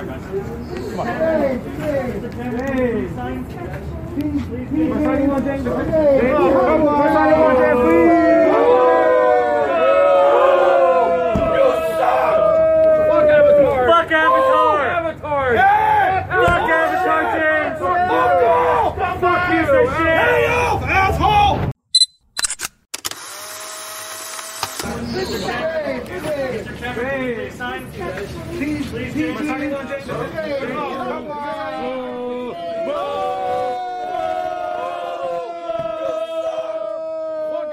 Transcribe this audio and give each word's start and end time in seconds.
Fuck 0.00 0.08
Avatar! 13.28 13.84
Fuck 13.90 14.10
Avatar! 14.10 14.80
Avatar! 14.88 15.48
Fuck 16.30 16.70
Avatar, 16.70 17.22
James! 17.36 17.78
Fuck 19.20 19.52
you, 19.52 19.62
so 19.66 19.80
shit! 19.98 20.30
Fuck 20.70 20.90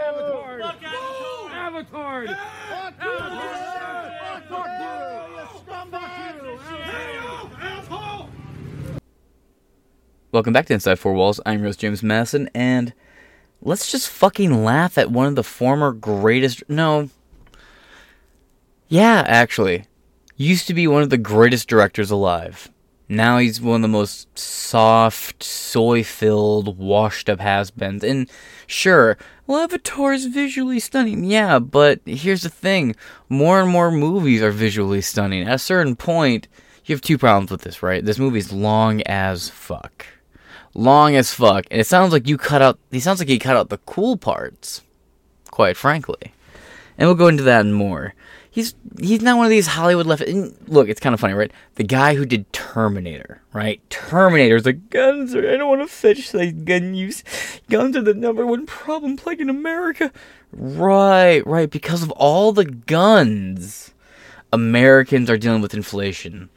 Avatar! 0.08 0.59
Fuck 0.59 0.81
Avatar! 1.54 2.22
Avatar! 2.22 2.26
Welcome 10.38 10.54
back 10.54 10.68
to 10.68 10.73
Inside 10.76 11.00
Four 11.00 11.14
Walls. 11.14 11.40
I'm 11.48 11.64
Rose 11.64 11.76
James 11.77 12.04
Madison, 12.04 12.48
and 12.54 12.94
let's 13.59 13.91
just 13.91 14.08
fucking 14.08 14.63
laugh 14.63 14.96
at 14.96 15.10
one 15.10 15.26
of 15.26 15.36
the 15.36 15.41
former 15.41 15.91
greatest. 15.91 16.62
No. 16.70 17.10
Yeah, 18.88 19.23
actually. 19.26 19.86
Used 20.36 20.68
to 20.68 20.76
be 20.76 20.86
one 20.86 21.02
of 21.02 21.10
the 21.10 21.18
greatest 21.18 21.68
directors 21.68 22.12
alive. 22.12 22.70
Now 23.10 23.40
he's 23.40 23.60
one 23.60 23.77
of 23.77 23.82
the 23.82 23.88
most 23.88 24.38
soft, 24.38 25.41
soy 25.41 26.04
filled, 26.04 26.77
washed 26.77 27.32
up 27.32 27.40
has 27.40 27.71
beens. 27.71 28.04
And 28.04 28.30
sure, 28.68 29.18
well, 29.48 29.63
Avatar 29.63 30.13
is 30.13 30.27
visually 30.27 30.80
stunning. 30.80 31.24
Yeah, 31.24 31.58
but 31.58 31.99
here's 32.05 32.43
the 32.43 32.49
thing 32.49 32.96
more 33.27 33.60
and 33.60 33.71
more 33.71 33.90
movies 33.90 34.43
are 34.43 34.52
visually 34.52 35.02
stunning. 35.02 35.48
At 35.48 35.55
a 35.55 35.58
certain 35.58 35.96
point, 35.96 36.48
you 36.85 36.93
have 36.93 37.02
two 37.02 37.18
problems 37.18 37.49
with 37.49 37.62
this, 37.62 37.82
right? 37.82 38.05
This 38.05 38.20
movie's 38.20 38.54
long 38.54 39.02
as 39.08 39.49
fuck 39.49 40.05
long 40.78 41.16
as 41.16 41.34
fuck, 41.34 41.66
and 41.70 41.82
it 41.82 41.88
sounds 41.88 42.14
like 42.14 42.28
you 42.28 42.38
cut 42.38 42.62
out. 42.62 42.80
He 42.92 43.00
sounds 43.00 43.20
like 43.20 43.28
he 43.28 43.40
cut 43.40 43.58
out 43.58 43.70
the 43.70 43.80
cool 43.80 44.16
parts, 44.16 44.84
quite 45.52 45.76
frankly. 45.76 46.34
And 46.98 47.08
we'll 47.08 47.16
go 47.16 47.28
into 47.28 47.44
that 47.44 47.62
and 47.62 47.76
more. 47.76 48.14
He's 48.50 48.74
he's 49.00 49.22
not 49.22 49.38
one 49.38 49.46
of 49.46 49.52
these 49.52 49.68
Hollywood 49.68 50.08
left. 50.08 50.24
Look, 50.68 50.90
it's 50.90 51.00
kind 51.00 51.14
of 51.14 51.20
funny, 51.20 51.34
right? 51.34 51.52
The 51.76 51.84
guy 51.84 52.16
who 52.16 52.26
did 52.26 52.52
Terminator, 52.54 53.42
right? 53.54 53.88
Terminator's 53.90 54.66
like 54.66 54.90
guns. 54.90 55.36
Are, 55.36 55.48
I 55.48 55.58
don't 55.58 55.70
want 55.70 55.82
to 55.82 55.88
fetch 55.88 56.34
like 56.34 56.66
gun 56.66 56.94
use. 56.94 57.24
Guns 57.70 57.96
are 57.98 58.02
the 58.02 58.14
number 58.14 58.46
one 58.48 58.66
problem 58.66 59.18
plaguing 59.18 59.50
America. 59.50 60.12
Right, 60.52 61.46
right. 61.46 61.70
Because 61.70 62.02
of 62.02 62.10
all 62.12 62.52
the 62.52 62.66
guns, 62.66 63.94
Americans 64.52 65.30
are 65.30 65.38
dealing 65.38 65.62
with 65.62 65.75
inflation. 65.75 66.50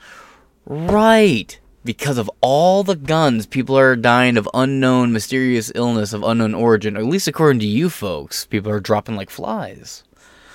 Right 0.64 1.58
because 1.84 2.18
of 2.18 2.30
all 2.40 2.82
the 2.82 2.96
guns, 2.96 3.46
people 3.46 3.78
are 3.78 3.96
dying 3.96 4.36
of 4.36 4.48
unknown, 4.52 5.12
mysterious 5.12 5.72
illness 5.74 6.12
of 6.12 6.22
unknown 6.22 6.54
origin. 6.54 6.96
Or 6.96 7.00
at 7.00 7.06
least 7.06 7.28
according 7.28 7.60
to 7.60 7.66
you 7.66 7.88
folks, 7.88 8.44
people 8.46 8.70
are 8.70 8.80
dropping 8.80 9.16
like 9.16 9.30
flies. 9.30 10.04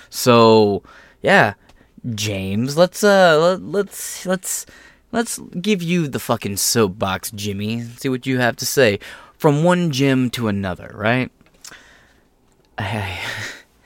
So, 0.08 0.82
yeah, 1.22 1.54
James, 2.14 2.76
let's 2.76 3.02
uh, 3.02 3.38
let, 3.40 3.62
let's 3.62 4.24
let's 4.24 4.66
let's 5.10 5.38
give 5.60 5.82
you 5.82 6.06
the 6.06 6.20
fucking 6.20 6.58
soapbox, 6.58 7.30
Jimmy. 7.32 7.82
See 7.82 8.08
what 8.08 8.26
you 8.26 8.38
have 8.38 8.56
to 8.56 8.66
say 8.66 9.00
from 9.36 9.64
one 9.64 9.90
gym 9.90 10.30
to 10.30 10.48
another, 10.48 10.92
right? 10.94 11.30
I, 12.78 13.18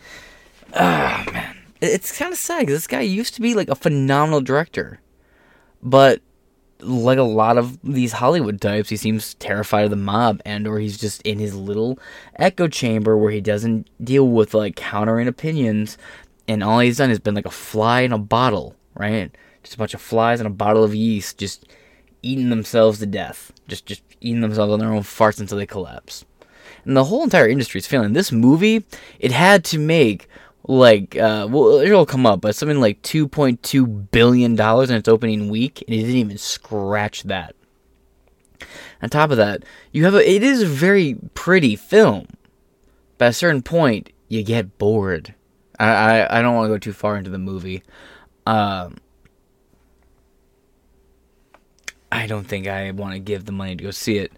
ah, 0.75 1.25
man, 1.33 1.57
it's 1.81 2.17
kind 2.17 2.33
of 2.33 2.39
sad 2.39 2.67
'cause 2.67 2.75
this 2.75 2.87
guy 2.87 3.01
used 3.01 3.34
to 3.34 3.41
be 3.41 3.55
like 3.55 3.69
a 3.71 3.75
phenomenal 3.75 4.43
director, 4.43 5.01
but 5.83 6.21
like 6.83 7.19
a 7.19 7.23
lot 7.23 7.59
of 7.59 7.79
these 7.83 8.13
Hollywood 8.13 8.61
types, 8.61 8.89
he 8.89 8.97
seems 8.97 9.35
terrified 9.35 9.85
of 9.85 9.91
the 9.91 9.97
mob, 9.97 10.41
and 10.45 10.67
or 10.67 10.79
he's 10.79 10.99
just 10.99 11.23
in 11.23 11.39
his 11.39 11.55
little 11.55 11.99
echo 12.37 12.69
chamber 12.69 13.17
where 13.17 13.31
he 13.31 13.41
doesn't 13.41 13.89
deal 14.03 14.29
with 14.29 14.55
like 14.55 14.77
countering 14.77 15.29
opinions, 15.29 15.99
and 16.49 16.63
all 16.63 16.81
he's 16.81 16.99
done 16.99 17.11
has 17.11 17.19
been 17.19 17.35
like 17.35 17.47
a 17.47 17.51
fly 17.51 18.01
in 18.01 18.13
a 18.13 18.19
bottle, 18.19 18.77
right? 18.95 19.35
Just 19.63 19.75
a 19.75 19.79
bunch 19.79 19.95
of 19.95 20.01
flies 20.01 20.41
in 20.41 20.47
a 20.47 20.51
bottle 20.51 20.85
of 20.85 20.95
yeast, 20.95 21.39
just 21.39 21.67
eating 22.23 22.51
themselves 22.51 22.99
to 22.99 23.07
death, 23.07 23.53
just 23.69 23.87
just 23.87 24.03
eating 24.21 24.41
themselves 24.41 24.73
on 24.73 24.79
their 24.79 24.93
own 24.93 25.03
farts 25.03 25.41
until 25.41 25.59
they 25.59 25.67
collapse. 25.67 26.25
And 26.85 26.97
the 26.97 27.05
whole 27.05 27.23
entire 27.23 27.49
industry 27.49 27.79
is 27.79 27.87
failing. 27.87 28.13
This 28.13 28.33
movie, 28.33 28.85
it 29.19 29.33
had 29.33 29.65
to 29.67 29.79
make 29.79 30.29
like 30.71 31.17
uh 31.17 31.49
well 31.51 31.81
it'll 31.81 32.07
come 32.07 32.25
up 32.25 32.41
but 32.41 32.55
something 32.55 32.81
like 32.81 33.03
2.2 33.03 34.11
billion 34.13 34.55
dollars 34.55 34.89
in 34.89 34.97
its 34.97 35.09
opening 35.09 35.49
week 35.49 35.83
and 35.83 35.95
it 35.95 36.03
didn't 36.03 36.17
even 36.17 36.39
scratch 36.39 37.25
that. 37.25 37.57
On 39.03 39.11
top 39.11 39.33
of 39.33 39.37
that 39.37 39.65
you 39.91 40.05
have 40.05 40.15
a 40.15 40.31
it 40.31 40.45
is 40.45 40.63
a 40.63 40.67
very 40.67 41.17
pretty 41.35 41.75
film 41.75 42.29
but 43.19 43.25
at 43.27 43.31
a 43.31 43.35
certain 43.35 43.63
point 43.63 44.13
you 44.29 44.45
get 44.45 44.79
bored. 44.79 45.35
I 45.81 45.89
i, 45.89 46.39
I 46.39 46.43
don't 46.43 46.55
want 46.55 46.67
to 46.67 46.75
go 46.75 46.79
too 46.79 46.93
far 46.93 47.17
into 47.17 47.31
the 47.31 47.39
movie. 47.39 47.83
Um 48.47 48.99
i 52.13 52.29
don't 52.29 52.47
think 52.47 52.69
i 52.69 52.91
want 52.93 53.15
to 53.15 53.19
give 53.19 53.45
the 53.45 53.53
money 53.53 53.75
to 53.75 53.83
go 53.83 53.91
see 53.91 54.19
it. 54.19 54.33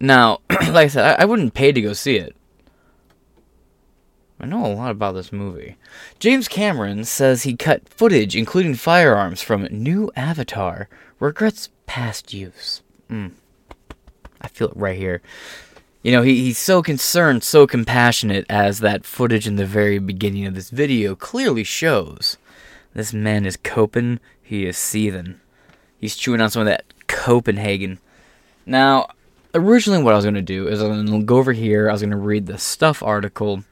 Now 0.00 0.40
like 0.50 0.76
i 0.76 0.88
said 0.88 1.18
I, 1.18 1.22
I 1.22 1.24
wouldn't 1.26 1.52
pay 1.52 1.72
to 1.72 1.80
go 1.82 1.92
see 1.92 2.16
it 2.16 2.34
I 4.40 4.46
know 4.46 4.64
a 4.64 4.72
lot 4.72 4.90
about 4.90 5.12
this 5.12 5.32
movie. 5.32 5.76
James 6.18 6.48
Cameron 6.48 7.04
says 7.04 7.42
he 7.42 7.56
cut 7.56 7.88
footage, 7.88 8.34
including 8.34 8.74
firearms, 8.74 9.42
from 9.42 9.68
new 9.70 10.10
Avatar. 10.16 10.88
Regrets 11.18 11.68
past 11.86 12.32
use. 12.32 12.80
Mm. 13.10 13.32
I 14.40 14.48
feel 14.48 14.68
it 14.68 14.76
right 14.76 14.96
here. 14.96 15.20
You 16.02 16.12
know, 16.12 16.22
he, 16.22 16.44
he's 16.44 16.56
so 16.56 16.82
concerned, 16.82 17.44
so 17.44 17.66
compassionate, 17.66 18.46
as 18.48 18.80
that 18.80 19.04
footage 19.04 19.46
in 19.46 19.56
the 19.56 19.66
very 19.66 19.98
beginning 19.98 20.46
of 20.46 20.54
this 20.54 20.70
video 20.70 21.14
clearly 21.14 21.64
shows. 21.64 22.38
This 22.94 23.12
man 23.12 23.44
is 23.44 23.58
coping, 23.58 24.20
he 24.42 24.64
is 24.64 24.78
seething. 24.78 25.38
He's 25.98 26.16
chewing 26.16 26.40
on 26.40 26.48
some 26.48 26.60
of 26.60 26.66
that 26.66 26.84
Copenhagen. 27.06 27.98
Now, 28.64 29.10
originally, 29.54 30.02
what 30.02 30.14
I 30.14 30.16
was 30.16 30.24
going 30.24 30.34
to 30.34 30.42
do 30.42 30.66
is 30.66 30.82
I 30.82 30.88
was 30.88 30.96
going 30.96 31.20
to 31.20 31.26
go 31.26 31.36
over 31.36 31.52
here, 31.52 31.90
I 31.90 31.92
was 31.92 32.00
going 32.00 32.10
to 32.10 32.16
read 32.16 32.46
the 32.46 32.56
stuff 32.56 33.02
article 33.02 33.64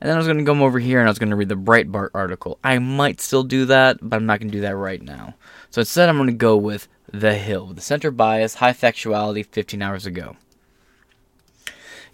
and 0.00 0.08
then 0.08 0.16
I 0.16 0.18
was 0.18 0.26
going 0.26 0.38
to 0.38 0.44
come 0.44 0.62
over 0.62 0.78
here 0.78 1.00
and 1.00 1.08
I 1.08 1.10
was 1.10 1.18
going 1.18 1.30
to 1.30 1.36
read 1.36 1.48
the 1.48 1.56
Breitbart 1.56 2.10
article. 2.14 2.58
I 2.64 2.78
might 2.78 3.20
still 3.20 3.42
do 3.42 3.64
that, 3.66 3.98
but 4.02 4.16
I'm 4.16 4.26
not 4.26 4.40
going 4.40 4.50
to 4.50 4.56
do 4.56 4.62
that 4.62 4.76
right 4.76 5.02
now. 5.02 5.34
So 5.70 5.80
instead, 5.80 6.08
I'm 6.08 6.16
going 6.16 6.28
to 6.28 6.32
go 6.32 6.56
with 6.56 6.88
The 7.12 7.34
Hill, 7.34 7.66
the 7.68 7.80
center 7.80 8.10
bias, 8.10 8.54
high 8.54 8.72
factuality, 8.72 9.46
15 9.46 9.82
hours 9.82 10.06
ago. 10.06 10.36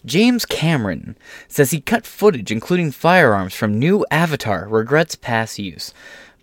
James 0.04 0.46
Cameron 0.46 1.16
says 1.46 1.70
he 1.70 1.80
cut 1.80 2.06
footage, 2.06 2.50
including 2.50 2.90
firearms, 2.90 3.54
from 3.54 3.78
new 3.78 4.04
Avatar, 4.10 4.66
regrets 4.66 5.14
past 5.14 5.58
use, 5.58 5.92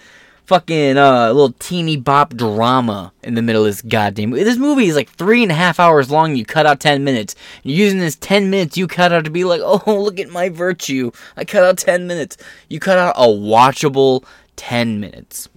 fucking 0.45 0.97
uh, 0.97 1.27
little 1.27 1.51
teeny 1.59 1.95
bop 1.95 2.33
drama 2.33 3.13
in 3.21 3.35
the 3.35 3.43
middle 3.43 3.61
of 3.61 3.67
this 3.67 3.83
goddamn? 3.83 4.31
This 4.31 4.57
movie 4.57 4.87
is 4.87 4.95
like 4.95 5.09
three 5.11 5.43
and 5.43 5.51
a 5.51 5.55
half 5.55 5.79
hours 5.79 6.09
long. 6.09 6.35
You 6.35 6.43
cut 6.43 6.65
out 6.65 6.79
ten 6.79 7.03
minutes. 7.03 7.35
You're 7.61 7.77
using 7.77 7.99
this 7.99 8.15
ten 8.15 8.49
minutes 8.49 8.77
you 8.77 8.87
cut 8.87 9.11
out 9.11 9.25
to 9.25 9.31
be 9.31 9.43
like, 9.43 9.61
oh, 9.63 10.01
look 10.01 10.19
at 10.19 10.31
my 10.31 10.49
virtue. 10.49 11.11
I 11.37 11.45
cut 11.45 11.63
out 11.63 11.77
ten 11.77 12.07
minutes. 12.07 12.35
You 12.67 12.79
cut 12.79 12.97
out 12.97 13.13
a 13.15 13.27
watchable 13.27 14.25
ten 14.55 14.99
minutes. 14.99 15.49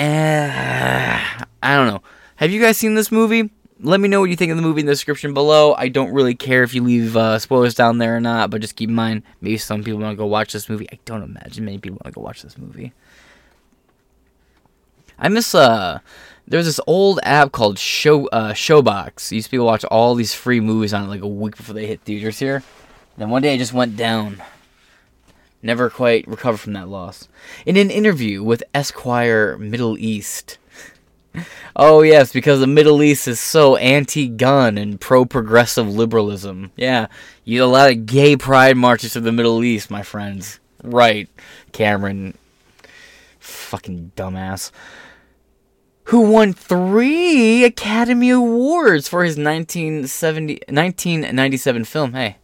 Eh, 0.00 1.20
I 1.62 1.76
don't 1.76 1.86
know. 1.86 2.02
Have 2.36 2.50
you 2.50 2.58
guys 2.58 2.78
seen 2.78 2.94
this 2.94 3.12
movie? 3.12 3.50
Let 3.80 4.00
me 4.00 4.08
know 4.08 4.20
what 4.20 4.30
you 4.30 4.36
think 4.36 4.50
of 4.50 4.56
the 4.56 4.62
movie 4.62 4.80
in 4.80 4.86
the 4.86 4.92
description 4.92 5.34
below. 5.34 5.74
I 5.74 5.88
don't 5.88 6.10
really 6.14 6.34
care 6.34 6.62
if 6.62 6.72
you 6.72 6.82
leave 6.82 7.18
uh, 7.18 7.38
spoilers 7.38 7.74
down 7.74 7.98
there 7.98 8.16
or 8.16 8.20
not, 8.20 8.48
but 8.48 8.62
just 8.62 8.76
keep 8.76 8.88
in 8.88 8.94
mind, 8.94 9.24
maybe 9.42 9.58
some 9.58 9.84
people 9.84 10.00
want 10.00 10.12
to 10.12 10.16
go 10.16 10.24
watch 10.24 10.54
this 10.54 10.70
movie. 10.70 10.88
I 10.90 10.98
don't 11.04 11.22
imagine 11.22 11.66
many 11.66 11.76
people 11.76 11.98
want 12.02 12.14
to 12.14 12.18
go 12.18 12.24
watch 12.24 12.40
this 12.40 12.56
movie. 12.56 12.94
I 15.18 15.28
miss 15.28 15.54
uh 15.54 15.98
there's 16.48 16.64
this 16.64 16.80
old 16.86 17.20
app 17.22 17.52
called 17.52 17.78
Show 17.78 18.26
uh, 18.28 18.54
Showbox. 18.54 19.30
used 19.32 19.48
to 19.48 19.50
be 19.50 19.58
watch 19.58 19.84
all 19.84 20.14
these 20.14 20.32
free 20.32 20.60
movies 20.60 20.94
on 20.94 21.04
it 21.04 21.08
like 21.08 21.20
a 21.20 21.28
week 21.28 21.58
before 21.58 21.74
they 21.74 21.86
hit 21.86 22.00
theaters 22.00 22.38
here. 22.38 22.62
Then 23.18 23.28
one 23.28 23.42
day 23.42 23.52
I 23.52 23.58
just 23.58 23.74
went 23.74 23.98
down. 23.98 24.42
Never 25.62 25.90
quite 25.90 26.26
recovered 26.26 26.58
from 26.58 26.72
that 26.72 26.88
loss. 26.88 27.28
In 27.66 27.76
an 27.76 27.90
interview 27.90 28.42
with 28.42 28.62
Esquire 28.74 29.58
Middle 29.58 29.98
East. 29.98 30.58
Oh 31.76 32.02
yes, 32.02 32.32
because 32.32 32.60
the 32.60 32.66
Middle 32.66 33.02
East 33.02 33.28
is 33.28 33.38
so 33.38 33.76
anti-gun 33.76 34.76
and 34.76 35.00
pro-progressive 35.00 35.88
liberalism. 35.88 36.72
Yeah, 36.76 37.06
you 37.44 37.58
get 37.58 37.64
a 37.64 37.66
lot 37.66 37.90
of 37.90 38.06
gay 38.06 38.36
pride 38.36 38.76
marches 38.76 39.12
to 39.12 39.20
the 39.20 39.32
Middle 39.32 39.62
East, 39.62 39.90
my 39.90 40.02
friends. 40.02 40.58
Right, 40.82 41.28
Cameron. 41.72 42.36
Fucking 43.38 44.12
dumbass 44.16 44.72
who 46.10 46.22
won 46.22 46.52
three 46.52 47.62
Academy 47.62 48.30
Awards 48.30 49.06
for 49.06 49.22
his 49.22 49.36
1970, 49.36 50.54
1997 50.66 51.84
film. 51.84 52.14
Hey, 52.14 52.36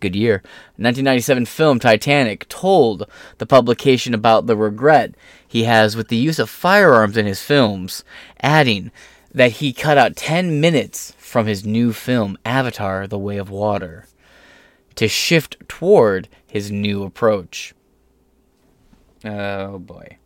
good 0.00 0.16
year. 0.16 0.42
1997 0.76 1.46
film 1.46 1.78
Titanic 1.78 2.48
told 2.48 3.06
the 3.38 3.46
publication 3.46 4.14
about 4.14 4.46
the 4.46 4.56
regret 4.56 5.14
he 5.46 5.64
has 5.64 5.96
with 5.96 6.08
the 6.08 6.16
use 6.16 6.38
of 6.38 6.50
firearms 6.50 7.16
in 7.16 7.26
his 7.26 7.42
films, 7.42 8.04
adding 8.42 8.90
that 9.32 9.52
he 9.52 9.72
cut 9.72 9.98
out 9.98 10.16
10 10.16 10.60
minutes 10.60 11.14
from 11.18 11.46
his 11.46 11.64
new 11.64 11.92
film 11.92 12.36
Avatar 12.44 13.06
The 13.06 13.18
Way 13.18 13.36
of 13.36 13.50
Water 13.50 14.06
to 14.96 15.08
shift 15.08 15.56
toward 15.68 16.28
his 16.46 16.70
new 16.70 17.04
approach. 17.04 17.74
Oh 19.24 19.78
boy. 19.78 20.16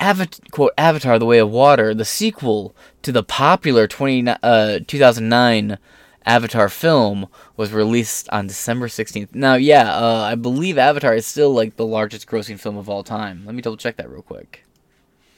Avat- 0.00 0.50
quote, 0.50 0.72
Avatar: 0.76 1.18
The 1.18 1.26
Way 1.26 1.38
of 1.38 1.50
Water, 1.50 1.94
the 1.94 2.04
sequel 2.04 2.74
to 3.02 3.12
the 3.12 3.22
popular 3.22 3.86
20, 3.86 4.28
uh, 4.42 4.80
2009 4.86 5.78
Avatar 6.26 6.68
film, 6.68 7.28
was 7.56 7.72
released 7.72 8.28
on 8.30 8.46
December 8.46 8.88
16th. 8.88 9.34
Now, 9.34 9.54
yeah, 9.54 9.94
uh, 9.94 10.22
I 10.22 10.34
believe 10.34 10.78
Avatar 10.78 11.14
is 11.14 11.26
still 11.26 11.52
like 11.52 11.76
the 11.76 11.86
largest 11.86 12.26
grossing 12.26 12.58
film 12.58 12.76
of 12.76 12.88
all 12.88 13.02
time. 13.02 13.44
Let 13.44 13.54
me 13.54 13.62
double 13.62 13.76
check 13.76 13.96
that 13.96 14.10
real 14.10 14.22
quick. 14.22 14.64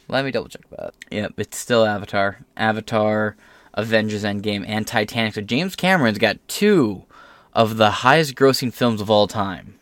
Let 0.09 0.25
me 0.25 0.31
double 0.31 0.49
check 0.49 0.69
that. 0.71 0.95
Yep, 1.11 1.35
it's 1.39 1.59
still 1.59 1.85
Avatar. 1.85 2.39
Avatar, 2.57 3.37
Avengers 3.75 4.23
Endgame, 4.23 4.65
and 4.67 4.87
Titanic. 4.87 5.35
So 5.35 5.41
James 5.41 5.75
Cameron's 5.75 6.19
got 6.19 6.47
two 6.47 7.05
of 7.53 7.77
the 7.77 7.91
highest 7.91 8.37
grossing 8.37 8.73
films 8.73 9.01
of 9.01 9.11
all 9.11 9.27
time. 9.27 9.75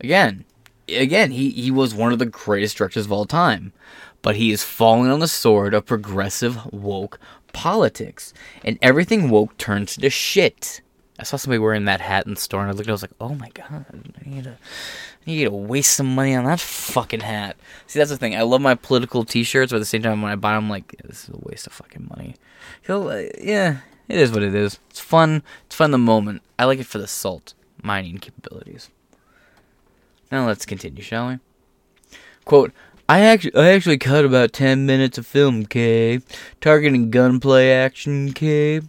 Again, 0.00 0.44
again, 0.88 1.30
he, 1.30 1.50
he 1.50 1.70
was 1.70 1.94
one 1.94 2.12
of 2.12 2.18
the 2.18 2.26
greatest 2.26 2.76
directors 2.76 3.06
of 3.06 3.12
all 3.12 3.24
time. 3.24 3.72
But 4.20 4.36
he 4.36 4.52
is 4.52 4.64
falling 4.64 5.10
on 5.10 5.20
the 5.20 5.28
sword 5.28 5.74
of 5.74 5.86
progressive 5.86 6.72
woke 6.72 7.18
politics. 7.54 8.34
And 8.62 8.78
everything 8.82 9.30
woke 9.30 9.56
turns 9.56 9.96
to 9.96 10.10
shit. 10.10 10.82
I 11.18 11.22
saw 11.22 11.36
somebody 11.36 11.60
wearing 11.60 11.86
that 11.86 12.00
hat 12.00 12.26
in 12.26 12.34
the 12.34 12.40
store 12.40 12.60
and 12.60 12.68
I 12.68 12.72
looked 12.72 12.86
and 12.86 12.90
I 12.90 12.92
was 12.92 13.02
like, 13.02 13.12
oh 13.20 13.34
my 13.34 13.48
god, 13.50 13.86
I 13.92 14.28
need 14.28 14.44
to, 14.44 14.50
I 14.50 15.30
need 15.30 15.44
to 15.44 15.50
waste 15.50 15.92
some 15.92 16.12
money 16.14 16.34
on 16.34 16.44
that 16.44 16.60
fucking 16.60 17.20
hat. 17.20 17.56
See, 17.86 18.00
that's 18.00 18.10
the 18.10 18.18
thing. 18.18 18.34
I 18.34 18.42
love 18.42 18.60
my 18.60 18.74
political 18.74 19.24
t 19.24 19.44
shirts, 19.44 19.70
but 19.70 19.76
at 19.76 19.78
the 19.78 19.86
same 19.86 20.02
time, 20.02 20.22
when 20.22 20.32
I 20.32 20.36
buy 20.36 20.54
them, 20.54 20.64
I'm 20.64 20.70
like, 20.70 20.94
this 21.04 21.24
is 21.24 21.30
a 21.30 21.38
waste 21.38 21.68
of 21.68 21.72
fucking 21.72 22.08
money. 22.10 22.34
So, 22.84 23.08
uh, 23.08 23.28
yeah, 23.40 23.78
it 24.08 24.18
is 24.18 24.32
what 24.32 24.42
it 24.42 24.54
is. 24.54 24.80
It's 24.90 25.00
fun. 25.00 25.44
It's 25.66 25.76
fun 25.76 25.86
in 25.86 25.92
the 25.92 25.98
moment. 25.98 26.42
I 26.58 26.64
like 26.64 26.80
it 26.80 26.86
for 26.86 26.98
the 26.98 27.06
salt 27.06 27.54
mining 27.80 28.18
capabilities. 28.18 28.90
Now 30.32 30.46
let's 30.48 30.66
continue, 30.66 31.02
shall 31.02 31.28
we? 31.28 31.38
Quote, 32.44 32.72
I 33.08 33.20
actually, 33.20 33.54
I 33.54 33.72
actually 33.72 33.98
cut 33.98 34.24
about 34.24 34.52
10 34.52 34.86
minutes 34.86 35.18
of 35.18 35.26
film, 35.26 35.66
K. 35.66 36.20
Targeting 36.60 37.10
gunplay 37.10 37.70
action, 37.70 38.32
K. 38.32 38.80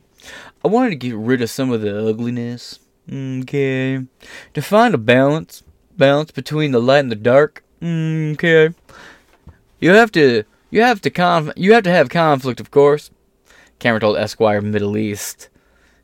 I 0.63 0.67
wanted 0.67 0.91
to 0.91 0.95
get 0.95 1.15
rid 1.15 1.41
of 1.41 1.49
some 1.49 1.69
of 1.71 1.81
the 1.81 2.07
ugliness, 2.07 2.79
mm, 3.09 3.43
okay. 3.43 4.05
To 4.53 4.61
find 4.61 4.95
a 4.95 4.97
balance, 4.97 5.63
balance 5.97 6.31
between 6.31 6.71
the 6.71 6.81
light 6.81 6.99
and 6.99 7.11
the 7.11 7.15
dark, 7.15 7.63
mm, 7.81 8.33
okay. 8.33 8.73
You 9.79 9.91
have 9.91 10.11
to, 10.13 10.43
you 10.71 10.81
have 10.81 11.01
to 11.01 11.09
conf- 11.09 11.53
you 11.57 11.73
have 11.73 11.83
to 11.83 11.91
have 11.91 12.09
conflict, 12.09 12.61
of 12.61 12.71
course. 12.71 13.11
Cameron 13.79 14.01
told 14.01 14.17
Esquire 14.17 14.61
Middle 14.61 14.95
East. 14.97 15.49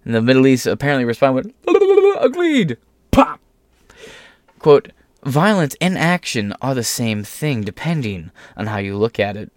And 0.03 0.13
the 0.13 0.21
Middle 0.21 0.47
East 0.47 0.67
apparently 0.67 1.05
responded 1.05 1.53
with, 1.65 2.17
agreed. 2.19 2.77
Pop! 3.11 3.39
Quote, 4.59 4.91
Violence 5.23 5.75
and 5.79 5.97
action 5.97 6.53
are 6.61 6.73
the 6.73 6.83
same 6.83 7.23
thing, 7.23 7.61
depending 7.61 8.31
on 8.57 8.67
how 8.67 8.77
you 8.77 8.97
look 8.97 9.19
at 9.19 9.37
it. 9.37 9.51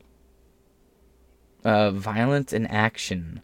Uh, 1.64 1.90
violence 1.90 2.52
and 2.52 2.70
action 2.70 3.40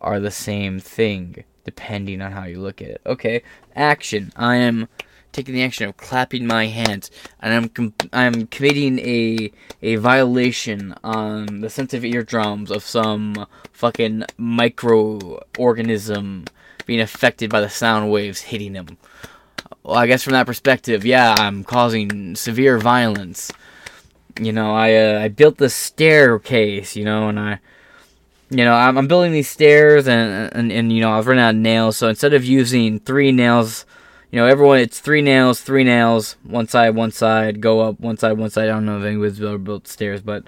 are 0.00 0.20
the 0.20 0.30
same 0.30 0.78
thing, 0.78 1.42
depending 1.64 2.22
on 2.22 2.30
how 2.30 2.44
you 2.44 2.60
look 2.60 2.80
at 2.80 2.88
it. 2.88 3.00
Okay, 3.04 3.42
action. 3.74 4.32
I 4.36 4.56
am 4.56 4.88
taking 5.32 5.54
the 5.54 5.64
action 5.64 5.88
of 5.88 5.96
clapping 5.96 6.46
my 6.46 6.66
hands, 6.66 7.10
and 7.40 7.52
I'm 7.52 7.68
com- 7.68 7.94
I'm 8.12 8.46
committing 8.46 9.00
a 9.00 9.50
a 9.82 9.96
violation 9.96 10.94
on 11.02 11.60
the 11.60 11.68
sensitive 11.68 12.04
eardrums 12.04 12.70
of 12.70 12.84
some 12.84 13.46
fucking 13.72 14.26
microorganism 14.38 16.46
being 16.86 17.00
affected 17.00 17.50
by 17.50 17.60
the 17.60 17.68
sound 17.68 18.12
waves 18.12 18.42
hitting 18.42 18.74
him. 18.74 18.96
Well, 19.84 19.96
I 19.96 20.06
guess 20.06 20.22
from 20.22 20.32
that 20.32 20.46
perspective, 20.46 21.04
yeah, 21.04 21.34
I'm 21.36 21.62
causing 21.62 22.34
severe 22.36 22.78
violence. 22.78 23.52
You 24.40 24.50
know, 24.50 24.74
I 24.74 24.94
uh, 24.94 25.20
I 25.20 25.28
built 25.28 25.58
the 25.58 25.68
staircase, 25.68 26.96
you 26.96 27.04
know, 27.04 27.28
and 27.28 27.38
I, 27.38 27.60
you 28.48 28.64
know, 28.64 28.72
I'm, 28.72 28.96
I'm 28.96 29.06
building 29.06 29.32
these 29.32 29.50
stairs, 29.50 30.08
and, 30.08 30.50
and 30.54 30.72
and 30.72 30.90
you 30.90 31.02
know, 31.02 31.12
I've 31.12 31.26
run 31.26 31.38
out 31.38 31.54
of 31.54 31.60
nails, 31.60 31.98
so 31.98 32.08
instead 32.08 32.32
of 32.32 32.44
using 32.44 32.98
three 32.98 33.30
nails, 33.30 33.84
you 34.30 34.38
know, 34.38 34.46
everyone 34.46 34.78
it's 34.78 35.00
three 35.00 35.20
nails, 35.20 35.60
three 35.60 35.84
nails, 35.84 36.36
one 36.44 36.66
side, 36.66 36.94
one 36.94 37.12
side, 37.12 37.60
go 37.60 37.80
up, 37.80 38.00
one 38.00 38.16
side, 38.16 38.38
one 38.38 38.50
side. 38.50 38.64
I 38.64 38.72
don't 38.72 38.86
know 38.86 39.02
if 39.02 39.40
ever 39.40 39.58
built 39.58 39.86
stairs, 39.86 40.22
but 40.22 40.44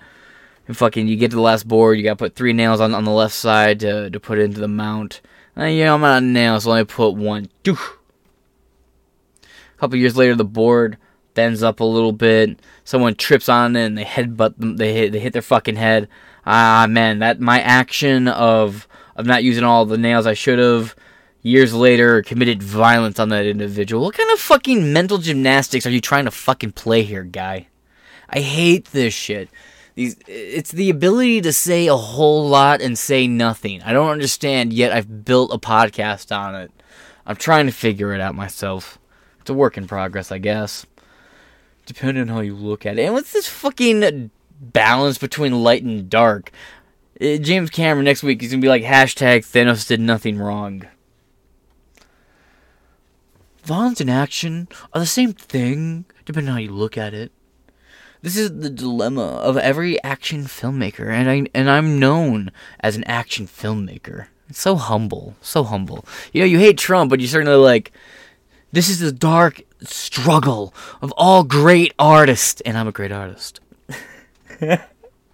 fucking, 0.72 1.08
you 1.08 1.16
get 1.16 1.30
to 1.30 1.36
the 1.36 1.42
last 1.42 1.68
board, 1.68 1.98
you 1.98 2.04
gotta 2.04 2.16
put 2.16 2.36
three 2.36 2.54
nails 2.54 2.80
on 2.80 2.94
on 2.94 3.04
the 3.04 3.12
left 3.12 3.34
side 3.34 3.80
to 3.80 4.08
to 4.10 4.18
put 4.18 4.38
into 4.38 4.60
the 4.60 4.68
mount. 4.68 5.20
And, 5.54 5.76
you 5.76 5.84
know, 5.84 5.94
I'm 5.94 6.04
out 6.04 6.18
of 6.18 6.24
nails, 6.24 6.64
so 6.64 6.70
let 6.70 6.78
me 6.80 6.84
put 6.86 7.10
one. 7.10 7.50
Doof. 7.64 7.96
A 9.76 9.80
couple 9.80 9.98
years 9.98 10.16
later, 10.16 10.34
the 10.34 10.44
board 10.44 10.96
bends 11.34 11.62
up 11.62 11.80
a 11.80 11.84
little 11.84 12.12
bit. 12.12 12.58
Someone 12.84 13.14
trips 13.14 13.48
on 13.48 13.76
it 13.76 13.84
and 13.84 13.98
they 13.98 14.04
headbutt 14.04 14.56
them. 14.56 14.76
They 14.78 14.94
hit, 14.94 15.12
they 15.12 15.20
hit 15.20 15.34
their 15.34 15.42
fucking 15.42 15.76
head. 15.76 16.08
Ah, 16.46 16.86
man, 16.88 17.18
that 17.18 17.40
my 17.40 17.60
action 17.60 18.28
of 18.28 18.88
of 19.16 19.26
not 19.26 19.44
using 19.44 19.64
all 19.64 19.84
the 19.86 19.98
nails 19.98 20.26
I 20.26 20.34
should 20.34 20.58
have. 20.58 20.94
years 21.42 21.72
later 21.72 22.22
committed 22.22 22.62
violence 22.62 23.18
on 23.18 23.28
that 23.30 23.46
individual. 23.46 24.02
What 24.02 24.14
kind 24.14 24.30
of 24.32 24.40
fucking 24.40 24.92
mental 24.92 25.18
gymnastics 25.18 25.86
are 25.86 25.90
you 25.90 26.00
trying 26.00 26.24
to 26.24 26.30
fucking 26.30 26.72
play 26.72 27.02
here, 27.02 27.22
guy? 27.22 27.68
I 28.28 28.40
hate 28.40 28.86
this 28.86 29.14
shit. 29.14 29.48
These 29.94 30.16
it's 30.26 30.72
the 30.72 30.90
ability 30.90 31.40
to 31.42 31.52
say 31.52 31.86
a 31.86 31.96
whole 31.96 32.48
lot 32.48 32.82
and 32.82 32.98
say 32.98 33.26
nothing. 33.26 33.80
I 33.82 33.92
don't 33.92 34.10
understand 34.10 34.72
yet 34.72 34.92
I've 34.92 35.24
built 35.24 35.54
a 35.54 35.58
podcast 35.58 36.36
on 36.36 36.54
it. 36.54 36.70
I'm 37.24 37.36
trying 37.36 37.66
to 37.66 37.72
figure 37.72 38.12
it 38.12 38.20
out 38.20 38.34
myself. 38.34 38.98
It's 39.46 39.50
a 39.52 39.54
work 39.54 39.78
in 39.78 39.86
progress, 39.86 40.32
I 40.32 40.38
guess. 40.38 40.86
Depending 41.84 42.22
on 42.22 42.28
how 42.34 42.40
you 42.40 42.56
look 42.56 42.84
at 42.84 42.98
it. 42.98 43.04
And 43.04 43.14
what's 43.14 43.32
this 43.32 43.46
fucking 43.46 44.32
balance 44.60 45.18
between 45.18 45.62
light 45.62 45.84
and 45.84 46.10
dark? 46.10 46.50
Uh, 47.20 47.36
James 47.36 47.70
Cameron 47.70 48.06
next 48.06 48.24
week 48.24 48.42
is 48.42 48.50
gonna 48.50 48.60
be 48.60 48.66
like 48.66 48.82
hashtag 48.82 49.46
Thanos 49.46 49.86
did 49.86 50.00
nothing 50.00 50.36
wrong. 50.36 50.82
Violence 53.62 54.00
and 54.00 54.10
action 54.10 54.66
are 54.92 54.98
the 54.98 55.06
same 55.06 55.32
thing, 55.32 56.06
depending 56.24 56.48
on 56.48 56.54
how 56.54 56.60
you 56.60 56.72
look 56.72 56.98
at 56.98 57.14
it. 57.14 57.30
This 58.22 58.36
is 58.36 58.50
the 58.50 58.68
dilemma 58.68 59.36
of 59.36 59.56
every 59.56 60.02
action 60.02 60.46
filmmaker, 60.46 61.08
and 61.08 61.30
I 61.30 61.46
and 61.54 61.70
I'm 61.70 62.00
known 62.00 62.50
as 62.80 62.96
an 62.96 63.04
action 63.04 63.46
filmmaker. 63.46 64.26
It's 64.48 64.60
so 64.60 64.74
humble, 64.74 65.36
so 65.40 65.62
humble. 65.62 66.04
You 66.32 66.40
know, 66.40 66.46
you 66.46 66.58
hate 66.58 66.78
Trump, 66.78 67.10
but 67.10 67.20
you 67.20 67.28
certainly 67.28 67.54
like. 67.54 67.92
This 68.72 68.88
is 68.88 69.00
the 69.00 69.12
dark 69.12 69.62
struggle 69.82 70.74
of 71.00 71.12
all 71.12 71.44
great 71.44 71.94
artists, 71.98 72.60
and 72.62 72.76
I'm 72.76 72.88
a 72.88 72.92
great 72.92 73.12
artist. 73.12 73.60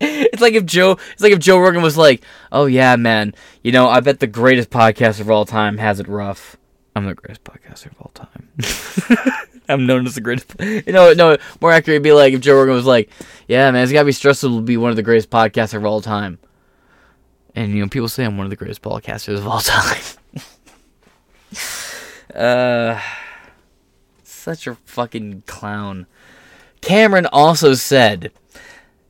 it's 0.00 0.40
like 0.40 0.54
if 0.54 0.66
Joe, 0.66 0.98
it's 1.12 1.22
like 1.22 1.32
if 1.32 1.38
Joe 1.38 1.58
Rogan 1.58 1.82
was 1.82 1.96
like, 1.96 2.22
"Oh 2.50 2.66
yeah, 2.66 2.96
man, 2.96 3.34
you 3.62 3.72
know, 3.72 3.88
I 3.88 4.00
bet 4.00 4.20
the 4.20 4.26
greatest 4.26 4.70
podcaster 4.70 5.20
of 5.20 5.30
all 5.30 5.44
time 5.44 5.78
has 5.78 6.00
it 6.00 6.08
rough." 6.08 6.56
I'm 6.94 7.06
the 7.06 7.14
greatest 7.14 7.42
podcaster 7.44 7.86
of 7.86 8.00
all 8.00 8.10
time. 8.14 8.48
I'm 9.68 9.86
known 9.86 10.06
as 10.06 10.14
the 10.14 10.20
greatest. 10.20 10.54
You 10.60 10.92
know, 10.92 11.12
no, 11.14 11.38
more 11.60 11.72
accurate 11.72 12.00
would 12.00 12.02
be 12.02 12.12
like 12.12 12.34
if 12.34 12.40
Joe 12.40 12.54
Rogan 12.56 12.74
was 12.74 12.84
like, 12.86 13.10
"Yeah, 13.48 13.70
man, 13.70 13.82
it's 13.82 13.92
gotta 13.92 14.04
be 14.04 14.12
stressful 14.12 14.56
to 14.56 14.62
be 14.62 14.76
one 14.76 14.90
of 14.90 14.96
the 14.96 15.02
greatest 15.02 15.30
podcasters 15.30 15.76
of 15.76 15.84
all 15.86 16.00
time." 16.00 16.38
And 17.54 17.72
you 17.72 17.82
know, 17.82 17.88
people 17.88 18.08
say 18.08 18.24
I'm 18.24 18.36
one 18.36 18.46
of 18.46 18.50
the 18.50 18.56
greatest 18.56 18.82
podcasters 18.82 19.38
of 19.38 19.46
all 19.46 19.60
time. 19.60 20.02
uh, 22.34 23.00
such 24.42 24.66
a 24.66 24.74
fucking 24.84 25.42
clown. 25.46 26.06
Cameron 26.80 27.26
also 27.26 27.74
said 27.74 28.32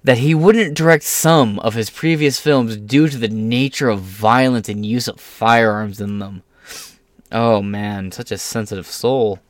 that 0.05 0.19
he 0.19 0.35
wouldn't 0.35 0.77
direct 0.77 1.05
some 1.05 1.59
of 1.61 1.75
his 1.75 1.91
previous 1.91 2.39
films 2.39 2.77
due 2.77 3.09
to 3.09 3.17
the 3.17 3.29
nature 3.29 3.89
of 3.89 4.01
violence 4.01 4.69
and 4.69 4.85
use 4.85 5.09
of 5.09 5.21
firearms 5.21 6.01
in 6.01 6.19
them. 6.19 6.43
Oh 7.31 7.63
man, 7.63 8.13
such 8.13 8.31
a 8.31 8.39
sensitive 8.39 8.87
soul. 8.87 9.41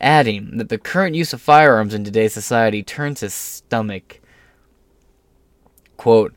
Adding 0.00 0.58
that 0.58 0.68
the 0.68 0.78
current 0.78 1.14
use 1.14 1.32
of 1.32 1.40
firearms 1.40 1.94
in 1.94 2.04
today's 2.04 2.32
society 2.32 2.82
turns 2.82 3.20
his 3.20 3.34
stomach. 3.34 4.20
Quote, 5.96 6.34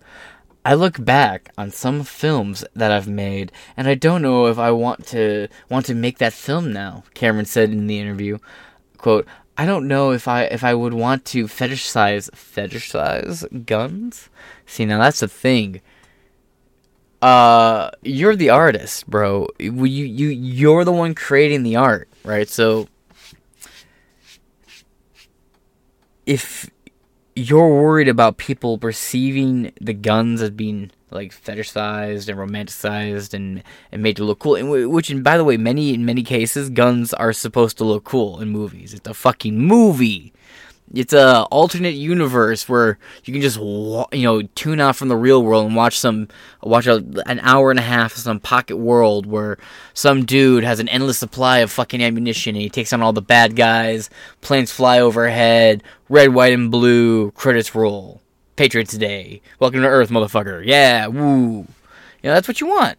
I 0.64 0.76
look 0.76 1.04
back 1.04 1.52
on 1.58 1.72
some 1.72 2.04
films 2.04 2.64
that 2.76 2.92
I've 2.92 3.08
made, 3.08 3.52
and 3.76 3.88
I 3.88 3.96
don't 3.96 4.22
know 4.22 4.46
if 4.46 4.60
I 4.60 4.70
want 4.70 5.08
to 5.08 5.48
want 5.70 5.88
to 5.88 5.96
make 5.96 6.20
that 6.20 6.34
film 6.34 6.72
now. 6.72 7.04
Cameron 7.16 7.46
said 7.46 7.72
in 7.72 7.88
the 7.88 8.00
interview, 8.00 8.38
"quote 9.02 9.28
I 9.58 9.66
don't 9.66 9.88
know 9.88 10.12
if 10.12 10.28
I 10.28 10.44
if 10.44 10.64
I 10.64 10.74
would 10.74 10.94
want 10.94 11.26
to 11.26 11.46
fetishize 11.46 12.30
fetishize 12.32 13.66
guns. 13.66 14.30
See, 14.66 14.86
now 14.86 15.00
that's 15.00 15.20
the 15.20 15.28
thing. 15.28 15.82
Uh, 17.22 17.92
you're 18.02 18.36
the 18.36 18.50
artist, 18.50 19.08
bro. 19.08 19.48
You 19.60 19.86
you 19.86 20.30
you're 20.30 20.84
the 20.84 20.92
one 20.92 21.14
creating 21.14 21.64
the 21.64 21.76
art, 21.76 22.10
right? 22.24 22.50
So 22.50 22.88
if 26.26 26.70
you're 27.36 27.70
worried 27.70 28.08
about 28.08 28.38
people 28.38 28.78
perceiving 28.78 29.72
the 29.80 29.94
guns 29.94 30.42
as 30.42 30.50
being 30.50 30.92
like 31.12 31.34
fetishized 31.34 32.30
and 32.30 32.40
romanticized 32.40 33.34
and, 33.34 33.64
and 33.92 34.04
made 34.04 34.16
to 34.18 34.24
look 34.24 34.40
cool. 34.40 34.56
And 34.56 34.70
which, 34.92 35.10
and 35.10 35.24
by 35.24 35.38
the 35.38 35.44
way, 35.44 35.58
many 35.58 35.94
in 35.94 36.06
many 36.06 36.24
cases, 36.24 36.70
guns 36.70 37.14
are 37.14 37.34
supposed 37.34 37.78
to 37.78 37.84
look 37.84 38.04
cool 38.04 38.40
in 38.42 38.50
movies. 38.50 38.94
It's 38.94 39.08
a 39.08 39.14
fucking 39.14 39.60
movie. 39.60 40.34
It's 40.94 41.14
a 41.14 41.44
alternate 41.44 41.94
universe 41.94 42.68
where 42.68 42.98
you 43.24 43.34
can 43.34 43.42
just 43.42 43.58
you 43.58 44.24
know 44.24 44.42
tune 44.56 44.82
out 44.82 44.96
from 44.96 45.08
the 45.08 45.16
real 45.16 45.44
world 45.44 45.68
and 45.68 45.76
watch 45.76 45.98
some 45.98 46.28
watch 46.62 46.88
a, 46.88 47.04
an 47.26 47.40
hour 47.42 47.72
and 47.72 47.80
a 47.80 47.84
half 47.84 48.14
of 48.14 48.20
some 48.20 48.40
pocket 48.40 48.76
world 48.78 49.26
where 49.26 49.58
some 49.94 50.26
dude 50.26 50.64
has 50.64 50.80
an 50.80 50.90
endless 50.90 51.18
supply 51.18 51.60
of 51.60 51.72
fucking 51.72 52.02
ammunition 52.02 52.56
and 52.56 52.62
he 52.62 52.70
takes 52.70 52.92
on 52.92 53.02
all 53.02 53.14
the 53.14 53.22
bad 53.22 53.56
guys. 53.56 54.10
Planes 54.42 54.72
fly 54.72 55.00
overhead. 55.00 55.84
Red, 56.10 56.34
white, 56.34 56.54
and 56.54 56.70
blue. 56.70 57.32
Credits 57.32 57.74
roll. 57.74 58.22
Patriots 58.58 58.98
Day. 58.98 59.42
Welcome 59.60 59.82
to 59.82 59.88
Earth, 59.88 60.10
motherfucker. 60.10 60.62
Yeah, 60.66 61.08
woo. 61.08 61.66
You 62.22 62.30
know 62.30 62.34
that's 62.34 62.48
what 62.48 62.60
you 62.60 62.68
want 62.68 62.98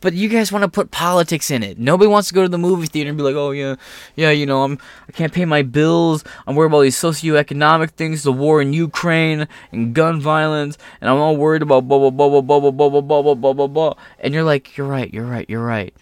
but 0.00 0.14
you 0.14 0.28
guys 0.28 0.52
want 0.52 0.62
to 0.62 0.68
put 0.68 0.90
politics 0.90 1.50
in 1.50 1.62
it. 1.62 1.78
Nobody 1.78 2.08
wants 2.08 2.28
to 2.28 2.34
go 2.34 2.42
to 2.42 2.48
the 2.48 2.58
movie 2.58 2.86
theater 2.86 3.08
and 3.10 3.16
be 3.16 3.24
like, 3.24 3.34
"Oh 3.34 3.50
yeah, 3.50 3.76
yeah, 4.16 4.30
you 4.30 4.46
know, 4.46 4.62
I'm 4.62 4.78
I 5.08 5.12
can't 5.12 5.32
pay 5.32 5.44
my 5.44 5.62
bills. 5.62 6.24
I'm 6.46 6.54
worried 6.54 6.68
about 6.68 6.82
these 6.82 6.96
socioeconomic 6.96 7.90
things, 7.90 8.22
the 8.22 8.32
war 8.32 8.60
in 8.60 8.72
Ukraine 8.72 9.48
and 9.72 9.94
gun 9.94 10.20
violence, 10.20 10.78
and 11.00 11.10
I'm 11.10 11.16
all 11.18 11.36
worried 11.36 11.62
about 11.62 11.88
blah 11.88 11.98
blah 11.98 12.10
blah 12.10 12.28
blah 12.28 12.42
blah 12.42 12.70
blah 12.70 12.70
blah 12.70 13.00
blah 13.00 13.22
blah 13.22 13.34
blah 13.34 13.52
blah 13.52 13.66
blah." 13.66 13.94
And 14.20 14.34
you're 14.34 14.44
like, 14.44 14.76
"You're 14.76 14.86
right, 14.86 15.12
you're 15.12 15.26
right, 15.26 15.48
you're 15.48 15.64
right." 15.64 15.94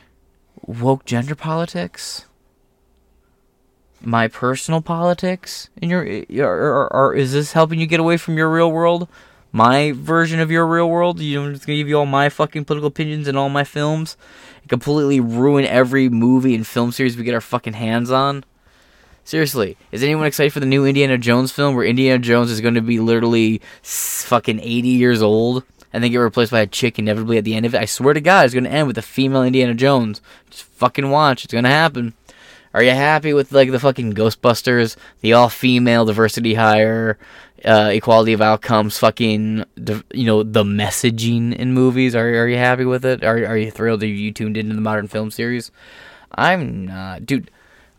Woke 0.67 1.05
gender 1.05 1.35
politics. 1.35 2.27
My 4.01 4.29
personal 4.29 4.83
politics 4.83 5.71
in 5.81 5.91
your, 5.91 6.03
or, 6.03 6.93
or 6.93 7.15
is 7.15 7.33
this 7.33 7.53
helping 7.53 7.81
you 7.81 7.87
get 7.87 7.99
away 7.99 8.17
from 8.19 8.37
your 8.37 8.51
real 8.51 8.71
world? 8.71 9.09
My 9.57 9.93
version 9.93 10.39
of 10.39 10.51
your 10.51 10.67
real 10.67 10.89
world. 10.91 11.19
You 11.19 11.41
know, 11.41 11.47
I'm 11.47 11.55
just 11.55 11.67
gonna 11.67 11.79
give 11.79 11.89
you 11.89 11.99
all 11.99 12.05
my 12.05 12.29
fucking 12.29 12.67
political 12.67 12.89
opinions 12.89 13.27
and 13.27 13.39
all 13.39 13.49
my 13.49 13.65
films, 13.65 14.17
and 14.61 14.69
completely 14.69 15.19
ruin 15.19 15.65
every 15.65 16.11
movie 16.11 16.55
and 16.55 16.67
film 16.67 16.93
series 16.93 17.17
we 17.17 17.25
get 17.25 17.35
our 17.35 17.41
fucking 17.41 17.73
hands 17.73 18.11
on. 18.11 18.45
Seriously, 19.25 19.79
is 19.91 20.03
anyone 20.03 20.27
excited 20.27 20.53
for 20.53 20.61
the 20.61 20.67
new 20.67 20.85
Indiana 20.85 21.17
Jones 21.17 21.51
film 21.51 21.75
where 21.75 21.87
Indiana 21.87 22.19
Jones 22.19 22.51
is 22.51 22.61
going 22.61 22.75
to 22.75 22.83
be 22.83 23.01
literally 23.01 23.63
fucking 23.83 24.61
80 24.61 24.89
years 24.89 25.23
old 25.23 25.65
and 25.93 26.05
then 26.05 26.13
get 26.13 26.19
replaced 26.19 26.53
by 26.53 26.61
a 26.61 26.67
chick 26.67 26.99
inevitably 26.99 27.39
at 27.39 27.45
the 27.45 27.55
end 27.55 27.67
of 27.67 27.75
it? 27.75 27.81
I 27.81 27.87
swear 27.87 28.15
to 28.15 28.21
God, 28.21 28.45
it's 28.45 28.55
going 28.55 28.65
to 28.65 28.71
end 28.71 28.87
with 28.87 28.99
a 28.99 29.03
female 29.03 29.43
Indiana 29.43 29.75
Jones. 29.75 30.21
Just 30.51 30.63
fucking 30.65 31.11
watch. 31.11 31.45
It's 31.45 31.53
going 31.53 31.65
to 31.65 31.71
happen. 31.71 32.15
Are 32.73 32.83
you 32.83 32.91
happy 32.91 33.33
with 33.33 33.53
like 33.53 33.71
the 33.71 33.81
fucking 33.81 34.13
Ghostbusters, 34.13 34.97
the 35.23 35.33
all 35.33 35.49
female 35.49 36.05
diversity 36.05 36.53
hire, 36.55 37.19
uh, 37.67 37.91
equality 37.93 38.33
of 38.33 38.41
outcomes, 38.41 38.97
fucking, 38.99 39.65
you 40.13 40.25
know, 40.25 40.43
the 40.43 40.63
messaging 40.63 41.55
in 41.55 41.73
movies. 41.73 42.15
Are 42.15 42.27
are 42.27 42.49
you 42.49 42.57
happy 42.57 42.85
with 42.85 43.05
it? 43.05 43.25
Are 43.25 43.45
are 43.45 43.57
you 43.57 43.71
thrilled 43.71 44.01
that 44.01 44.07
you 44.07 44.33
tuned 44.33 44.57
into 44.57 44.75
the 44.75 44.81
modern 44.81 45.09
film 45.09 45.31
series? 45.31 45.71
I'm 46.33 46.87
not, 46.87 47.27
dude. 47.27 47.51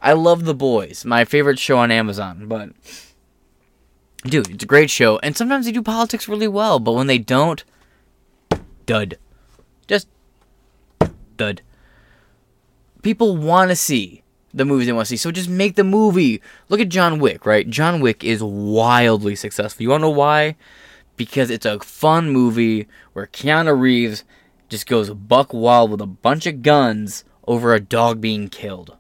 I 0.02 0.14
love 0.14 0.46
The 0.46 0.54
Boys, 0.54 1.06
my 1.06 1.26
favorite 1.26 1.60
show 1.60 1.78
on 1.80 1.92
Amazon, 1.92 2.48
but 2.48 2.70
dude, 4.24 4.50
it's 4.50 4.64
a 4.64 4.68
great 4.68 4.90
show, 4.90 5.20
and 5.20 5.36
sometimes 5.36 5.66
they 5.66 5.72
do 5.72 5.82
politics 5.82 6.28
really 6.28 6.48
well, 6.48 6.80
but 6.80 6.94
when 6.94 7.08
they 7.08 7.18
don't, 7.18 7.64
dud, 8.86 9.18
just 9.88 10.08
dud. 11.36 11.62
People 13.02 13.38
want 13.38 13.70
to 13.70 13.76
see 13.76 14.24
the 14.58 14.66
movies 14.66 14.88
they 14.88 14.94
want 14.94 15.08
to 15.08 15.10
see. 15.10 15.18
So 15.18 15.32
just 15.32 15.50
make 15.50 15.76
the 15.76 15.84
movie. 15.84 16.42
Look 16.70 16.80
at 16.80 16.90
John 16.90 17.20
Wick, 17.20 17.46
right? 17.46 17.70
John 17.70 18.00
Wick 18.00 18.24
is 18.24 18.44
wildly 18.44 19.36
successful. 19.36 19.84
You 19.84 19.90
want 19.90 20.02
to 20.02 20.08
know 20.08 20.12
why? 20.12 20.56
Because 21.16 21.50
it's 21.50 21.66
a 21.66 21.80
fun 21.80 22.30
movie 22.30 22.88
where 23.14 23.28
Keanu 23.28 23.80
Reeves 23.80 24.24
just 24.70 24.88
goes 24.88 25.10
buck 25.10 25.54
wild 25.54 25.92
with 25.92 26.02
a 26.02 26.08
bunch 26.08 26.46
of 26.46 26.62
guns 26.62 27.24
over 27.48 27.74
a 27.74 27.80
dog 27.80 28.20
being 28.20 28.50
killed. 28.50 28.98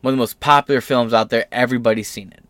One 0.00 0.14
of 0.14 0.16
the 0.16 0.22
most 0.22 0.40
popular 0.40 0.80
films 0.80 1.12
out 1.12 1.30
there. 1.30 1.46
Everybody's 1.50 2.08
seen 2.08 2.32
it. 2.32 2.44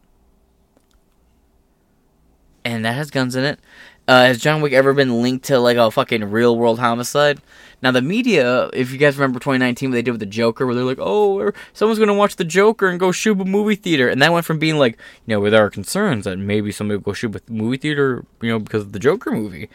And 2.65 2.85
that 2.85 2.95
has 2.95 3.11
guns 3.11 3.37
in 3.37 3.45
it. 3.45 3.61
Uh, 4.09 4.25
has 4.25 4.39
John 4.39 4.63
Wick 4.63 4.73
ever 4.73 4.95
been 4.95 5.21
linked 5.21 5.45
to 5.49 5.59
like 5.59 5.77
a 5.77 5.91
fucking 5.91 6.31
real 6.31 6.57
world 6.57 6.79
homicide? 6.79 7.43
Now 7.83 7.91
the 7.91 8.01
media, 8.01 8.71
if 8.73 8.91
you 8.91 8.97
guys 8.97 9.19
remember 9.19 9.39
2019, 9.39 9.91
what 9.91 9.97
they 9.97 10.03
did 10.03 10.13
with 10.13 10.21
the 10.21 10.25
Joker, 10.25 10.65
where 10.65 10.75
they're 10.75 10.83
like, 10.83 10.99
"Oh, 10.99 11.53
someone's 11.75 11.99
gonna 11.99 12.15
watch 12.15 12.37
the 12.37 12.45
Joker 12.45 12.89
and 12.89 12.99
go 12.99 13.13
shoot 13.13 13.39
a 13.39 13.45
movie 13.45 13.75
theater," 13.75 14.09
and 14.09 14.23
that 14.23 14.33
went 14.33 14.47
from 14.47 14.59
being 14.59 14.79
like, 14.79 14.97
you 15.27 15.35
know, 15.35 15.41
with 15.41 15.53
our 15.53 15.69
concerns 15.69 16.25
that 16.25 16.39
maybe 16.39 16.73
somebody 16.73 16.97
will 16.97 17.03
go 17.03 17.13
shoot 17.13 17.37
a 17.37 17.53
movie 17.53 17.77
theater, 17.77 18.25
you 18.41 18.49
know, 18.49 18.59
because 18.59 18.81
of 18.81 18.93
the 18.93 18.99
Joker 18.99 19.31
movie. 19.31 19.69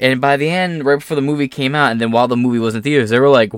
And 0.00 0.20
by 0.20 0.36
the 0.36 0.50
end, 0.50 0.84
right 0.84 0.98
before 0.98 1.14
the 1.14 1.20
movie 1.20 1.46
came 1.46 1.76
out, 1.76 1.92
and 1.92 2.00
then 2.00 2.10
while 2.10 2.26
the 2.26 2.36
movie 2.36 2.58
was 2.58 2.74
in 2.74 2.82
theaters, 2.82 3.10
they 3.10 3.20
were 3.20 3.28
like, 3.28 3.52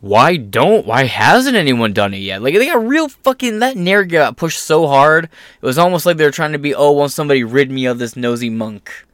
"Why 0.00 0.36
don't? 0.36 0.86
Why 0.86 1.06
hasn't 1.06 1.56
anyone 1.56 1.92
done 1.92 2.14
it 2.14 2.18
yet?" 2.18 2.40
Like 2.40 2.54
they 2.54 2.66
got 2.66 2.86
real 2.86 3.08
fucking 3.08 3.58
that 3.58 3.76
narrative 3.76 4.12
got 4.12 4.36
pushed 4.36 4.62
so 4.62 4.86
hard. 4.86 5.24
It 5.24 5.66
was 5.66 5.76
almost 5.76 6.06
like 6.06 6.18
they 6.18 6.24
were 6.24 6.30
trying 6.30 6.52
to 6.52 6.58
be, 6.58 6.72
"Oh, 6.72 6.92
won't 6.92 7.10
somebody 7.10 7.42
rid 7.42 7.72
me 7.72 7.86
of 7.86 7.98
this 7.98 8.14
nosy 8.14 8.48
monk?" 8.48 9.05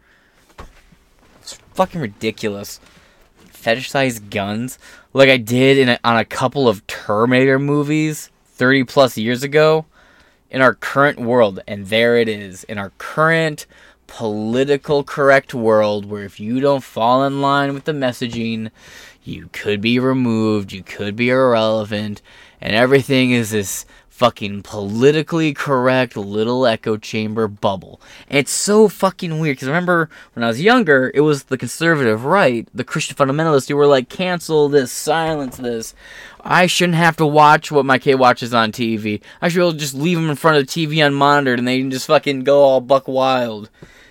Fucking 1.75 2.01
ridiculous. 2.01 2.81
fetishize 3.47 4.31
guns 4.31 4.79
like 5.13 5.29
I 5.29 5.37
did 5.37 5.79
in 5.79 5.89
a, 5.91 6.01
on 6.05 6.17
a 6.17 6.25
couple 6.25 6.69
of 6.69 6.87
Terminator 6.87 7.59
movies 7.59 8.31
30 8.47 8.85
plus 8.85 9.17
years 9.17 9.43
ago 9.43 9.87
in 10.51 10.61
our 10.61 10.75
current 10.75 11.21
world. 11.21 11.61
And 11.67 11.87
there 11.87 12.17
it 12.17 12.29
is 12.29 12.65
in 12.65 12.79
our 12.79 12.91
current 12.99 13.67
political 14.07 15.03
correct 15.05 15.55
world 15.55 16.05
where 16.05 16.25
if 16.25 16.39
you 16.39 16.61
don't 16.61 16.85
fall 16.85 17.25
in 17.25 17.41
line 17.41 17.73
with 17.73 17.85
the 17.85 17.93
messaging, 17.93 18.71
you 19.25 19.49
could 19.53 19.81
be 19.81 19.99
removed, 19.99 20.73
you 20.73 20.83
could 20.83 21.17
be 21.17 21.31
irrelevant, 21.31 22.21
and 22.61 22.75
everything 22.75 23.31
is 23.31 23.51
this 23.51 23.87
fucking 24.23 24.63
politically 24.63 25.53
correct 25.53 26.17
little 26.17 26.65
echo 26.65 26.97
chamber 26.97 27.49
bubble. 27.49 28.01
It's 28.29 28.53
so 28.53 28.87
fucking 28.87 29.41
weird 29.41 29.57
because 29.57 29.67
remember 29.67 30.09
when 30.35 30.45
I 30.45 30.47
was 30.47 30.63
younger, 30.63 31.11
it 31.13 31.23
was 31.23 31.43
the 31.45 31.59
conservative 31.59 32.25
right, 32.25 32.69
the 32.73 32.85
Christian 32.85 33.17
fundamentalists 33.17 33.69
who 33.69 33.75
were 33.75 33.89
like, 33.89 34.09
cancel 34.09 34.69
this, 34.69 34.93
silence 34.93 35.57
this. 35.57 35.93
I 36.41 36.69
shouldn't 36.69 36.99
have 36.99 37.17
to 37.17 37.27
watch 37.27 37.73
what 37.73 37.85
my 37.85 37.99
kid 37.99 38.15
watches 38.15 38.55
on 38.55 38.71
TV. 38.71 39.21
I 39.41 39.49
should 39.49 39.57
be 39.57 39.63
able 39.63 39.73
to 39.73 39.79
just 39.79 39.95
leave 39.95 40.19
them 40.19 40.31
in 40.31 40.37
front 40.37 40.57
of 40.57 40.69
the 40.69 40.73
TV 40.73 40.99
unmonitored 40.99 41.59
and 41.59 41.67
they 41.67 41.81
can 41.81 41.91
just 41.91 42.07
fucking 42.07 42.45
go 42.45 42.63
all 42.63 42.81
buck 42.81 43.09
wild 43.09 43.71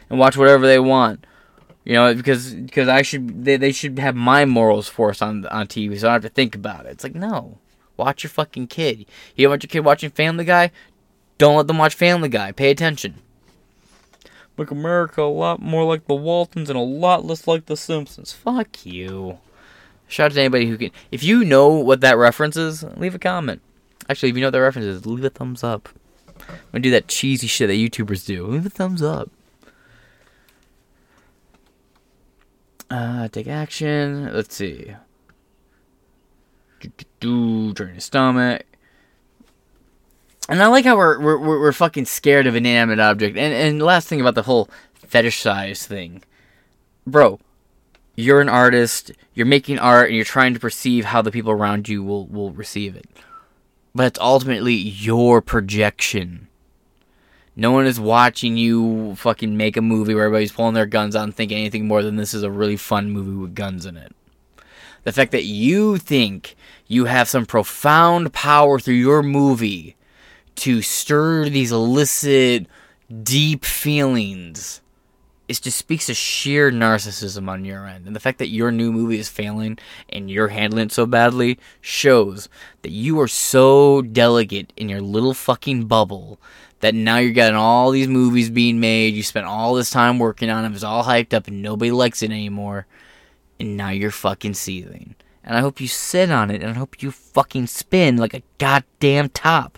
and 0.09 0.19
watch 0.19 0.35
whatever 0.35 0.67
they 0.67 0.79
want. 0.79 1.25
You 1.85 1.93
know, 1.93 2.13
because 2.13 2.53
because 2.53 2.89
I 2.89 3.01
should 3.01 3.45
they, 3.45 3.55
they 3.55 3.71
should 3.71 3.97
have 3.97 4.17
my 4.17 4.43
morals 4.43 4.89
forced 4.89 5.23
on 5.23 5.45
on 5.45 5.67
TV, 5.67 5.97
so 5.97 6.09
I 6.09 6.11
don't 6.11 6.23
have 6.23 6.31
to 6.31 6.35
think 6.35 6.53
about 6.53 6.85
it. 6.85 6.89
It's 6.89 7.05
like 7.05 7.15
no, 7.15 7.59
Watch 8.01 8.23
your 8.23 8.31
fucking 8.31 8.65
kid. 8.65 9.05
You 9.35 9.45
don't 9.45 9.51
want 9.51 9.63
your 9.63 9.69
kid 9.69 9.81
watching 9.81 10.09
Family 10.09 10.43
Guy? 10.43 10.71
Don't 11.37 11.55
let 11.55 11.67
them 11.67 11.77
watch 11.77 11.93
Family 11.93 12.29
Guy. 12.29 12.51
Pay 12.51 12.71
attention. 12.71 13.15
Make 14.57 14.71
America 14.71 15.21
a 15.21 15.29
lot 15.29 15.61
more 15.61 15.83
like 15.83 16.07
the 16.07 16.15
Waltons 16.15 16.69
and 16.69 16.77
a 16.77 16.81
lot 16.81 17.25
less 17.25 17.47
like 17.47 17.67
the 17.67 17.77
Simpsons. 17.77 18.33
Fuck 18.33 18.87
you. 18.87 19.37
Shout 20.07 20.31
out 20.31 20.33
to 20.33 20.39
anybody 20.39 20.65
who 20.65 20.77
can. 20.77 20.89
If 21.11 21.23
you 21.23 21.45
know 21.45 21.69
what 21.69 22.01
that 22.01 22.17
reference 22.17 22.57
is, 22.57 22.83
leave 22.97 23.13
a 23.13 23.19
comment. 23.19 23.61
Actually, 24.09 24.29
if 24.29 24.35
you 24.35 24.41
know 24.41 24.47
what 24.47 24.53
that 24.53 24.61
reference 24.61 24.87
is, 24.87 25.05
leave 25.05 25.23
a 25.23 25.29
thumbs 25.29 25.63
up. 25.63 25.89
I'm 26.39 26.55
gonna 26.71 26.81
do 26.81 26.91
that 26.91 27.07
cheesy 27.07 27.45
shit 27.45 27.67
that 27.67 27.75
YouTubers 27.75 28.25
do. 28.25 28.47
Leave 28.47 28.65
a 28.65 28.69
thumbs 28.69 29.03
up. 29.03 29.29
Uh, 32.89 33.27
take 33.27 33.47
action. 33.47 34.33
Let's 34.33 34.55
see. 34.55 34.95
Do, 37.19 37.73
turn 37.73 37.89
your 37.89 37.99
stomach. 37.99 38.63
And 40.49 40.61
I 40.61 40.67
like 40.67 40.85
how 40.85 40.97
we're, 40.97 41.19
we're 41.19 41.37
we're 41.37 41.71
fucking 41.71 42.05
scared 42.05 42.47
of 42.47 42.55
an 42.55 42.65
inanimate 42.65 42.99
object. 42.99 43.37
And 43.37 43.53
and 43.53 43.81
last 43.81 44.07
thing 44.07 44.19
about 44.19 44.35
the 44.35 44.41
whole 44.43 44.69
fetish 44.93 45.41
size 45.41 45.85
thing, 45.85 46.23
bro. 47.05 47.39
You're 48.15 48.41
an 48.41 48.49
artist. 48.49 49.11
You're 49.33 49.45
making 49.45 49.79
art, 49.79 50.07
and 50.07 50.15
you're 50.15 50.25
trying 50.25 50.53
to 50.53 50.59
perceive 50.59 51.05
how 51.05 51.21
the 51.21 51.31
people 51.31 51.51
around 51.51 51.87
you 51.87 52.03
will 52.03 52.27
will 52.27 52.51
receive 52.51 52.95
it. 52.95 53.05
But 53.95 54.07
it's 54.07 54.19
ultimately 54.19 54.73
your 54.73 55.41
projection. 55.41 56.47
No 57.55 57.71
one 57.71 57.85
is 57.85 57.99
watching 57.99 58.57
you 58.57 59.15
fucking 59.15 59.55
make 59.57 59.75
a 59.75 59.81
movie 59.81 60.15
where 60.15 60.25
everybody's 60.25 60.51
pulling 60.51 60.73
their 60.73 60.85
guns 60.85 61.15
out 61.15 61.23
and 61.23 61.35
thinking 61.35 61.57
anything 61.57 61.87
more 61.87 62.01
than 62.01 62.15
this 62.15 62.33
is 62.33 62.43
a 62.43 62.51
really 62.51 62.77
fun 62.77 63.11
movie 63.11 63.35
with 63.35 63.55
guns 63.55 63.85
in 63.85 63.97
it. 63.97 64.15
The 65.03 65.11
fact 65.11 65.31
that 65.31 65.45
you 65.45 65.97
think 65.97 66.55
you 66.87 67.05
have 67.05 67.27
some 67.27 67.45
profound 67.45 68.33
power 68.33 68.79
through 68.79 68.95
your 68.95 69.23
movie 69.23 69.95
to 70.55 70.81
stir 70.81 71.49
these 71.49 71.71
illicit, 71.71 72.67
deep 73.23 73.65
feelings. 73.65 74.81
It 75.47 75.59
just 75.61 75.77
speaks 75.77 76.05
to 76.05 76.13
sheer 76.13 76.71
narcissism 76.71 77.49
on 77.49 77.65
your 77.65 77.85
end. 77.85 78.05
And 78.05 78.15
the 78.15 78.19
fact 78.19 78.39
that 78.39 78.47
your 78.47 78.71
new 78.71 78.91
movie 78.91 79.19
is 79.19 79.27
failing 79.27 79.77
and 80.07 80.29
you're 80.29 80.49
handling 80.49 80.85
it 80.85 80.91
so 80.91 81.05
badly 81.05 81.59
shows 81.81 82.47
that 82.83 82.91
you 82.91 83.19
are 83.19 83.27
so 83.27 84.01
delicate 84.01 84.71
in 84.77 84.87
your 84.87 85.01
little 85.01 85.33
fucking 85.33 85.87
bubble 85.87 86.39
that 86.79 86.95
now 86.95 87.17
you're 87.17 87.31
getting 87.31 87.57
all 87.57 87.91
these 87.91 88.07
movies 88.07 88.49
being 88.49 88.79
made. 88.79 89.13
You 89.13 89.23
spent 89.23 89.45
all 89.45 89.73
this 89.73 89.89
time 89.89 90.19
working 90.19 90.49
on 90.49 90.63
them. 90.63 90.73
It's 90.73 90.83
all 90.83 91.03
hyped 91.03 91.33
up 91.33 91.47
and 91.47 91.61
nobody 91.61 91.91
likes 91.91 92.23
it 92.23 92.31
anymore. 92.31 92.85
And 93.61 93.77
now 93.77 93.89
you're 93.91 94.09
fucking 94.09 94.55
seething. 94.55 95.13
And 95.43 95.55
I 95.55 95.59
hope 95.59 95.79
you 95.79 95.87
sit 95.87 96.31
on 96.31 96.49
it 96.49 96.63
and 96.63 96.71
I 96.71 96.73
hope 96.73 97.03
you 97.03 97.11
fucking 97.11 97.67
spin 97.67 98.17
like 98.17 98.33
a 98.33 98.41
goddamn 98.57 99.29
top. 99.29 99.77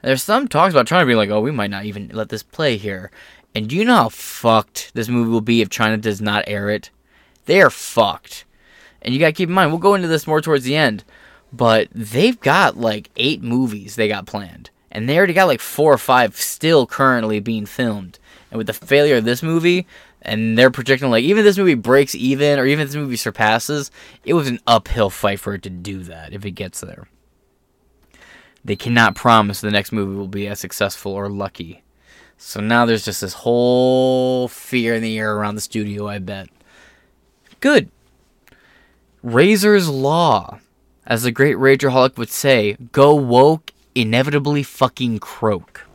There's 0.00 0.22
some 0.22 0.46
talks 0.46 0.72
about 0.72 0.86
trying 0.86 1.02
to 1.02 1.10
be 1.10 1.16
like, 1.16 1.28
oh, 1.28 1.40
we 1.40 1.50
might 1.50 1.72
not 1.72 1.86
even 1.86 2.08
let 2.14 2.28
this 2.28 2.44
play 2.44 2.76
here. 2.76 3.10
And 3.52 3.68
do 3.68 3.74
you 3.74 3.84
know 3.84 3.96
how 3.96 4.08
fucked 4.10 4.92
this 4.94 5.08
movie 5.08 5.28
will 5.28 5.40
be 5.40 5.60
if 5.60 5.70
China 5.70 5.96
does 5.96 6.20
not 6.20 6.44
air 6.46 6.70
it? 6.70 6.90
They 7.46 7.60
are 7.60 7.68
fucked. 7.68 8.44
And 9.02 9.12
you 9.12 9.18
gotta 9.18 9.32
keep 9.32 9.48
in 9.48 9.54
mind, 9.56 9.72
we'll 9.72 9.80
go 9.80 9.94
into 9.94 10.06
this 10.06 10.28
more 10.28 10.40
towards 10.40 10.62
the 10.62 10.76
end, 10.76 11.02
but 11.52 11.88
they've 11.90 12.38
got 12.38 12.76
like 12.76 13.10
eight 13.16 13.42
movies 13.42 13.96
they 13.96 14.06
got 14.06 14.26
planned. 14.26 14.70
And 14.92 15.08
they 15.08 15.18
already 15.18 15.32
got 15.32 15.48
like 15.48 15.60
four 15.60 15.92
or 15.92 15.98
five 15.98 16.36
still 16.36 16.86
currently 16.86 17.40
being 17.40 17.66
filmed. 17.66 18.20
And 18.52 18.58
with 18.58 18.68
the 18.68 18.72
failure 18.72 19.16
of 19.16 19.24
this 19.24 19.42
movie, 19.42 19.88
and 20.22 20.58
they're 20.58 20.70
projecting 20.70 21.10
like 21.10 21.24
even 21.24 21.40
if 21.40 21.44
this 21.44 21.58
movie 21.58 21.74
breaks 21.74 22.14
even 22.14 22.58
or 22.58 22.66
even 22.66 22.82
if 22.82 22.88
this 22.88 22.96
movie 22.96 23.16
surpasses, 23.16 23.90
it 24.24 24.34
was 24.34 24.48
an 24.48 24.60
uphill 24.66 25.10
fight 25.10 25.40
for 25.40 25.54
it 25.54 25.62
to 25.62 25.70
do 25.70 26.02
that 26.04 26.32
if 26.32 26.44
it 26.44 26.52
gets 26.52 26.80
there. 26.80 27.08
They 28.64 28.76
cannot 28.76 29.14
promise 29.14 29.60
the 29.60 29.70
next 29.70 29.92
movie 29.92 30.16
will 30.16 30.28
be 30.28 30.46
as 30.46 30.60
successful 30.60 31.12
or 31.12 31.28
lucky. 31.28 31.82
So 32.36 32.60
now 32.60 32.86
there's 32.86 33.04
just 33.04 33.20
this 33.20 33.34
whole 33.34 34.48
fear 34.48 34.94
in 34.94 35.02
the 35.02 35.18
air 35.18 35.34
around 35.34 35.54
the 35.54 35.60
studio, 35.60 36.08
I 36.08 36.18
bet. 36.18 36.48
Good. 37.60 37.90
Razor's 39.22 39.88
Law. 39.88 40.58
As 41.06 41.22
the 41.22 41.32
great 41.32 41.56
Ragerholic 41.56 42.16
would 42.16 42.30
say, 42.30 42.76
go 42.92 43.14
woke, 43.14 43.72
inevitably 43.94 44.62
fucking 44.62 45.18
croak. 45.18 45.86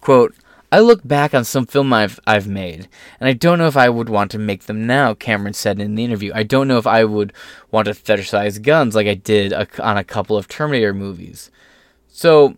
Quote, 0.00 0.34
I 0.72 0.80
look 0.80 1.06
back 1.06 1.32
on 1.32 1.44
some 1.44 1.66
film 1.66 1.92
I've 1.92 2.18
I've 2.26 2.48
made, 2.48 2.88
and 3.20 3.28
I 3.28 3.32
don't 3.32 3.58
know 3.58 3.66
if 3.66 3.76
I 3.76 3.88
would 3.88 4.08
want 4.08 4.30
to 4.32 4.38
make 4.38 4.64
them 4.64 4.86
now. 4.86 5.14
Cameron 5.14 5.54
said 5.54 5.80
in 5.80 5.94
the 5.94 6.04
interview. 6.04 6.32
I 6.34 6.42
don't 6.42 6.68
know 6.68 6.78
if 6.78 6.86
I 6.86 7.04
would 7.04 7.32
want 7.70 7.86
to 7.86 7.92
fetishize 7.92 8.60
guns 8.60 8.94
like 8.94 9.06
I 9.06 9.14
did 9.14 9.52
a, 9.52 9.68
on 9.82 9.96
a 9.96 10.04
couple 10.04 10.36
of 10.36 10.48
Terminator 10.48 10.92
movies. 10.92 11.50
So 12.08 12.56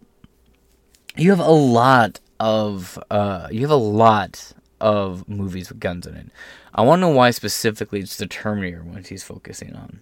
you 1.16 1.30
have 1.30 1.40
a 1.40 1.50
lot 1.50 2.20
of 2.40 2.98
uh, 3.10 3.48
you 3.50 3.60
have 3.62 3.70
a 3.70 3.76
lot 3.76 4.52
of 4.80 5.28
movies 5.28 5.68
with 5.68 5.80
guns 5.80 6.06
in 6.06 6.14
it. 6.14 6.28
I 6.74 6.82
want 6.82 6.98
to 6.98 7.02
know 7.02 7.08
why 7.08 7.30
specifically 7.30 8.00
it's 8.00 8.16
the 8.16 8.26
Terminator 8.26 8.82
ones 8.82 9.08
he's 9.08 9.24
focusing 9.24 9.74
on. 9.74 10.00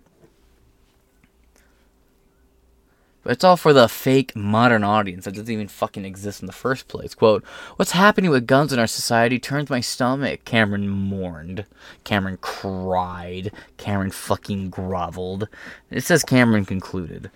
But 3.26 3.32
it's 3.32 3.44
all 3.44 3.56
for 3.56 3.72
the 3.72 3.88
fake 3.88 4.36
modern 4.36 4.84
audience 4.84 5.24
that 5.24 5.34
doesn't 5.34 5.50
even 5.52 5.66
fucking 5.66 6.04
exist 6.04 6.42
in 6.42 6.46
the 6.46 6.52
first 6.52 6.86
place. 6.86 7.12
Quote, 7.12 7.44
What's 7.74 7.90
happening 7.90 8.30
with 8.30 8.46
guns 8.46 8.72
in 8.72 8.78
our 8.78 8.86
society 8.86 9.40
turns 9.40 9.68
my 9.68 9.80
stomach, 9.80 10.44
Cameron 10.44 10.88
mourned. 10.88 11.64
Cameron 12.04 12.38
cried. 12.40 13.50
Cameron 13.78 14.12
fucking 14.12 14.70
groveled. 14.70 15.48
It 15.90 16.04
says 16.04 16.22
Cameron 16.22 16.66
concluded. 16.66 17.32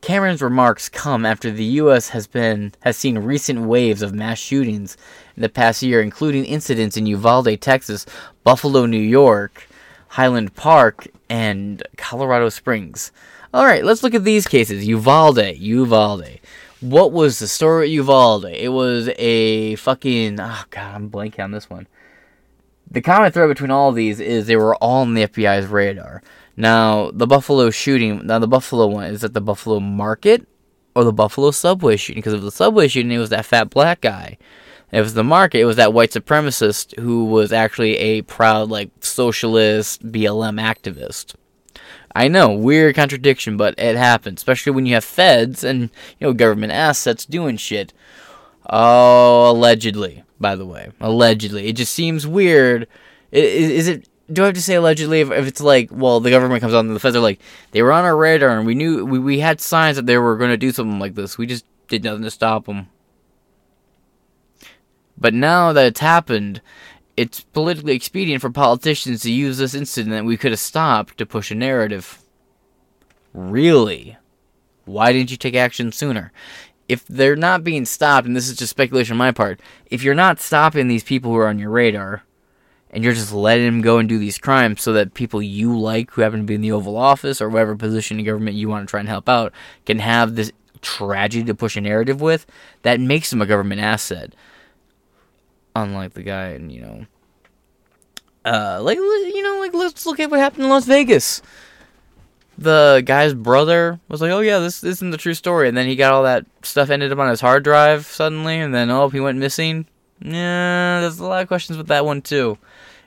Cameron's 0.00 0.40
remarks 0.40 0.88
come 0.88 1.26
after 1.26 1.50
the 1.50 1.64
U.S. 1.64 2.08
has 2.08 2.26
been 2.26 2.72
has 2.80 2.96
seen 2.96 3.18
recent 3.18 3.60
waves 3.60 4.00
of 4.00 4.14
mass 4.14 4.38
shootings 4.38 4.96
in 5.36 5.42
the 5.42 5.50
past 5.50 5.82
year, 5.82 6.00
including 6.00 6.46
incidents 6.46 6.96
in 6.96 7.04
Uvalde, 7.04 7.60
Texas, 7.60 8.06
Buffalo, 8.42 8.86
New 8.86 8.96
York, 8.96 9.68
Highland 10.08 10.54
Park, 10.54 11.08
and 11.28 11.82
Colorado 11.98 12.48
Springs. 12.48 13.12
All 13.56 13.64
right, 13.64 13.82
let's 13.82 14.02
look 14.02 14.12
at 14.12 14.22
these 14.22 14.46
cases. 14.46 14.86
Uvalde, 14.86 15.56
Uvalde. 15.56 16.40
What 16.82 17.10
was 17.10 17.38
the 17.38 17.48
story 17.48 17.86
at 17.86 17.90
Uvalde? 17.90 18.44
It 18.44 18.68
was 18.68 19.08
a 19.16 19.76
fucking. 19.76 20.38
Oh, 20.38 20.64
God, 20.68 20.94
I'm 20.94 21.08
blanking 21.08 21.42
on 21.42 21.52
this 21.52 21.70
one. 21.70 21.86
The 22.90 23.00
common 23.00 23.32
thread 23.32 23.48
between 23.48 23.70
all 23.70 23.88
of 23.88 23.94
these 23.94 24.20
is 24.20 24.46
they 24.46 24.56
were 24.56 24.74
all 24.74 25.00
on 25.00 25.14
the 25.14 25.26
FBI's 25.26 25.68
radar. 25.68 26.22
Now, 26.54 27.10
the 27.12 27.26
Buffalo 27.26 27.70
shooting, 27.70 28.26
now 28.26 28.38
the 28.38 28.46
Buffalo 28.46 28.88
one, 28.88 29.06
is 29.06 29.24
it 29.24 29.32
the 29.32 29.40
Buffalo 29.40 29.80
market 29.80 30.46
or 30.94 31.04
the 31.04 31.12
Buffalo 31.14 31.50
subway 31.50 31.96
shooting? 31.96 32.20
Because 32.20 32.34
of 32.34 32.42
the 32.42 32.52
subway 32.52 32.88
shooting, 32.88 33.10
it 33.10 33.16
was 33.16 33.30
that 33.30 33.46
fat 33.46 33.70
black 33.70 34.02
guy. 34.02 34.36
It 34.92 35.00
was 35.00 35.14
the 35.14 35.24
market, 35.24 35.60
it 35.60 35.64
was 35.64 35.76
that 35.76 35.94
white 35.94 36.10
supremacist 36.10 36.98
who 37.00 37.24
was 37.24 37.54
actually 37.54 37.96
a 37.96 38.20
proud, 38.20 38.68
like, 38.68 38.90
socialist 39.00 40.06
BLM 40.12 40.60
activist. 40.60 41.36
I 42.16 42.28
know, 42.28 42.50
weird 42.50 42.94
contradiction, 42.94 43.58
but 43.58 43.74
it 43.76 43.94
happens, 43.94 44.40
especially 44.40 44.72
when 44.72 44.86
you 44.86 44.94
have 44.94 45.04
feds 45.04 45.62
and 45.62 45.90
you 46.18 46.26
know 46.26 46.32
government 46.32 46.72
assets 46.72 47.26
doing 47.26 47.58
shit. 47.58 47.92
Oh, 48.70 49.50
allegedly, 49.50 50.24
by 50.40 50.56
the 50.56 50.64
way, 50.64 50.92
allegedly. 50.98 51.66
It 51.66 51.74
just 51.74 51.92
seems 51.92 52.26
weird. 52.26 52.88
Is, 53.32 53.70
is 53.70 53.88
it? 53.88 54.08
Do 54.32 54.44
I 54.44 54.46
have 54.46 54.54
to 54.54 54.62
say 54.62 54.76
allegedly 54.76 55.20
if, 55.20 55.30
if, 55.30 55.46
it's 55.46 55.60
like, 55.60 55.90
well, 55.92 56.20
the 56.20 56.30
government 56.30 56.62
comes 56.62 56.72
on 56.72 56.88
the 56.88 56.98
feds 56.98 57.14
are 57.14 57.20
like, 57.20 57.38
they 57.72 57.82
were 57.82 57.92
on 57.92 58.04
our 58.04 58.16
radar 58.16 58.56
and 58.56 58.66
we 58.66 58.74
knew 58.74 59.04
we, 59.04 59.18
we 59.18 59.40
had 59.40 59.60
signs 59.60 59.96
that 59.96 60.06
they 60.06 60.16
were 60.16 60.38
going 60.38 60.50
to 60.50 60.56
do 60.56 60.72
something 60.72 60.98
like 60.98 61.16
this. 61.16 61.36
We 61.36 61.46
just 61.46 61.66
did 61.86 62.02
nothing 62.02 62.22
to 62.22 62.30
stop 62.30 62.64
them. 62.64 62.88
But 65.18 65.34
now 65.34 65.74
that 65.74 65.86
it's 65.86 66.00
happened, 66.00 66.62
it's 67.16 67.40
politically 67.40 67.94
expedient 67.94 68.42
for 68.42 68.50
politicians 68.50 69.22
to 69.22 69.32
use 69.32 69.58
this 69.58 69.74
incident 69.74 70.12
that 70.12 70.24
we 70.24 70.36
could 70.36 70.52
have 70.52 70.60
stopped 70.60 71.16
to 71.18 71.26
push 71.26 71.50
a 71.50 71.54
narrative. 71.54 72.22
Really? 73.32 74.16
Why 74.84 75.12
didn't 75.12 75.30
you 75.30 75.36
take 75.36 75.54
action 75.54 75.92
sooner? 75.92 76.32
If 76.88 77.06
they're 77.06 77.36
not 77.36 77.64
being 77.64 77.84
stopped, 77.84 78.26
and 78.26 78.36
this 78.36 78.48
is 78.48 78.56
just 78.56 78.70
speculation 78.70 79.14
on 79.14 79.18
my 79.18 79.32
part, 79.32 79.60
if 79.86 80.02
you're 80.02 80.14
not 80.14 80.40
stopping 80.40 80.88
these 80.88 81.02
people 81.02 81.32
who 81.32 81.38
are 81.38 81.48
on 81.48 81.58
your 81.58 81.70
radar, 81.70 82.22
and 82.90 83.02
you're 83.02 83.12
just 83.12 83.32
letting 83.32 83.66
them 83.66 83.80
go 83.82 83.98
and 83.98 84.08
do 84.08 84.18
these 84.18 84.38
crimes 84.38 84.80
so 84.80 84.92
that 84.92 85.12
people 85.12 85.42
you 85.42 85.76
like 85.76 86.12
who 86.12 86.22
happen 86.22 86.40
to 86.40 86.46
be 86.46 86.54
in 86.54 86.60
the 86.60 86.72
Oval 86.72 86.96
Office 86.96 87.42
or 87.42 87.48
whatever 87.48 87.76
position 87.76 88.18
in 88.18 88.24
government 88.24 88.56
you 88.56 88.68
want 88.68 88.86
to 88.86 88.90
try 88.90 89.00
and 89.00 89.08
help 89.08 89.28
out 89.28 89.52
can 89.84 89.98
have 89.98 90.34
this 90.34 90.52
tragedy 90.82 91.44
to 91.44 91.54
push 91.54 91.76
a 91.76 91.80
narrative 91.80 92.20
with, 92.20 92.46
that 92.82 93.00
makes 93.00 93.30
them 93.30 93.42
a 93.42 93.46
government 93.46 93.80
asset. 93.80 94.34
Unlike 95.82 96.14
the 96.14 96.22
guy 96.22 96.48
and 96.48 96.72
you 96.72 96.80
know, 96.80 97.06
uh, 98.46 98.80
like 98.80 98.96
you 98.96 99.42
know, 99.42 99.58
like 99.58 99.74
let's 99.74 100.06
look 100.06 100.20
at 100.20 100.30
what 100.30 100.40
happened 100.40 100.64
in 100.64 100.70
Las 100.70 100.86
Vegas. 100.86 101.42
The 102.56 103.02
guy's 103.04 103.34
brother 103.34 104.00
was 104.08 104.22
like, 104.22 104.30
"Oh 104.30 104.40
yeah, 104.40 104.58
this, 104.58 104.80
this 104.80 104.98
isn't 104.98 105.10
the 105.10 105.18
true 105.18 105.34
story," 105.34 105.68
and 105.68 105.76
then 105.76 105.86
he 105.86 105.94
got 105.94 106.14
all 106.14 106.22
that 106.22 106.46
stuff 106.62 106.88
ended 106.88 107.12
up 107.12 107.18
on 107.18 107.28
his 107.28 107.42
hard 107.42 107.62
drive 107.62 108.06
suddenly, 108.06 108.58
and 108.58 108.74
then 108.74 108.88
oh, 108.88 109.10
he 109.10 109.20
went 109.20 109.36
missing. 109.36 109.84
Yeah, 110.22 111.00
there's 111.02 111.18
a 111.18 111.26
lot 111.26 111.42
of 111.42 111.48
questions 111.48 111.76
with 111.76 111.88
that 111.88 112.06
one 112.06 112.22
too. 112.22 112.56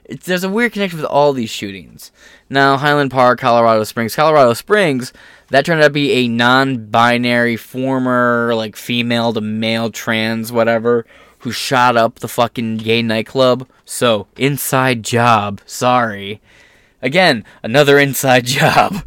It's, 0.04 0.26
there's 0.26 0.44
a 0.44 0.48
weird 0.48 0.72
connection 0.72 1.00
with 1.00 1.08
all 1.08 1.32
these 1.32 1.50
shootings. 1.50 2.12
Now, 2.48 2.76
Highland 2.76 3.10
Park, 3.10 3.40
Colorado 3.40 3.82
Springs, 3.82 4.14
Colorado 4.14 4.54
Springs, 4.54 5.12
that 5.48 5.64
turned 5.64 5.80
out 5.80 5.86
to 5.86 5.90
be 5.90 6.12
a 6.12 6.28
non-binary 6.28 7.56
former 7.56 8.52
like 8.54 8.76
female 8.76 9.32
to 9.32 9.40
male 9.40 9.90
trans 9.90 10.52
whatever 10.52 11.06
who 11.40 11.52
shot 11.52 11.96
up 11.96 12.20
the 12.20 12.28
fucking 12.28 12.78
gay 12.78 13.02
nightclub. 13.02 13.68
So, 13.84 14.26
inside 14.36 15.02
job. 15.02 15.60
Sorry. 15.66 16.40
Again, 17.02 17.44
another 17.62 17.98
inside 17.98 18.46
job. 18.46 19.02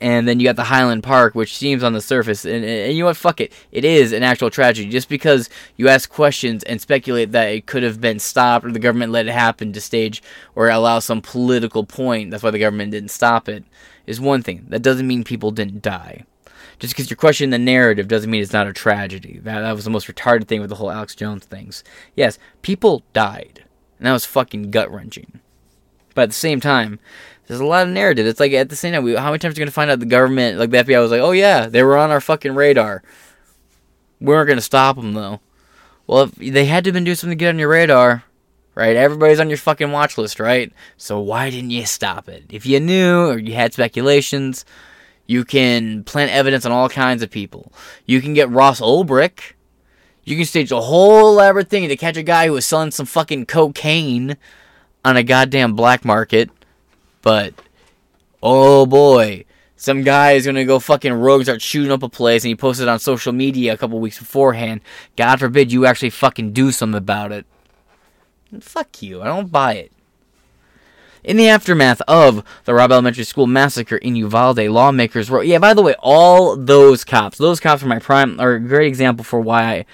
And 0.00 0.26
then 0.26 0.40
you 0.40 0.46
got 0.46 0.56
the 0.56 0.64
Highland 0.64 1.04
Park, 1.04 1.36
which 1.36 1.56
seems 1.56 1.84
on 1.84 1.92
the 1.92 2.00
surface, 2.00 2.44
and, 2.44 2.64
and, 2.64 2.92
you 2.92 3.04
know 3.04 3.06
what? 3.06 3.16
Fuck 3.16 3.40
it. 3.40 3.52
It 3.70 3.84
is 3.84 4.12
an 4.12 4.24
actual 4.24 4.50
tragedy. 4.50 4.88
Just 4.88 5.08
because 5.08 5.48
you 5.76 5.88
ask 5.88 6.10
questions 6.10 6.64
and 6.64 6.80
speculate 6.80 7.30
that 7.30 7.46
it 7.50 7.66
could 7.66 7.84
have 7.84 8.00
been 8.00 8.18
stopped 8.18 8.66
or 8.66 8.72
the 8.72 8.80
government 8.80 9.12
let 9.12 9.28
it 9.28 9.32
happen 9.32 9.72
to 9.72 9.80
stage 9.80 10.20
or 10.56 10.68
allow 10.68 10.98
some 10.98 11.20
political 11.20 11.84
point, 11.84 12.32
that's 12.32 12.42
why 12.42 12.50
the 12.50 12.58
government 12.58 12.90
didn't 12.90 13.10
stop 13.10 13.48
it, 13.48 13.62
is 14.04 14.20
one 14.20 14.42
thing. 14.42 14.66
That 14.70 14.82
doesn't 14.82 15.06
mean 15.06 15.22
people 15.22 15.52
didn't 15.52 15.82
die. 15.82 16.24
Just 16.78 16.94
because 16.94 17.10
you're 17.10 17.16
questioning 17.16 17.50
the 17.50 17.58
narrative 17.58 18.08
doesn't 18.08 18.30
mean 18.30 18.42
it's 18.42 18.52
not 18.52 18.66
a 18.66 18.72
tragedy. 18.72 19.40
That, 19.42 19.60
that 19.60 19.72
was 19.72 19.84
the 19.84 19.90
most 19.90 20.08
retarded 20.08 20.46
thing 20.46 20.60
with 20.60 20.70
the 20.70 20.76
whole 20.76 20.90
Alex 20.90 21.14
Jones 21.14 21.44
things. 21.44 21.84
Yes, 22.16 22.38
people 22.62 23.02
died. 23.12 23.64
And 23.98 24.06
that 24.06 24.12
was 24.12 24.24
fucking 24.24 24.70
gut 24.70 24.92
wrenching. 24.92 25.40
But 26.14 26.22
at 26.22 26.28
the 26.30 26.34
same 26.34 26.60
time, 26.60 26.98
there's 27.46 27.60
a 27.60 27.64
lot 27.64 27.86
of 27.86 27.92
narrative. 27.92 28.26
It's 28.26 28.40
like 28.40 28.52
at 28.52 28.68
the 28.68 28.76
same 28.76 28.92
time, 28.92 29.04
we, 29.04 29.14
how 29.14 29.26
many 29.26 29.38
times 29.38 29.56
are 29.56 29.60
you 29.60 29.64
gonna 29.64 29.70
find 29.70 29.90
out 29.90 30.00
the 30.00 30.06
government, 30.06 30.58
like 30.58 30.70
the 30.70 30.78
FBI, 30.78 31.00
was 31.00 31.10
like, 31.10 31.20
"Oh 31.20 31.32
yeah, 31.32 31.66
they 31.66 31.82
were 31.82 31.96
on 31.96 32.10
our 32.10 32.20
fucking 32.20 32.54
radar." 32.54 33.02
We 34.20 34.26
weren't 34.26 34.48
gonna 34.48 34.60
stop 34.60 34.96
them 34.96 35.14
though. 35.14 35.40
Well, 36.06 36.24
if 36.24 36.34
they 36.34 36.66
had 36.66 36.84
to 36.84 36.88
have 36.88 36.94
been 36.94 37.04
doing 37.04 37.16
something 37.16 37.38
to 37.38 37.40
get 37.40 37.50
on 37.50 37.58
your 37.58 37.68
radar, 37.68 38.24
right? 38.74 38.96
Everybody's 38.96 39.40
on 39.40 39.48
your 39.48 39.58
fucking 39.58 39.92
watch 39.92 40.18
list, 40.18 40.40
right? 40.40 40.72
So 40.96 41.20
why 41.20 41.50
didn't 41.50 41.70
you 41.70 41.86
stop 41.86 42.28
it? 42.28 42.44
If 42.50 42.66
you 42.66 42.80
knew 42.80 43.28
or 43.28 43.38
you 43.38 43.54
had 43.54 43.72
speculations, 43.72 44.64
you 45.26 45.44
can 45.44 46.04
plant 46.04 46.30
evidence 46.30 46.66
on 46.66 46.72
all 46.72 46.88
kinds 46.88 47.22
of 47.22 47.30
people. 47.30 47.72
You 48.06 48.20
can 48.20 48.34
get 48.34 48.50
Ross 48.50 48.80
Ulbricht. 48.80 49.52
You 50.24 50.36
can 50.36 50.44
stage 50.44 50.70
a 50.70 50.80
whole 50.80 51.28
elaborate 51.28 51.68
thing 51.68 51.88
to 51.88 51.96
catch 51.96 52.16
a 52.16 52.22
guy 52.22 52.46
who 52.46 52.52
was 52.52 52.66
selling 52.66 52.90
some 52.90 53.06
fucking 53.06 53.46
cocaine 53.46 54.36
on 55.04 55.16
a 55.16 55.22
goddamn 55.22 55.74
black 55.74 56.04
market. 56.04 56.50
But, 57.22 57.54
oh 58.42 58.86
boy, 58.86 59.44
some 59.76 60.02
guy 60.02 60.32
is 60.32 60.46
gonna 60.46 60.64
go 60.64 60.78
fucking 60.78 61.12
rogue, 61.12 61.42
start 61.42 61.62
shooting 61.62 61.90
up 61.90 62.04
a 62.04 62.08
place, 62.08 62.44
and 62.44 62.50
he 62.50 62.54
posted 62.54 62.86
on 62.86 62.98
social 62.98 63.32
media 63.32 63.72
a 63.72 63.76
couple 63.76 63.98
weeks 63.98 64.18
beforehand. 64.18 64.80
God 65.16 65.40
forbid 65.40 65.72
you 65.72 65.86
actually 65.86 66.10
fucking 66.10 66.52
do 66.52 66.70
something 66.70 66.98
about 66.98 67.32
it. 67.32 67.46
Fuck 68.60 69.02
you, 69.02 69.22
I 69.22 69.26
don't 69.26 69.50
buy 69.50 69.74
it. 69.74 69.92
In 71.24 71.36
the 71.36 71.48
aftermath 71.48 72.02
of 72.08 72.42
the 72.64 72.74
Robb 72.74 72.90
Elementary 72.90 73.22
School 73.22 73.46
massacre 73.46 73.96
in 73.96 74.16
Uvalde, 74.16 74.58
lawmakers 74.58 75.30
wrote. 75.30 75.46
Yeah, 75.46 75.58
by 75.58 75.72
the 75.72 75.82
way, 75.82 75.94
all 76.00 76.56
those 76.56 77.04
cops, 77.04 77.38
those 77.38 77.60
cops 77.60 77.82
are 77.82 77.86
my 77.86 78.00
prime, 78.00 78.40
are 78.40 78.54
a 78.54 78.60
great 78.60 78.88
example 78.88 79.24
for 79.24 79.40
why 79.40 79.62
I, 79.62 79.86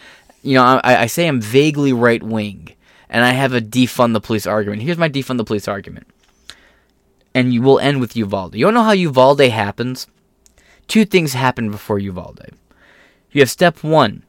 you 0.43 0.55
know, 0.55 0.65
I, 0.65 1.03
I 1.03 1.07
say 1.07 1.27
I'm 1.29 1.41
vaguely 1.41 1.93
right 1.93 2.23
wing, 2.23 2.75
and 3.11 3.25
I 3.25 3.33
have 3.33 3.53
a 3.53 3.61
defund 3.61 4.15
the 4.15 4.21
police 4.23 4.47
argument. 4.47 4.83
Here's 4.83 4.97
my 4.97 5.11
defund 5.11 5.37
the 5.37 5.45
police 5.45 5.69
argument, 5.69 6.07
and 7.35 7.53
you 7.53 7.61
will 7.61 7.79
end 7.79 8.01
with 8.01 8.17
Uvalde. 8.17 8.55
You 8.55 8.65
don't 8.65 8.75
know 8.75 8.85
how 8.85 8.93
Uvalde 8.93 9.41
happens? 9.41 10.07
Two 10.87 11.05
things 11.05 11.35
happen 11.35 11.71
before 11.71 11.99
Uvalde. 11.99 12.53
You 13.33 13.43
have 13.43 13.51
step 13.51 13.85
one. 13.85 14.23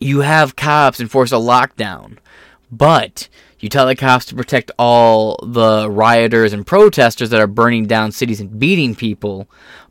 You 0.00 0.20
have 0.20 0.56
cops 0.56 1.00
enforce 1.00 1.32
a 1.32 1.36
lockdown, 1.36 2.16
but 2.70 3.28
you 3.60 3.68
tell 3.68 3.86
the 3.86 3.96
cops 3.96 4.26
to 4.26 4.36
protect 4.36 4.70
all 4.78 5.36
the 5.42 5.90
rioters 5.90 6.52
and 6.52 6.66
protesters 6.66 7.30
that 7.30 7.40
are 7.40 7.46
burning 7.46 7.86
down 7.86 8.12
cities 8.12 8.40
and 8.40 8.58
beating 8.58 8.94
people. 8.94 9.48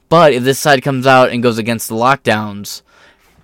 But 0.09 0.33
if 0.33 0.43
this 0.43 0.59
side 0.59 0.83
comes 0.83 1.05
out 1.05 1.31
and 1.31 1.43
goes 1.43 1.57
against 1.57 1.89
the 1.89 1.95
lockdowns 1.95 2.81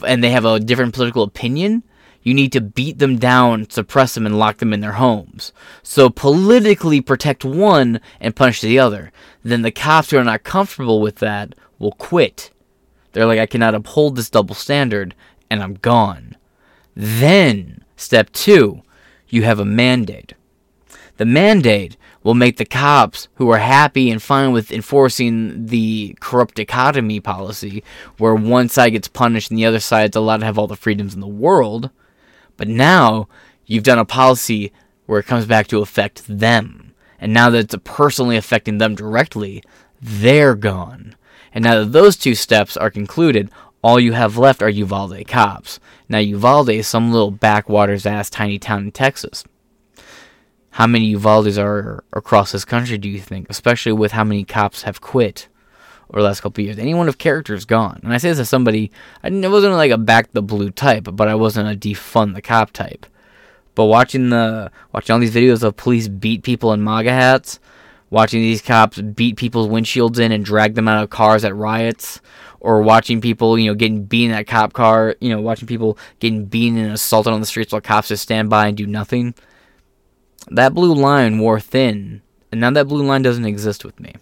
and 0.06 0.24
they 0.24 0.32
have 0.32 0.46
a 0.46 0.60
different 0.60 0.94
political 0.94 1.24
opinion, 1.24 1.84
you 2.22 2.34
need 2.34 2.54
to 2.54 2.62
beat 2.62 3.00
them 3.00 3.18
down, 3.18 3.70
suppress 3.70 4.14
them, 4.14 4.26
and 4.26 4.40
lock 4.40 4.60
them 4.60 4.72
in 4.72 4.80
their 4.80 4.94
homes. 4.94 5.52
So 5.84 6.10
politically 6.10 7.02
protect 7.02 7.44
one 7.44 8.00
and 8.22 8.36
punish 8.36 8.62
the 8.62 8.80
other. 8.80 9.12
Then 9.44 9.62
the 9.62 9.72
cops 9.72 10.12
who 10.12 10.18
are 10.18 10.24
not 10.24 10.44
comfortable 10.44 11.02
with 11.02 11.18
that 11.18 11.54
will 11.80 11.92
quit. 11.92 12.52
They're 13.12 13.26
like, 13.26 13.40
I 13.40 13.46
cannot 13.46 13.76
uphold 13.76 14.16
this 14.16 14.30
double 14.30 14.56
standard, 14.56 15.16
and 15.50 15.62
I'm 15.62 15.74
gone. 15.76 16.38
Then, 16.96 17.84
step 17.98 18.32
two 18.32 18.83
you 19.34 19.42
have 19.44 19.60
a 19.60 19.66
mandate. 19.66 20.34
The 21.18 21.26
mandate 21.26 21.98
will 22.22 22.36
make 22.36 22.58
the 22.58 22.66
cops 22.66 23.28
who 23.36 23.50
are 23.50 23.58
happy 23.58 24.12
and 24.12 24.22
fine 24.22 24.52
with 24.52 24.72
enforcing 24.72 25.66
the 25.66 26.16
corrupt 26.20 26.56
dichotomy 26.56 27.20
policy, 27.20 27.84
where 28.18 28.36
one 28.36 28.70
side 28.70 28.92
gets 28.92 29.08
punished 29.08 29.50
and 29.50 29.58
the 29.58 29.66
other 29.66 29.80
side's 29.80 30.16
allowed 30.16 30.38
to 30.38 30.46
have 30.46 30.58
all 30.58 30.68
the 30.68 30.76
freedoms 30.76 31.16
in 31.16 31.20
the 31.20 31.28
world. 31.28 31.90
But 32.58 32.68
now 32.68 33.28
you've 33.66 33.84
done 33.84 34.00
a 34.00 34.06
policy 34.06 34.72
where 35.08 35.20
it 35.20 35.26
comes 35.26 35.46
back 35.46 35.68
to 35.68 35.82
affect 35.82 36.24
them. 36.28 36.94
And 37.20 37.34
now 37.34 37.50
that 37.50 37.74
it's 37.74 37.76
personally 37.84 38.38
affecting 38.38 38.78
them 38.78 38.96
directly, 38.96 39.64
they're 40.00 40.56
gone. 40.56 41.16
And 41.54 41.64
now 41.64 41.80
that 41.80 41.92
those 41.92 42.18
two 42.18 42.36
steps 42.36 42.78
are 42.78 42.90
concluded, 42.90 43.50
all 43.84 44.00
you 44.00 44.14
have 44.14 44.38
left 44.38 44.62
are 44.62 44.70
Uvalde 44.70 45.28
cops. 45.28 45.80
Now, 46.08 46.20
Uvalde 46.20 46.70
is 46.70 46.88
some 46.88 47.12
little 47.12 47.32
backwaters 47.32 48.06
ass 48.06 48.30
tiny 48.30 48.58
town 48.58 48.86
in 48.86 48.92
Texas. 48.92 49.44
How 50.72 50.88
many 50.88 51.06
Uvaldes 51.08 51.58
are 51.58 52.04
across 52.14 52.52
this 52.52 52.66
country, 52.66 52.98
do 52.98 53.10
you 53.10 53.20
think? 53.20 53.48
Especially 53.50 53.92
with 53.92 54.14
how 54.14 54.24
many 54.24 54.44
cops 54.44 54.84
have 54.84 55.02
quit 55.02 55.48
over 56.10 56.22
the 56.22 56.28
last 56.28 56.42
couple 56.42 56.64
years. 56.64 56.80
Anyone 56.80 57.10
of 57.10 57.18
character 57.18 57.54
is 57.54 57.66
gone. 57.66 58.00
And 58.04 58.14
I 58.14 58.18
say 58.18 58.30
this 58.30 58.40
as 58.40 58.50
somebody, 58.50 58.92
I 59.24 59.30
wasn't 59.30 59.74
like 59.74 59.92
a 59.92 59.98
back 59.98 60.32
the 60.32 60.42
blue 60.42 60.72
type, 60.72 61.08
but 61.12 61.28
I 61.28 61.36
wasn't 61.36 61.72
a 61.72 61.78
defund 61.78 62.36
the 62.36 62.42
cop 62.42 62.72
type. 62.72 63.06
But 63.76 63.86
watching 63.86 64.30
the 64.30 64.72
watching 64.94 65.14
all 65.14 65.20
these 65.20 65.34
videos 65.34 65.64
of 65.64 65.76
police 65.76 66.08
beat 66.08 66.44
people 66.44 66.74
in 66.74 66.84
MAGA 66.84 67.12
hats, 67.12 67.60
watching 68.14 68.42
these 68.42 68.62
cops 68.62 69.02
beat 69.02 69.38
people's 69.38 69.68
windshields 69.68 70.20
in 70.20 70.32
and 70.32 70.46
drag 70.46 70.76
them 70.76 70.88
out 70.88 71.02
of 71.02 71.10
cars 71.10 71.44
at 71.44 71.56
riots, 71.56 72.22
or 72.60 72.84
watching 72.84 73.20
people, 73.20 73.58
you 73.58 73.68
know, 73.68 73.74
getting 73.74 74.06
beaten 74.06 74.32
that 74.32 74.46
cop 74.46 74.72
car, 74.72 75.16
you 75.20 75.30
know, 75.30 75.42
watching 75.42 75.68
people 75.68 75.98
getting 76.20 76.46
beaten 76.46 76.78
and 76.78 76.94
assaulted 76.94 77.34
on 77.34 77.40
the 77.40 77.46
streets 77.48 77.74
while 77.74 77.82
cops 77.82 78.10
just 78.10 78.22
stand 78.22 78.52
by 78.52 78.68
and 78.68 78.78
do 78.78 78.86
nothing. 78.86 79.34
That 80.52 80.76
blue 80.76 80.94
line 80.94 81.40
wore 81.40 81.60
thin, 81.60 82.22
and 82.52 82.62
now 82.62 82.70
that 82.70 82.88
blue 82.88 83.04
line 83.04 83.24
doesn't 83.24 83.46
exist 83.46 83.84
with 83.84 84.00
me. 84.00 84.14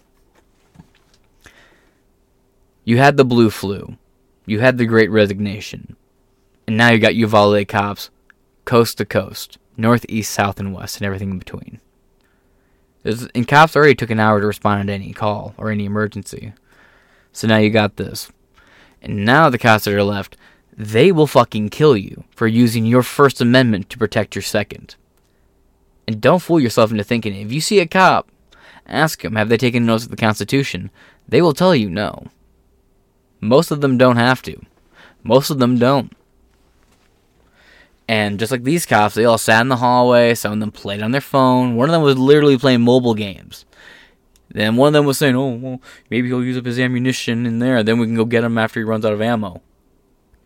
You 2.84 2.96
had 2.96 3.18
the 3.18 3.26
blue 3.26 3.50
flu, 3.50 3.98
you 4.46 4.60
had 4.60 4.78
the 4.78 4.86
great 4.86 5.10
resignation, 5.10 5.96
and 6.66 6.78
now 6.78 6.90
you 6.90 6.98
got 6.98 7.14
Uvalde 7.14 7.68
cops 7.68 8.08
coast 8.64 8.96
to 8.98 9.04
coast, 9.04 9.58
north, 9.76 10.06
east, 10.08 10.32
south, 10.32 10.58
and 10.58 10.72
west, 10.72 10.96
and 10.96 11.04
everything 11.04 11.30
in 11.30 11.38
between. 11.38 11.80
There's, 13.02 13.26
and 13.34 13.48
cops 13.48 13.76
already 13.76 13.94
took 13.94 14.10
an 14.10 14.20
hour 14.20 14.40
to 14.40 14.46
respond 14.46 14.88
to 14.88 14.92
any 14.92 15.12
call 15.12 15.54
or 15.56 15.70
any 15.70 15.84
emergency. 15.84 16.52
So 17.32 17.48
now 17.48 17.56
you 17.56 17.70
got 17.70 17.96
this. 17.96 18.30
And 19.00 19.24
now 19.24 19.50
the 19.50 19.58
cops 19.58 19.84
that 19.84 19.94
are 19.94 20.04
left, 20.04 20.36
they 20.76 21.10
will 21.10 21.26
fucking 21.26 21.70
kill 21.70 21.96
you 21.96 22.24
for 22.30 22.46
using 22.46 22.86
your 22.86 23.02
First 23.02 23.40
Amendment 23.40 23.90
to 23.90 23.98
protect 23.98 24.34
your 24.34 24.42
Second. 24.42 24.96
And 26.06 26.20
don't 26.20 26.42
fool 26.42 26.60
yourself 26.60 26.90
into 26.90 27.04
thinking 27.04 27.34
if 27.34 27.52
you 27.52 27.60
see 27.60 27.80
a 27.80 27.86
cop, 27.86 28.28
ask 28.86 29.22
them, 29.22 29.36
have 29.36 29.48
they 29.48 29.56
taken 29.56 29.86
notes 29.86 30.04
of 30.04 30.10
the 30.10 30.16
Constitution? 30.16 30.90
They 31.28 31.42
will 31.42 31.54
tell 31.54 31.74
you 31.74 31.88
no. 31.88 32.28
Most 33.40 33.70
of 33.70 33.80
them 33.80 33.98
don't 33.98 34.16
have 34.16 34.42
to. 34.42 34.60
Most 35.22 35.50
of 35.50 35.58
them 35.58 35.78
don't. 35.78 36.12
And 38.08 38.38
just 38.38 38.52
like 38.52 38.64
these 38.64 38.84
cops, 38.84 39.14
they 39.14 39.24
all 39.24 39.38
sat 39.38 39.60
in 39.60 39.68
the 39.68 39.76
hallway. 39.76 40.34
Some 40.34 40.52
of 40.52 40.60
them 40.60 40.72
played 40.72 41.02
on 41.02 41.12
their 41.12 41.20
phone. 41.20 41.76
One 41.76 41.88
of 41.88 41.92
them 41.92 42.02
was 42.02 42.18
literally 42.18 42.58
playing 42.58 42.82
mobile 42.82 43.14
games. 43.14 43.64
Then 44.50 44.76
one 44.76 44.88
of 44.88 44.92
them 44.92 45.06
was 45.06 45.16
saying, 45.16 45.34
"Oh, 45.34 45.54
well, 45.54 45.80
maybe 46.10 46.28
he'll 46.28 46.44
use 46.44 46.58
up 46.58 46.66
his 46.66 46.78
ammunition 46.78 47.46
in 47.46 47.58
there. 47.58 47.82
Then 47.82 47.98
we 47.98 48.06
can 48.06 48.16
go 48.16 48.24
get 48.24 48.44
him 48.44 48.58
after 48.58 48.80
he 48.80 48.84
runs 48.84 49.04
out 49.04 49.14
of 49.14 49.22
ammo." 49.22 49.62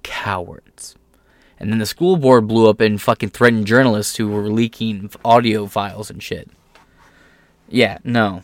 Cowards. 0.03 0.95
And 1.59 1.73
then 1.73 1.79
the 1.79 1.87
school 1.87 2.17
board 2.17 2.47
blew 2.47 2.69
up 2.69 2.81
and 2.81 3.01
fucking 3.01 3.31
threatened 3.31 3.67
journalists 3.67 4.17
who 4.17 4.29
were 4.29 4.51
leaking 4.51 5.11
audio 5.25 5.67
files 5.67 6.11
and 6.11 6.23
shit. 6.23 6.51
Yeah, 7.69 7.99
no. 8.05 8.43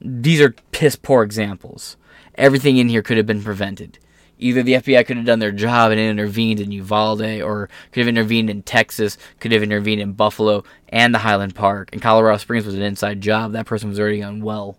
These 0.00 0.40
are 0.40 0.54
piss 0.70 0.96
poor 0.96 1.22
examples. 1.22 1.96
Everything 2.36 2.76
in 2.76 2.88
here 2.88 3.02
could 3.02 3.16
have 3.16 3.26
been 3.26 3.42
prevented. 3.42 3.98
Either 4.42 4.62
the 4.62 4.74
FBI 4.74 5.06
could 5.06 5.16
have 5.16 5.26
done 5.26 5.38
their 5.38 5.52
job 5.52 5.90
and 5.90 6.00
intervened 6.00 6.60
in 6.60 6.72
Uvalde, 6.72 7.40
or 7.42 7.68
could 7.92 8.00
have 8.00 8.08
intervened 8.08 8.50
in 8.50 8.62
Texas, 8.62 9.16
could 9.40 9.52
have 9.52 9.62
intervened 9.62 10.00
in 10.00 10.12
Buffalo 10.12 10.64
and 10.88 11.14
the 11.14 11.20
Highland 11.20 11.54
Park. 11.54 11.90
And 11.92 12.02
Colorado 12.02 12.38
Springs 12.38 12.66
was 12.66 12.74
an 12.74 12.82
inside 12.82 13.20
job. 13.20 13.52
That 13.52 13.66
person 13.66 13.88
was 13.88 14.00
already 14.00 14.20
unwell. 14.20 14.78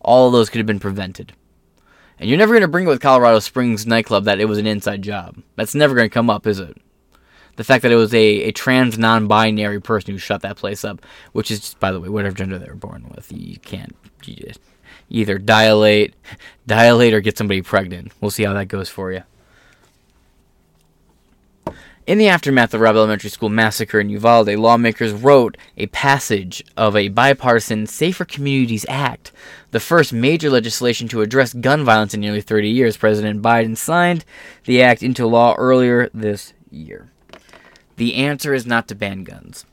All 0.00 0.26
of 0.26 0.32
those 0.32 0.48
could 0.48 0.58
have 0.58 0.66
been 0.66 0.80
prevented. 0.80 1.32
And 2.18 2.28
you're 2.28 2.38
never 2.38 2.54
going 2.54 2.62
to 2.62 2.68
bring 2.68 2.86
it 2.86 2.88
with 2.88 3.00
Colorado 3.00 3.38
Springs 3.38 3.86
nightclub 3.86 4.24
that 4.24 4.40
it 4.40 4.46
was 4.46 4.58
an 4.58 4.66
inside 4.66 5.02
job. 5.02 5.40
That's 5.56 5.74
never 5.74 5.94
going 5.94 6.08
to 6.08 6.14
come 6.14 6.30
up, 6.30 6.46
is 6.46 6.58
it? 6.58 6.76
The 7.56 7.64
fact 7.64 7.82
that 7.82 7.92
it 7.92 7.96
was 7.96 8.14
a, 8.14 8.44
a 8.44 8.52
trans 8.52 8.98
non 8.98 9.26
binary 9.26 9.80
person 9.80 10.12
who 10.12 10.18
shut 10.18 10.42
that 10.42 10.56
place 10.56 10.84
up, 10.84 11.04
which 11.32 11.50
is, 11.50 11.60
just, 11.60 11.80
by 11.80 11.92
the 11.92 12.00
way, 12.00 12.08
whatever 12.08 12.34
gender 12.34 12.58
they 12.58 12.68
were 12.68 12.74
born 12.74 13.12
with. 13.14 13.32
You 13.32 13.58
can't 13.58 13.96
you 14.24 14.34
just 14.34 14.60
either 15.10 15.38
dilate, 15.38 16.14
dilate, 16.66 17.14
or 17.14 17.20
get 17.20 17.38
somebody 17.38 17.62
pregnant. 17.62 18.12
We'll 18.20 18.30
see 18.30 18.44
how 18.44 18.52
that 18.54 18.68
goes 18.68 18.88
for 18.88 19.12
you. 19.12 19.22
In 22.08 22.16
the 22.16 22.28
aftermath 22.28 22.72
of 22.72 22.80
Robb 22.80 22.96
Elementary 22.96 23.28
School 23.28 23.50
massacre 23.50 24.00
in 24.00 24.08
Uvalde, 24.08 24.48
lawmakers 24.56 25.12
wrote 25.12 25.58
a 25.76 25.88
passage 25.88 26.64
of 26.74 26.96
a 26.96 27.08
bipartisan 27.08 27.86
Safer 27.86 28.24
Communities 28.24 28.86
Act, 28.88 29.30
the 29.72 29.78
first 29.78 30.10
major 30.10 30.48
legislation 30.48 31.06
to 31.08 31.20
address 31.20 31.52
gun 31.52 31.84
violence 31.84 32.14
in 32.14 32.20
nearly 32.20 32.40
30 32.40 32.70
years. 32.70 32.96
President 32.96 33.42
Biden 33.42 33.76
signed 33.76 34.24
the 34.64 34.80
act 34.80 35.02
into 35.02 35.26
law 35.26 35.54
earlier 35.58 36.08
this 36.14 36.54
year. 36.70 37.12
The 37.96 38.14
answer 38.14 38.54
is 38.54 38.64
not 38.64 38.88
to 38.88 38.94
ban 38.94 39.24
guns. 39.24 39.66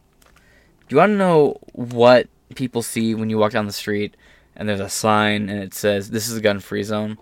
Do 0.89 0.95
you 0.95 0.97
want 0.97 1.11
to 1.11 1.17
know 1.17 1.57
what 1.71 2.27
people 2.53 2.81
see 2.81 3.15
when 3.15 3.29
you 3.29 3.37
walk 3.37 3.53
down 3.53 3.65
the 3.65 3.71
street 3.71 4.17
and 4.55 4.67
there's 4.67 4.79
a 4.79 4.89
sign 4.89 5.49
and 5.49 5.61
it 5.61 5.73
says, 5.73 6.09
This 6.09 6.29
is 6.29 6.37
a 6.37 6.41
gun 6.41 6.59
free 6.59 6.83
zone? 6.83 7.17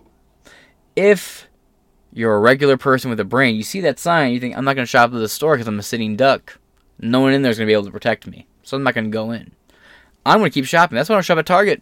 If 0.96 1.48
you're 2.12 2.36
a 2.36 2.40
regular 2.40 2.78
person 2.78 3.10
with 3.10 3.20
a 3.20 3.26
brain, 3.26 3.56
you 3.56 3.64
see 3.64 3.82
that 3.82 4.00
sign, 4.00 4.32
you 4.32 4.40
think, 4.40 4.56
I'm 4.56 4.66
not 4.66 4.76
going 4.76 4.86
to 4.86 4.90
shop 4.90 5.14
at 5.14 5.18
the 5.18 5.28
store 5.28 5.56
because 5.56 5.68
I'm 5.68 5.80
a 5.80 5.84
sitting 5.84 6.16
duck. 6.16 6.60
No 7.00 7.22
one 7.22 7.34
in 7.34 7.42
there 7.42 7.52
is 7.52 7.58
going 7.58 7.66
to 7.66 7.70
be 7.70 7.74
able 7.74 7.86
to 7.86 7.92
protect 7.92 8.28
me. 8.28 8.46
So 8.62 8.78
I'm 8.78 8.84
not 8.84 8.94
going 8.94 9.06
to 9.06 9.10
go 9.10 9.32
in. 9.32 9.52
I'm 10.26 10.40
going 10.40 10.52
to 10.52 10.54
keep 10.54 10.66
shopping. 10.66 10.96
That's 10.96 11.10
why 11.10 11.18
I 11.18 11.22
shop 11.22 11.40
at 11.40 11.46
Target. 11.46 11.82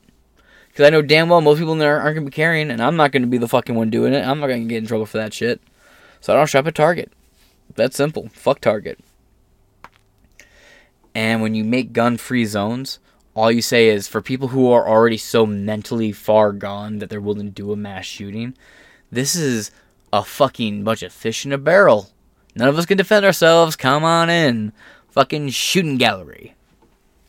Because 0.70 0.88
I 0.88 0.90
know 0.90 1.02
damn 1.02 1.28
well 1.28 1.42
most 1.42 1.60
people 1.60 1.74
in 1.74 1.80
there 1.80 2.00
aren't 2.00 2.16
going 2.16 2.26
to 2.26 2.32
be 2.32 2.36
carrying, 2.36 2.72
and 2.72 2.82
I'm 2.82 2.96
not 2.96 3.12
going 3.12 3.24
to 3.24 3.28
be 3.28 3.38
the 3.38 3.48
fucking 3.48 3.76
one 3.76 3.90
doing 3.90 4.14
it. 4.14 4.26
I'm 4.26 4.40
not 4.40 4.48
going 4.48 4.64
to 4.64 4.70
get 4.70 4.78
in 4.78 4.88
trouble 4.88 5.06
for 5.06 5.18
that 5.18 5.34
shit. 5.34 5.62
So 6.22 6.34
I 6.34 6.38
don't 6.38 6.48
shop 6.48 6.66
at 6.66 6.76
Target. 6.76 7.12
That's 7.76 7.98
simple. 7.98 8.30
Fuck 8.30 8.62
Target. 8.62 9.00
And 11.14 11.42
when 11.42 11.56
you 11.56 11.66
make 11.66 11.92
gun 11.92 12.18
free 12.18 12.46
zones, 12.46 13.00
all 13.34 13.52
you 13.52 13.62
say 13.62 13.88
is 13.88 14.08
for 14.08 14.22
people 14.22 14.50
who 14.50 14.70
are 14.72 14.88
already 14.88 15.17
so 15.17 15.46
mentally 15.46 16.12
far 16.12 16.52
gone 16.52 17.00
that 17.00 17.10
they're 17.10 17.22
willing 17.22 17.46
to 17.46 17.52
do 17.52 17.72
a 17.72 17.78
mass 17.78 18.06
shooting, 18.06 18.56
this 19.12 19.36
is 19.36 19.72
a 20.12 20.24
fucking 20.24 20.84
bunch 20.84 21.04
of 21.04 21.13
fish 21.13 21.46
in 21.46 21.54
a 21.54 21.58
barrel. 21.58 22.10
None 22.56 22.67
of 22.67 22.78
us 22.78 22.86
can 22.86 22.98
defend 22.98 23.26
ourselves. 23.26 23.76
Come 23.76 24.04
on 24.04 24.30
in. 24.30 24.74
Fucking 25.10 25.50
shooting 25.50 25.98
gallery. 25.98 26.56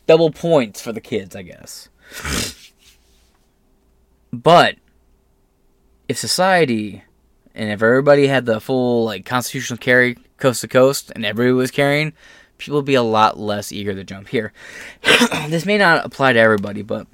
Double 0.05 0.31
points 0.31 0.81
for 0.81 0.91
the 0.91 0.99
kids, 0.99 1.35
I 1.35 1.43
guess. 1.43 1.87
but 4.33 4.75
if 6.09 6.17
society 6.17 7.03
and 7.55 7.69
if 7.69 7.81
everybody 7.81 8.27
had 8.27 8.45
the 8.45 8.59
full 8.59 9.05
like 9.05 9.25
constitutional 9.25 9.77
carry 9.77 10.17
coast 10.37 10.61
to 10.61 10.67
coast 10.67 11.11
and 11.15 11.25
everybody 11.25 11.53
was 11.53 11.71
carrying, 11.71 12.13
people 12.57 12.77
would 12.77 12.85
be 12.85 12.95
a 12.95 13.03
lot 13.03 13.39
less 13.39 13.71
eager 13.71 13.93
to 13.93 14.03
jump 14.03 14.27
here. 14.29 14.53
this 15.47 15.65
may 15.65 15.77
not 15.77 16.05
apply 16.05 16.33
to 16.33 16.39
everybody, 16.39 16.81
but 16.81 17.07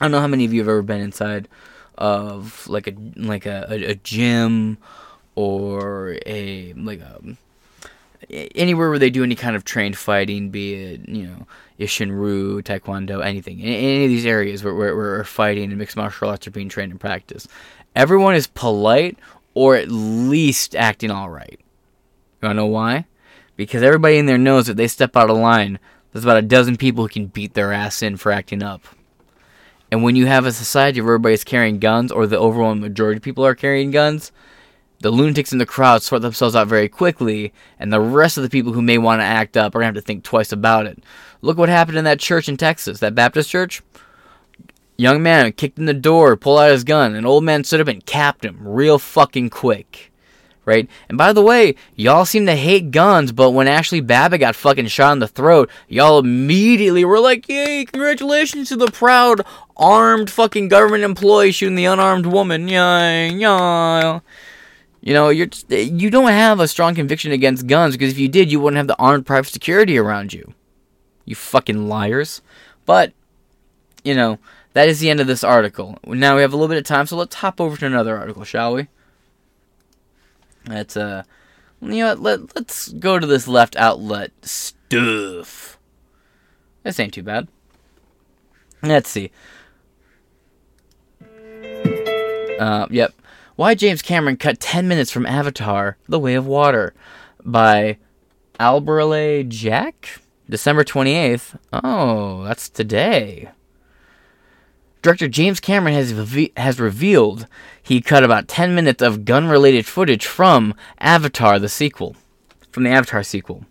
I 0.00 0.04
don't 0.04 0.12
know 0.12 0.20
how 0.20 0.26
many 0.26 0.44
of 0.44 0.52
you 0.52 0.60
have 0.60 0.68
ever 0.68 0.82
been 0.82 1.00
inside 1.00 1.48
of 1.96 2.68
like 2.68 2.86
a 2.86 2.94
like 3.16 3.46
a, 3.46 3.66
a, 3.68 3.90
a 3.90 3.94
gym 3.96 4.78
or 5.34 6.16
a 6.26 6.72
like 6.74 7.02
um, 7.02 7.38
a 8.30 8.48
anywhere 8.54 8.90
where 8.90 8.98
they 8.98 9.10
do 9.10 9.24
any 9.24 9.34
kind 9.34 9.56
of 9.56 9.64
trained 9.64 9.96
fighting, 9.96 10.50
be 10.50 10.74
it 10.74 11.08
you 11.08 11.26
know 11.26 11.46
Isshinryu, 11.78 12.62
Taekwondo, 12.62 13.24
anything, 13.24 13.60
in 13.60 13.68
any 13.68 14.04
of 14.04 14.10
these 14.10 14.26
areas 14.26 14.64
where, 14.64 14.74
where, 14.74 14.96
where 14.96 15.24
fighting 15.24 15.70
and 15.70 15.78
mixed 15.78 15.96
martial 15.96 16.28
arts 16.28 16.46
are 16.46 16.50
being 16.50 16.68
trained 16.68 16.92
and 16.92 17.00
practiced, 17.00 17.48
everyone 17.94 18.34
is 18.34 18.46
polite 18.46 19.18
or 19.54 19.76
at 19.76 19.90
least 19.90 20.76
acting 20.76 21.10
all 21.10 21.30
right. 21.30 21.58
You 21.60 22.48
wanna 22.48 22.54
know 22.54 22.66
why? 22.66 23.06
Because 23.58 23.82
everybody 23.82 24.18
in 24.18 24.26
there 24.26 24.38
knows 24.38 24.66
that 24.66 24.76
they 24.76 24.86
step 24.86 25.16
out 25.16 25.30
of 25.30 25.36
line, 25.36 25.80
there's 26.12 26.24
about 26.24 26.36
a 26.36 26.42
dozen 26.42 26.76
people 26.76 27.02
who 27.02 27.08
can 27.08 27.26
beat 27.26 27.54
their 27.54 27.72
ass 27.72 28.02
in 28.02 28.16
for 28.16 28.30
acting 28.30 28.62
up. 28.62 28.86
And 29.90 30.04
when 30.04 30.14
you 30.14 30.26
have 30.26 30.46
a 30.46 30.52
society 30.52 31.00
where 31.00 31.14
everybody's 31.14 31.42
carrying 31.42 31.80
guns, 31.80 32.12
or 32.12 32.28
the 32.28 32.38
overwhelming 32.38 32.82
majority 32.82 33.16
of 33.16 33.24
people 33.24 33.44
are 33.44 33.56
carrying 33.56 33.90
guns, 33.90 34.30
the 35.00 35.10
lunatics 35.10 35.50
in 35.50 35.58
the 35.58 35.66
crowd 35.66 36.04
sort 36.04 36.22
themselves 36.22 36.54
out 36.54 36.68
very 36.68 36.88
quickly, 36.88 37.52
and 37.80 37.92
the 37.92 38.00
rest 38.00 38.36
of 38.36 38.44
the 38.44 38.48
people 38.48 38.72
who 38.72 38.80
may 38.80 38.96
want 38.96 39.20
to 39.20 39.24
act 39.24 39.56
up 39.56 39.74
are 39.74 39.80
going 39.80 39.92
to 39.92 39.98
have 39.98 40.04
to 40.04 40.06
think 40.06 40.22
twice 40.22 40.52
about 40.52 40.86
it. 40.86 41.02
Look 41.42 41.58
what 41.58 41.68
happened 41.68 41.98
in 41.98 42.04
that 42.04 42.20
church 42.20 42.48
in 42.48 42.56
Texas, 42.56 43.00
that 43.00 43.16
Baptist 43.16 43.50
church. 43.50 43.82
Young 44.96 45.20
man 45.20 45.50
kicked 45.50 45.80
in 45.80 45.86
the 45.86 45.94
door, 45.94 46.36
pulled 46.36 46.60
out 46.60 46.70
his 46.70 46.84
gun. 46.84 47.16
An 47.16 47.26
old 47.26 47.42
man 47.42 47.64
stood 47.64 47.80
up 47.80 47.88
and 47.88 48.06
capped 48.06 48.44
him 48.44 48.58
real 48.60 49.00
fucking 49.00 49.50
quick. 49.50 50.12
Right? 50.68 50.86
And 51.08 51.16
by 51.16 51.32
the 51.32 51.40
way, 51.40 51.76
y'all 51.96 52.26
seem 52.26 52.44
to 52.44 52.54
hate 52.54 52.90
guns, 52.90 53.32
but 53.32 53.52
when 53.52 53.66
Ashley 53.66 54.02
Babbitt 54.02 54.40
got 54.40 54.54
fucking 54.54 54.88
shot 54.88 55.12
in 55.12 55.18
the 55.18 55.26
throat, 55.26 55.70
y'all 55.88 56.18
immediately 56.18 57.06
were 57.06 57.20
like, 57.20 57.48
yay, 57.48 57.86
congratulations 57.86 58.68
to 58.68 58.76
the 58.76 58.90
proud 58.90 59.46
armed 59.78 60.28
fucking 60.28 60.68
government 60.68 61.04
employee 61.04 61.52
shooting 61.52 61.74
the 61.74 61.86
unarmed 61.86 62.26
woman. 62.26 62.68
Yay, 62.68 63.30
yay. 63.30 64.20
You 65.00 65.14
know, 65.14 65.30
you're 65.30 65.48
you 65.70 66.10
don't 66.10 66.28
have 66.28 66.60
a 66.60 66.68
strong 66.68 66.94
conviction 66.94 67.32
against 67.32 67.66
guns 67.66 67.94
because 67.94 68.12
if 68.12 68.18
you 68.18 68.28
did, 68.28 68.52
you 68.52 68.60
wouldn't 68.60 68.76
have 68.76 68.88
the 68.88 68.98
armed 68.98 69.24
private 69.24 69.50
security 69.50 69.96
around 69.96 70.34
you. 70.34 70.52
You 71.24 71.34
fucking 71.34 71.88
liars. 71.88 72.42
But, 72.84 73.14
you 74.04 74.14
know, 74.14 74.38
that 74.74 74.90
is 74.90 75.00
the 75.00 75.08
end 75.08 75.20
of 75.20 75.26
this 75.28 75.42
article. 75.42 75.98
Now 76.04 76.36
we 76.36 76.42
have 76.42 76.52
a 76.52 76.56
little 76.56 76.68
bit 76.68 76.76
of 76.76 76.84
time, 76.84 77.06
so 77.06 77.16
let's 77.16 77.36
hop 77.36 77.58
over 77.58 77.78
to 77.78 77.86
another 77.86 78.18
article, 78.18 78.44
shall 78.44 78.74
we? 78.74 78.88
Let's, 80.68 80.96
uh, 80.96 81.22
you 81.80 82.04
know 82.04 82.14
let, 82.14 82.54
let's 82.54 82.88
go 82.88 83.18
to 83.18 83.26
this 83.26 83.48
left 83.48 83.76
outlet 83.76 84.32
stuff. 84.42 85.78
This 86.82 87.00
ain't 87.00 87.14
too 87.14 87.22
bad. 87.22 87.48
Let's 88.82 89.10
see. 89.10 89.30
Uh, 92.58 92.86
yep. 92.90 93.14
Why 93.56 93.74
James 93.74 94.02
Cameron 94.02 94.36
cut 94.36 94.60
10 94.60 94.86
minutes 94.86 95.10
from 95.10 95.26
Avatar 95.26 95.96
The 96.08 96.18
Way 96.18 96.34
of 96.34 96.46
Water 96.46 96.94
by 97.44 97.98
Alberle 98.60 99.48
Jack? 99.48 100.20
December 100.48 100.84
28th. 100.84 101.58
Oh, 101.72 102.44
that's 102.44 102.68
today. 102.68 103.50
Director 105.00 105.28
James 105.28 105.60
Cameron 105.60 105.94
has 105.94 106.10
has 106.56 106.80
revealed 106.80 107.46
he 107.82 108.00
cut 108.00 108.24
about 108.24 108.48
10 108.48 108.74
minutes 108.74 109.02
of 109.02 109.24
gun-related 109.24 109.86
footage 109.86 110.26
from 110.26 110.74
Avatar 110.98 111.58
the 111.58 111.68
sequel, 111.68 112.16
from 112.72 112.82
the 112.82 112.90
Avatar 112.90 113.22
sequel, 113.22 113.64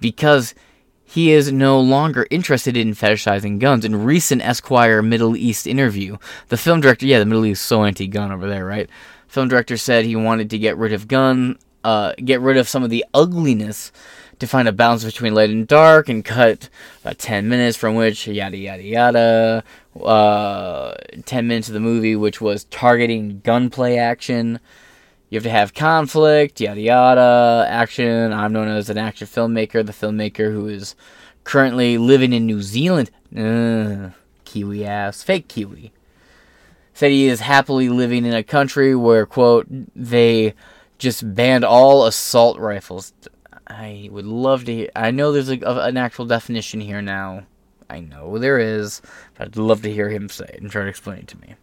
because 0.00 0.54
he 1.04 1.32
is 1.32 1.50
no 1.50 1.80
longer 1.80 2.26
interested 2.30 2.76
in 2.76 2.94
fetishizing 2.94 3.58
guns. 3.58 3.84
In 3.84 4.04
recent 4.04 4.42
Esquire 4.42 5.00
Middle 5.00 5.36
East 5.36 5.66
interview, 5.66 6.18
the 6.48 6.58
film 6.58 6.82
director, 6.82 7.06
yeah, 7.06 7.18
the 7.18 7.24
Middle 7.24 7.46
East 7.46 7.62
is 7.62 7.66
so 7.66 7.84
anti-gun 7.84 8.30
over 8.30 8.46
there, 8.46 8.66
right? 8.66 8.90
Film 9.26 9.48
director 9.48 9.78
said 9.78 10.04
he 10.04 10.16
wanted 10.16 10.50
to 10.50 10.58
get 10.58 10.76
rid 10.76 10.92
of 10.92 11.08
gun, 11.08 11.58
uh, 11.82 12.12
get 12.22 12.40
rid 12.42 12.58
of 12.58 12.68
some 12.68 12.82
of 12.82 12.90
the 12.90 13.04
ugliness 13.14 13.90
to 14.38 14.46
find 14.46 14.68
a 14.68 14.72
balance 14.72 15.04
between 15.04 15.34
light 15.34 15.50
and 15.50 15.66
dark 15.66 16.08
and 16.08 16.24
cut 16.24 16.68
about 17.02 17.18
10 17.18 17.48
minutes 17.48 17.76
from 17.76 17.94
which 17.94 18.26
yada 18.26 18.56
yada 18.56 18.82
yada 18.82 19.64
uh, 20.00 20.94
10 21.24 21.46
minutes 21.46 21.68
of 21.68 21.74
the 21.74 21.80
movie 21.80 22.14
which 22.16 22.40
was 22.40 22.64
targeting 22.64 23.40
gunplay 23.40 23.96
action. 23.96 24.60
You 25.30 25.36
have 25.36 25.44
to 25.44 25.50
have 25.50 25.74
conflict 25.74 26.60
yada 26.60 26.80
yada 26.80 27.66
action. 27.68 28.32
I'm 28.32 28.52
known 28.52 28.68
as 28.68 28.88
an 28.90 28.98
action 28.98 29.26
filmmaker 29.26 29.84
the 29.84 29.92
filmmaker 29.92 30.52
who 30.52 30.68
is 30.68 30.94
currently 31.44 31.98
living 31.98 32.32
in 32.32 32.46
new 32.46 32.62
zealand. 32.62 33.10
Kiwi 34.44 34.84
ass 34.84 35.22
fake 35.22 35.48
kiwi. 35.48 35.92
Said 36.94 37.10
he 37.10 37.26
is 37.26 37.40
happily 37.40 37.88
living 37.88 38.24
in 38.24 38.34
a 38.34 38.42
country 38.42 38.94
where 38.94 39.26
quote 39.26 39.66
they 39.94 40.54
just 40.98 41.34
banned 41.34 41.64
all 41.64 42.06
assault 42.06 42.58
rifles 42.58 43.12
I 43.68 44.08
would 44.10 44.24
love 44.24 44.64
to 44.64 44.74
hear. 44.74 44.88
I 44.96 45.10
know 45.10 45.32
there's 45.32 45.50
a, 45.50 45.58
an 45.62 45.96
actual 45.96 46.24
definition 46.24 46.80
here 46.80 47.02
now. 47.02 47.44
I 47.90 48.00
know 48.00 48.38
there 48.38 48.58
is, 48.58 49.00
but 49.36 49.48
I'd 49.48 49.56
love 49.56 49.82
to 49.82 49.92
hear 49.92 50.08
him 50.08 50.28
say 50.28 50.46
it 50.52 50.60
and 50.60 50.70
try 50.70 50.82
to 50.82 50.88
explain 50.88 51.18
it 51.18 51.28
to 51.28 51.40
me. 51.40 51.54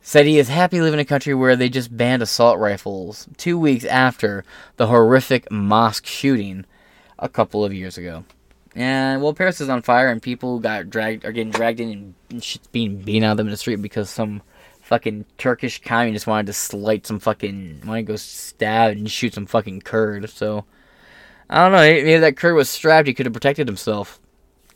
Said 0.00 0.26
he 0.26 0.38
is 0.38 0.48
happy 0.48 0.80
living 0.80 1.00
in 1.00 1.04
a 1.04 1.08
country 1.08 1.34
where 1.34 1.56
they 1.56 1.68
just 1.68 1.96
banned 1.96 2.22
assault 2.22 2.58
rifles 2.58 3.26
two 3.36 3.58
weeks 3.58 3.84
after 3.84 4.44
the 4.76 4.88
horrific 4.88 5.50
mosque 5.50 6.06
shooting 6.06 6.66
a 7.18 7.28
couple 7.28 7.64
of 7.64 7.72
years 7.72 7.96
ago. 7.96 8.24
And 8.74 9.22
well, 9.22 9.32
Paris 9.32 9.60
is 9.60 9.68
on 9.68 9.82
fire, 9.82 10.08
and 10.08 10.20
people 10.20 10.58
got 10.58 10.90
dragged 10.90 11.24
are 11.24 11.32
getting 11.32 11.52
dragged 11.52 11.80
in 11.80 12.14
and 12.30 12.44
shit's 12.44 12.66
being 12.66 12.98
beaten 12.98 13.24
out 13.24 13.32
of 13.32 13.36
them 13.38 13.46
in 13.46 13.52
the 13.52 13.56
street 13.56 13.76
because 13.76 14.10
some 14.10 14.42
fucking 14.84 15.24
Turkish 15.38 15.80
communist 15.82 16.26
wanted 16.26 16.46
to 16.46 16.52
slight 16.52 17.06
some 17.06 17.18
fucking 17.18 17.82
wanted 17.86 18.02
to 18.02 18.12
go 18.12 18.16
stab 18.16 18.92
and 18.92 19.10
shoot 19.10 19.34
some 19.34 19.46
fucking 19.46 19.80
Kurd. 19.80 20.28
So 20.30 20.64
I 21.48 21.62
don't 21.62 21.72
know. 21.72 21.78
Maybe 21.78 22.18
that 22.18 22.36
Kurd 22.36 22.54
was 22.54 22.68
strapped. 22.68 23.08
He 23.08 23.14
could 23.14 23.26
have 23.26 23.32
protected 23.32 23.66
himself. 23.66 24.20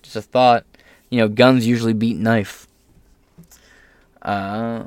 Just 0.03 0.17
a 0.17 0.23
thought. 0.23 0.65
You 1.11 1.21
know, 1.21 1.29
guns 1.29 1.67
usually 1.67 1.93
beat 1.93 2.17
knife. 2.17 2.67
Uh, 4.21 4.85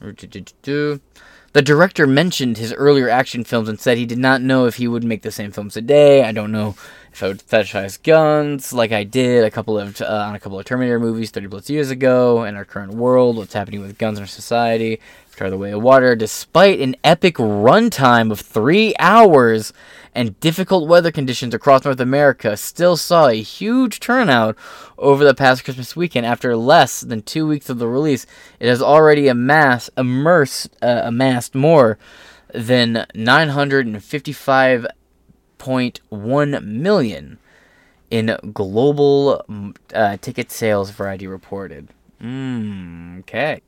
the 0.00 1.62
director 1.62 2.06
mentioned 2.06 2.58
his 2.58 2.72
earlier 2.72 3.08
action 3.08 3.44
films 3.44 3.68
and 3.68 3.78
said 3.78 3.96
he 3.96 4.06
did 4.06 4.18
not 4.18 4.42
know 4.42 4.66
if 4.66 4.76
he 4.76 4.88
would 4.88 5.04
make 5.04 5.22
the 5.22 5.30
same 5.30 5.52
films 5.52 5.74
today. 5.74 6.24
I 6.24 6.32
don't 6.32 6.52
know 6.52 6.74
fetishize 7.14 8.02
guns 8.02 8.72
like 8.72 8.90
I 8.90 9.04
did 9.04 9.44
a 9.44 9.50
couple 9.50 9.78
of 9.78 10.00
uh, 10.00 10.26
on 10.28 10.34
a 10.34 10.40
couple 10.40 10.58
of 10.58 10.64
Terminator 10.64 10.98
movies 10.98 11.30
30 11.30 11.48
plus 11.48 11.70
years 11.70 11.90
ago 11.90 12.44
in 12.44 12.56
our 12.56 12.64
current 12.64 12.94
world, 12.94 13.36
what's 13.36 13.52
happening 13.52 13.80
with 13.80 13.98
guns 13.98 14.18
in 14.18 14.22
our 14.22 14.28
society, 14.28 15.00
Try 15.34 15.48
the 15.48 15.58
Way 15.58 15.72
of 15.72 15.82
Water, 15.82 16.16
despite 16.16 16.80
an 16.80 16.96
epic 17.04 17.36
runtime 17.36 18.30
of 18.30 18.40
three 18.40 18.94
hours 18.98 19.72
and 20.14 20.38
difficult 20.40 20.88
weather 20.88 21.10
conditions 21.10 21.54
across 21.54 21.84
North 21.84 22.00
America, 22.00 22.56
still 22.56 22.96
saw 22.96 23.28
a 23.28 23.42
huge 23.42 24.00
turnout 24.00 24.56
over 24.98 25.24
the 25.24 25.34
past 25.34 25.64
Christmas 25.64 25.96
weekend. 25.96 26.26
After 26.26 26.56
less 26.56 27.00
than 27.00 27.22
two 27.22 27.46
weeks 27.46 27.68
of 27.68 27.78
the 27.78 27.88
release, 27.88 28.26
it 28.60 28.68
has 28.68 28.82
already 28.82 29.28
amassed, 29.28 29.90
immersed, 29.96 30.68
uh, 30.82 31.02
amassed 31.04 31.54
more 31.54 31.98
than 32.52 33.06
955.1 35.64 36.64
million 36.64 37.38
in 38.10 38.36
global 38.52 39.44
uh, 39.94 40.16
ticket 40.18 40.50
sales, 40.50 40.90
Variety 40.90 41.26
reported. 41.26 41.88
Mm, 42.22 43.20
okay. 43.20 43.60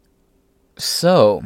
So, 0.79 1.43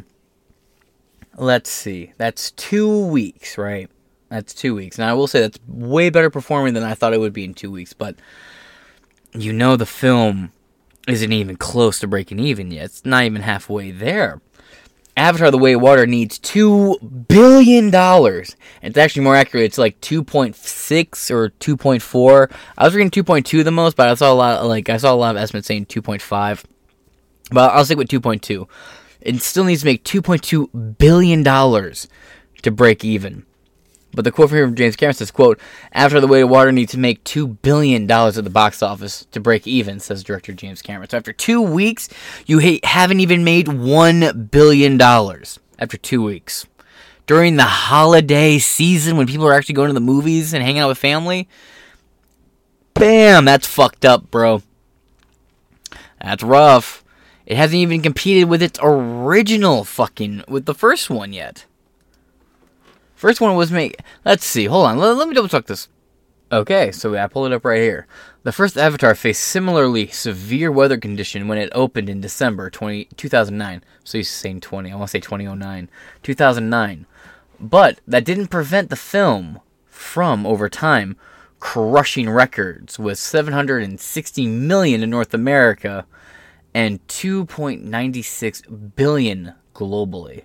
let's 1.36 1.70
see. 1.70 2.12
That's 2.18 2.50
two 2.52 3.06
weeks, 3.06 3.56
right? 3.56 3.88
That's 4.28 4.54
two 4.54 4.74
weeks. 4.74 4.98
Now, 4.98 5.10
I 5.10 5.14
will 5.14 5.26
say 5.26 5.40
that's 5.40 5.58
way 5.66 6.10
better 6.10 6.30
performing 6.30 6.74
than 6.74 6.84
I 6.84 6.94
thought 6.94 7.14
it 7.14 7.20
would 7.20 7.32
be 7.32 7.44
in 7.44 7.54
two 7.54 7.70
weeks, 7.70 7.92
but 7.92 8.16
you 9.32 9.52
know 9.52 9.76
the 9.76 9.86
film 9.86 10.52
isn't 11.08 11.32
even 11.32 11.56
close 11.56 11.98
to 12.00 12.06
breaking 12.06 12.38
even 12.38 12.70
yet. 12.70 12.86
It's 12.86 13.04
not 13.04 13.24
even 13.24 13.42
halfway 13.42 13.90
there. 13.90 14.40
Avatar: 15.16 15.50
The 15.50 15.58
Way 15.58 15.74
of 15.74 15.80
Water 15.80 16.06
needs 16.06 16.38
two 16.38 16.98
billion 17.28 17.90
dollars. 17.90 18.56
It's 18.82 18.98
actually 18.98 19.22
more 19.22 19.36
accurate. 19.36 19.66
It's 19.66 19.78
like 19.78 20.00
two 20.00 20.22
point 20.22 20.56
six 20.56 21.30
or 21.30 21.50
two 21.50 21.76
point 21.76 22.02
four. 22.02 22.50
I 22.78 22.84
was 22.84 22.94
reading 22.94 23.10
two 23.10 23.24
point 23.24 23.46
two 23.46 23.62
the 23.62 23.70
most, 23.70 23.96
but 23.96 24.08
I 24.08 24.14
saw 24.14 24.32
a 24.32 24.34
lot. 24.34 24.64
Like 24.66 24.88
I 24.88 24.96
saw 24.96 25.12
a 25.12 25.16
lot 25.16 25.36
of 25.36 25.42
estimates 25.42 25.68
saying 25.68 25.86
two 25.86 26.02
point 26.02 26.22
five. 26.22 26.64
But 27.50 27.72
I'll 27.72 27.84
stick 27.84 27.98
with 27.98 28.08
two 28.08 28.20
point 28.20 28.42
two. 28.42 28.68
It 29.20 29.42
still 29.42 29.64
needs 29.64 29.82
to 29.82 29.86
make 29.86 30.04
two 30.04 30.22
point 30.22 30.42
two 30.42 30.68
billion 30.68 31.42
dollars 31.42 32.08
to 32.62 32.70
break 32.70 33.04
even. 33.04 33.44
But 34.12 34.24
the 34.24 34.32
quote 34.32 34.50
from 34.50 34.74
James 34.74 34.96
Cameron 34.96 35.14
says, 35.14 35.30
quote, 35.30 35.60
After 35.92 36.20
the 36.20 36.26
Way 36.26 36.40
of 36.40 36.50
Water 36.50 36.72
needs 36.72 36.92
to 36.92 36.98
make 36.98 37.22
$2 37.24 37.62
billion 37.62 38.10
at 38.10 38.34
the 38.34 38.50
box 38.50 38.82
office 38.82 39.24
to 39.30 39.40
break 39.40 39.66
even, 39.66 40.00
says 40.00 40.24
director 40.24 40.52
James 40.52 40.82
Cameron. 40.82 41.08
So 41.08 41.16
after 41.16 41.32
two 41.32 41.62
weeks, 41.62 42.08
you 42.46 42.80
haven't 42.82 43.20
even 43.20 43.44
made 43.44 43.66
$1 43.66 44.50
billion 44.50 45.00
after 45.00 45.96
two 45.96 46.22
weeks. 46.22 46.66
During 47.26 47.54
the 47.54 47.62
holiday 47.62 48.58
season, 48.58 49.16
when 49.16 49.28
people 49.28 49.46
are 49.46 49.52
actually 49.52 49.76
going 49.76 49.88
to 49.88 49.94
the 49.94 50.00
movies 50.00 50.52
and 50.52 50.64
hanging 50.64 50.80
out 50.80 50.88
with 50.88 50.98
family, 50.98 51.48
bam, 52.94 53.44
that's 53.44 53.68
fucked 53.68 54.04
up, 54.04 54.28
bro. 54.32 54.62
That's 56.20 56.42
rough. 56.42 57.04
It 57.46 57.56
hasn't 57.56 57.76
even 57.76 58.02
competed 58.02 58.48
with 58.48 58.62
its 58.62 58.80
original 58.82 59.84
fucking, 59.84 60.44
with 60.48 60.66
the 60.66 60.74
first 60.74 61.08
one 61.08 61.32
yet. 61.32 61.66
First 63.20 63.42
one 63.42 63.54
was 63.54 63.70
made. 63.70 63.98
Let's 64.24 64.46
see. 64.46 64.64
Hold 64.64 64.86
on. 64.86 64.96
Let, 64.96 65.14
let 65.14 65.28
me 65.28 65.34
double 65.34 65.46
check 65.46 65.66
this. 65.66 65.88
Okay, 66.50 66.90
so 66.90 67.14
I 67.14 67.26
pulled 67.26 67.48
it 67.48 67.54
up 67.54 67.66
right 67.66 67.82
here. 67.82 68.06
The 68.44 68.50
first 68.50 68.78
Avatar 68.78 69.14
faced 69.14 69.42
similarly 69.42 70.06
severe 70.06 70.72
weather 70.72 70.96
condition 70.96 71.46
when 71.46 71.58
it 71.58 71.68
opened 71.74 72.08
in 72.08 72.22
December 72.22 72.70
20, 72.70 73.08
2009. 73.18 73.84
So 74.04 74.16
he's 74.16 74.30
saying 74.30 74.62
20. 74.62 74.90
I 74.90 74.96
want 74.96 75.08
to 75.08 75.10
say 75.10 75.20
2009. 75.20 75.90
2009. 76.22 77.06
But 77.60 78.00
that 78.08 78.24
didn't 78.24 78.48
prevent 78.48 78.88
the 78.88 78.96
film 78.96 79.60
from, 79.84 80.46
over 80.46 80.70
time, 80.70 81.18
crushing 81.58 82.30
records 82.30 82.98
with 82.98 83.18
760 83.18 84.46
million 84.46 85.02
in 85.02 85.10
North 85.10 85.34
America 85.34 86.06
and 86.72 87.06
2.96 87.06 88.94
billion 88.96 89.52
globally. 89.74 90.44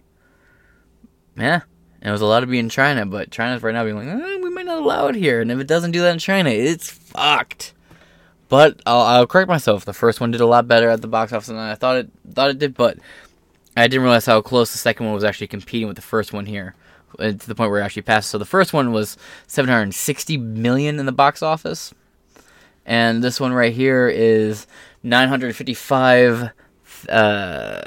Yeah, 1.37 1.61
and 2.05 2.11
it 2.11 2.13
was 2.13 2.21
allowed 2.21 2.41
to 2.41 2.45
be 2.45 2.59
in 2.59 2.69
China, 2.69 3.03
but 3.03 3.31
China's 3.31 3.63
right 3.63 3.73
now 3.73 3.83
being 3.83 3.95
like, 3.95 4.07
eh, 4.07 4.37
we 4.37 4.51
might 4.51 4.67
not 4.67 4.77
allow 4.77 5.07
it 5.07 5.15
here. 5.15 5.41
And 5.41 5.51
if 5.51 5.57
it 5.59 5.65
doesn't 5.65 5.89
do 5.89 6.01
that 6.01 6.13
in 6.13 6.19
China, 6.19 6.51
it's 6.51 6.87
fucked. 6.87 7.73
But 8.47 8.79
I'll, 8.85 9.01
I'll 9.01 9.25
correct 9.25 9.49
myself. 9.49 9.85
The 9.85 9.93
first 9.93 10.21
one 10.21 10.29
did 10.29 10.39
a 10.39 10.45
lot 10.45 10.67
better 10.67 10.87
at 10.87 11.01
the 11.01 11.07
box 11.07 11.33
office 11.33 11.47
than 11.47 11.57
I 11.57 11.73
thought 11.73 11.95
it 11.95 12.11
thought 12.31 12.51
it 12.51 12.59
did, 12.59 12.75
but 12.75 12.99
I 13.75 13.87
didn't 13.87 14.03
realize 14.03 14.27
how 14.27 14.39
close 14.41 14.71
the 14.71 14.77
second 14.77 15.07
one 15.07 15.15
was 15.15 15.23
actually 15.23 15.47
competing 15.47 15.87
with 15.87 15.95
the 15.95 16.03
first 16.03 16.31
one 16.31 16.45
here, 16.45 16.75
uh, 17.17 17.31
to 17.31 17.47
the 17.47 17.55
point 17.55 17.71
where 17.71 17.81
it 17.81 17.83
actually 17.83 18.03
passed. 18.03 18.29
So 18.29 18.37
the 18.37 18.45
first 18.45 18.71
one 18.71 18.91
was 18.91 19.17
760 19.47 20.37
million 20.37 20.99
in 20.99 21.07
the 21.07 21.11
box 21.11 21.41
office, 21.41 21.91
and 22.85 23.23
this 23.23 23.39
one 23.39 23.51
right 23.51 23.73
here 23.73 24.07
is 24.07 24.67
955. 25.01 26.51
Uh, 27.09 27.81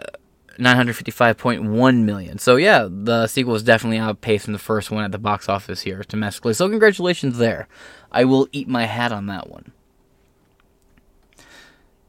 955.1 0.58 2.04
million. 2.04 2.38
So 2.38 2.56
yeah, 2.56 2.88
the 2.90 3.26
sequel 3.26 3.54
is 3.54 3.62
definitely 3.62 3.98
outpacing 3.98 4.52
the 4.52 4.58
first 4.58 4.90
one 4.90 5.04
at 5.04 5.12
the 5.12 5.18
box 5.18 5.48
office 5.48 5.82
here 5.82 6.04
domestically. 6.08 6.54
So 6.54 6.68
congratulations 6.68 7.38
there. 7.38 7.68
I 8.10 8.24
will 8.24 8.48
eat 8.52 8.68
my 8.68 8.86
hat 8.86 9.12
on 9.12 9.26
that 9.26 9.48
one. 9.48 9.72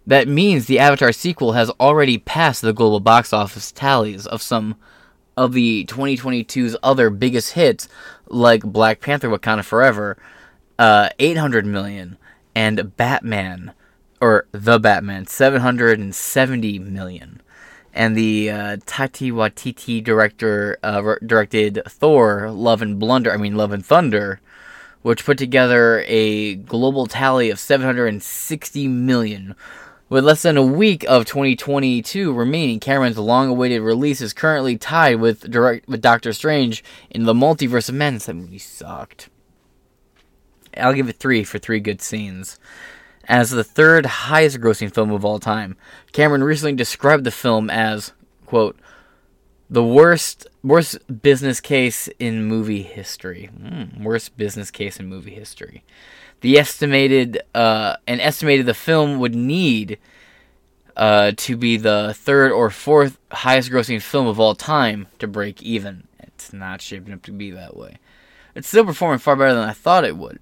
That 0.08 0.28
means 0.28 0.66
the 0.66 0.80
Avatar 0.80 1.12
sequel 1.12 1.52
has 1.52 1.70
already 1.80 2.18
passed 2.18 2.64
the 2.64 2.74
global 2.74 3.00
box 3.00 3.32
office 3.32 3.72
tallies 3.72 4.26
of 4.26 4.42
some 4.42 4.76
of 5.38 5.54
the 5.54 5.86
2022's 5.86 6.76
other 6.82 7.12
biggest 7.12 7.54
hits, 7.54 7.88
like 8.28 8.64
Black 8.64 9.02
Panther 9.02 9.30
Wakanda 9.30 9.64
Forever, 9.64 10.18
uh, 10.80 11.10
800 11.20 11.66
million, 11.66 12.18
and 12.56 12.98
Batman, 12.98 13.74
or 14.20 14.48
The 14.52 14.80
Batman, 14.80 15.28
770 15.28 16.80
million 16.80 17.42
and 18.00 18.16
the 18.16 18.50
uh, 18.50 18.78
Taika 18.86 19.30
Waititi 19.30 20.02
director 20.02 20.78
uh, 20.82 21.16
directed 21.26 21.82
Thor: 21.86 22.50
Love 22.50 22.82
and 22.82 22.98
Blunder. 22.98 23.30
I 23.30 23.36
mean, 23.36 23.58
Love 23.58 23.74
and 23.74 23.86
Thunder, 23.86 24.40
which 25.02 25.26
put 25.26 25.38
together 25.38 26.06
a 26.08 26.56
global 26.56 27.08
tally 27.08 27.50
of 27.50 27.60
760 27.60 28.88
million. 28.88 29.54
With 30.08 30.24
less 30.24 30.44
than 30.44 30.56
a 30.56 30.64
week 30.64 31.04
of 31.10 31.26
2022 31.26 32.32
remaining, 32.32 32.80
Cameron's 32.80 33.20
long-awaited 33.20 33.82
release 33.82 34.22
is 34.22 34.32
currently 34.32 34.78
tied 34.78 35.16
with 35.16 35.52
direct 35.52 35.86
with 35.90 36.02
Doctor 36.02 36.32
Strange 36.32 36.86
in 37.10 37.26
the 37.26 37.34
Multiverse 37.34 37.90
of 37.90 37.96
Madness. 37.96 38.28
That 38.28 38.36
movie 38.36 38.60
sucked. 38.60 39.28
I'll 40.78 40.94
give 40.94 41.10
it 41.10 41.18
three 41.18 41.44
for 41.44 41.60
three 41.60 41.82
good 41.82 42.02
scenes 42.02 42.58
as 43.30 43.52
the 43.52 43.63
third 43.63 44.08
highest 44.08 44.60
grossing 44.60 44.92
film 44.92 45.12
of 45.12 45.24
all 45.24 45.39
time. 45.39 45.78
Cameron 46.12 46.44
recently 46.44 46.76
described 46.76 47.24
the 47.24 47.32
film 47.32 47.70
as, 47.70 48.12
quote, 48.48 48.78
the 49.70 49.84
worst 49.84 50.48
worst 50.63 50.98
business 51.22 51.62
case 51.62 52.10
in 52.18 52.44
movie 52.46 52.82
history. 52.82 53.52
Mm, 53.56 54.02
worst 54.02 54.36
business 54.36 54.72
case 54.72 55.00
in 55.00 55.06
movie 55.06 55.36
history. 55.36 55.84
The 56.42 56.58
estimated 56.58 57.44
uh, 57.54 57.98
and 58.08 58.20
estimated 58.20 58.65
the 58.65 58.74
film 58.74 59.20
would 59.20 59.36
need 59.36 60.00
uh, 60.98 61.34
to 61.38 61.56
be 61.56 61.78
the 61.78 62.15
third 62.18 62.52
or 62.52 62.72
fourth 62.72 63.20
highest 63.32 63.70
grossing 63.70 64.02
film 64.02 64.26
of 64.26 64.39
all 64.39 64.56
time 64.56 65.06
to 65.20 65.28
break 65.28 65.62
even. 65.62 66.08
It's 66.20 66.52
not 66.52 66.82
shaping 66.82 67.13
up 67.13 67.22
to 67.24 67.32
be 67.32 67.52
that 67.52 67.77
way. 67.77 67.98
It's 68.56 68.67
still 68.67 68.86
performing 68.86 69.19
far 69.19 69.36
better 69.36 69.54
than 69.54 69.69
I 69.69 69.73
thought 69.73 70.04
it 70.04 70.17
would. 70.17 70.40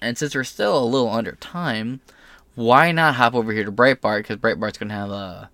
And 0.00 0.16
since 0.16 0.34
we're 0.34 0.44
still 0.44 0.82
a 0.82 0.84
little 0.84 1.10
under 1.10 1.32
time, 1.32 2.00
why 2.54 2.92
not 2.92 3.14
hop 3.14 3.34
over 3.34 3.52
here 3.52 3.64
to 3.64 3.72
Breitbart? 3.72 4.18
Because 4.18 4.36
Breitbart's 4.36 4.78
going 4.78 4.88
to 4.88 4.94
have 4.94 5.10
a, 5.10 5.50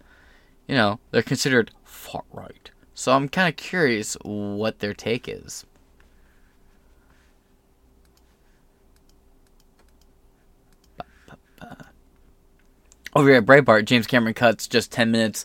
you 0.66 0.74
know, 0.74 0.99
they're 1.11 1.22
considered 1.22 1.70
far 1.84 2.24
right. 2.32 2.70
So 2.94 3.12
I'm 3.12 3.28
kind 3.28 3.49
of 3.49 3.57
curious 3.57 4.16
what 4.22 4.80
their 4.80 4.94
take 4.94 5.28
is. 5.28 5.64
Over 13.14 13.28
here 13.30 13.38
at 13.38 13.46
Breitbart, 13.46 13.86
James 13.86 14.07
Cameron 14.07 14.34
cuts 14.34 14.68
just 14.68 14.92
10 14.92 15.11
minutes 15.11 15.44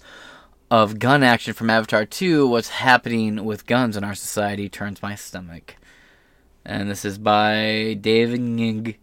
of 0.70 1.00
gun 1.00 1.24
action 1.24 1.54
from 1.54 1.70
Avatar 1.70 2.06
2. 2.06 2.48
What's 2.48 2.70
happening 2.70 3.46
with 3.46 3.66
guns 3.66 3.96
in 3.96 4.04
our 4.04 4.16
society 4.16 4.68
turns 4.70 5.02
my 5.02 5.16
stomach. 5.16 5.76
And 6.66 6.90
this 6.90 7.06
is 7.06 7.18
by 7.18 7.98
David 8.00 8.40
Ng. 8.40 8.96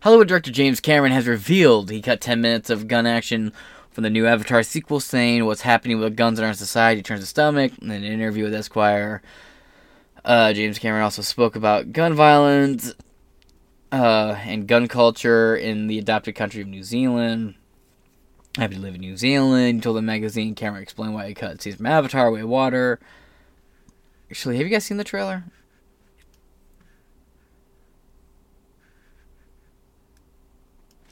Hollywood 0.00 0.28
director 0.28 0.50
James 0.50 0.80
Cameron 0.80 1.12
has 1.12 1.26
revealed 1.26 1.90
he 1.90 2.02
cut 2.02 2.20
10 2.20 2.40
minutes 2.40 2.70
of 2.70 2.88
gun 2.88 3.06
action 3.06 3.52
from 3.90 4.02
the 4.04 4.10
new 4.10 4.26
Avatar 4.26 4.62
sequel, 4.62 5.00
saying 5.00 5.46
what's 5.46 5.62
happening 5.62 5.98
with 5.98 6.16
guns 6.16 6.38
in 6.38 6.44
our 6.44 6.52
society 6.52 7.02
turns 7.02 7.20
the 7.20 7.26
stomach. 7.26 7.72
In 7.80 7.90
an 7.90 8.04
interview 8.04 8.44
with 8.44 8.54
Esquire, 8.54 9.22
uh, 10.24 10.52
James 10.52 10.78
Cameron 10.78 11.02
also 11.04 11.22
spoke 11.22 11.56
about 11.56 11.92
gun 11.92 12.12
violence 12.12 12.92
uh, 13.90 14.36
and 14.44 14.66
gun 14.66 14.86
culture 14.86 15.56
in 15.56 15.86
the 15.86 15.98
adopted 15.98 16.34
country 16.34 16.60
of 16.60 16.68
New 16.68 16.82
Zealand. 16.82 17.54
Happy 18.56 18.74
to 18.74 18.80
live 18.80 18.94
in 18.94 19.00
New 19.00 19.16
Zealand. 19.16 19.76
He 19.76 19.80
told 19.80 19.96
the 19.96 20.02
magazine, 20.02 20.54
Cameron 20.54 20.82
explained 20.82 21.14
why 21.14 21.28
he 21.28 21.34
cut 21.34 21.62
scenes 21.62 21.76
from 21.76 21.86
Avatar, 21.86 22.30
Way 22.30 22.40
of 22.40 22.48
Water. 22.48 23.00
Actually, 24.30 24.56
have 24.58 24.66
you 24.66 24.72
guys 24.72 24.84
seen 24.84 24.96
the 24.96 25.04
trailer? 25.04 25.44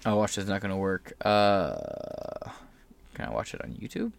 Oh, 0.06 0.16
watch 0.16 0.36
this 0.36 0.44
is 0.44 0.50
not 0.50 0.60
gonna 0.60 0.76
work. 0.76 1.14
Uh, 1.24 1.76
can 3.14 3.24
I 3.24 3.30
watch 3.30 3.54
it 3.54 3.62
on 3.62 3.72
YouTube? 3.72 4.12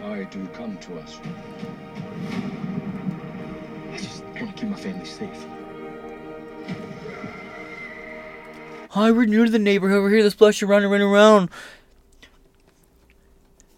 Why 0.00 0.22
do 0.24 0.38
you 0.38 0.46
come 0.48 0.78
to 0.78 0.98
us? 1.00 1.18
I 3.92 3.96
just 3.96 4.24
want 4.24 4.36
to 4.36 4.52
keep 4.52 4.68
my 4.68 4.76
family 4.76 5.04
safe. 5.04 5.46
Hi, 8.90 9.10
we're 9.10 9.26
new 9.26 9.44
to 9.44 9.50
the 9.50 9.58
neighborhood. 9.58 10.02
We're 10.02 10.10
here 10.10 10.22
to 10.22 10.30
splash 10.30 10.62
around 10.62 10.84
and 10.84 10.92
run 10.92 11.00
around. 11.00 11.50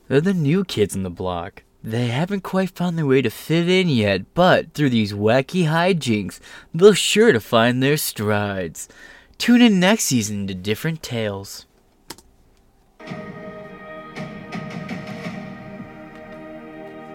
They're 0.08 0.20
the 0.20 0.34
new 0.34 0.62
kids 0.64 0.94
in 0.94 1.04
the 1.04 1.10
block. 1.10 1.62
They 1.88 2.08
haven't 2.08 2.42
quite 2.42 2.68
found 2.68 2.98
their 2.98 3.06
way 3.06 3.22
to 3.22 3.30
fit 3.30 3.66
in 3.66 3.88
yet, 3.88 4.34
but 4.34 4.74
through 4.74 4.90
these 4.90 5.14
wacky 5.14 5.64
hijinks, 5.64 6.38
they'll 6.74 6.92
sure 6.92 7.32
to 7.32 7.40
find 7.40 7.82
their 7.82 7.96
strides. 7.96 8.90
Tune 9.38 9.62
in 9.62 9.80
next 9.80 10.04
season 10.04 10.46
to 10.48 10.54
different 10.54 11.02
tales. 11.02 11.64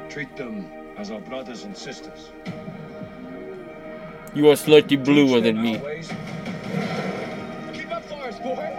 Treat 0.09 0.35
them 0.35 0.65
as 0.97 1.11
our 1.11 1.21
brothers 1.21 1.65
and 1.65 1.77
sisters. 1.77 2.31
You 4.33 4.49
are 4.49 4.55
slightly 4.55 4.97
bluer 4.97 5.39
than 5.39 5.61
me. 5.61 5.73
Keep 7.73 7.91
up, 7.91 8.03
Forrest, 8.05 8.41
boy. 8.41 8.73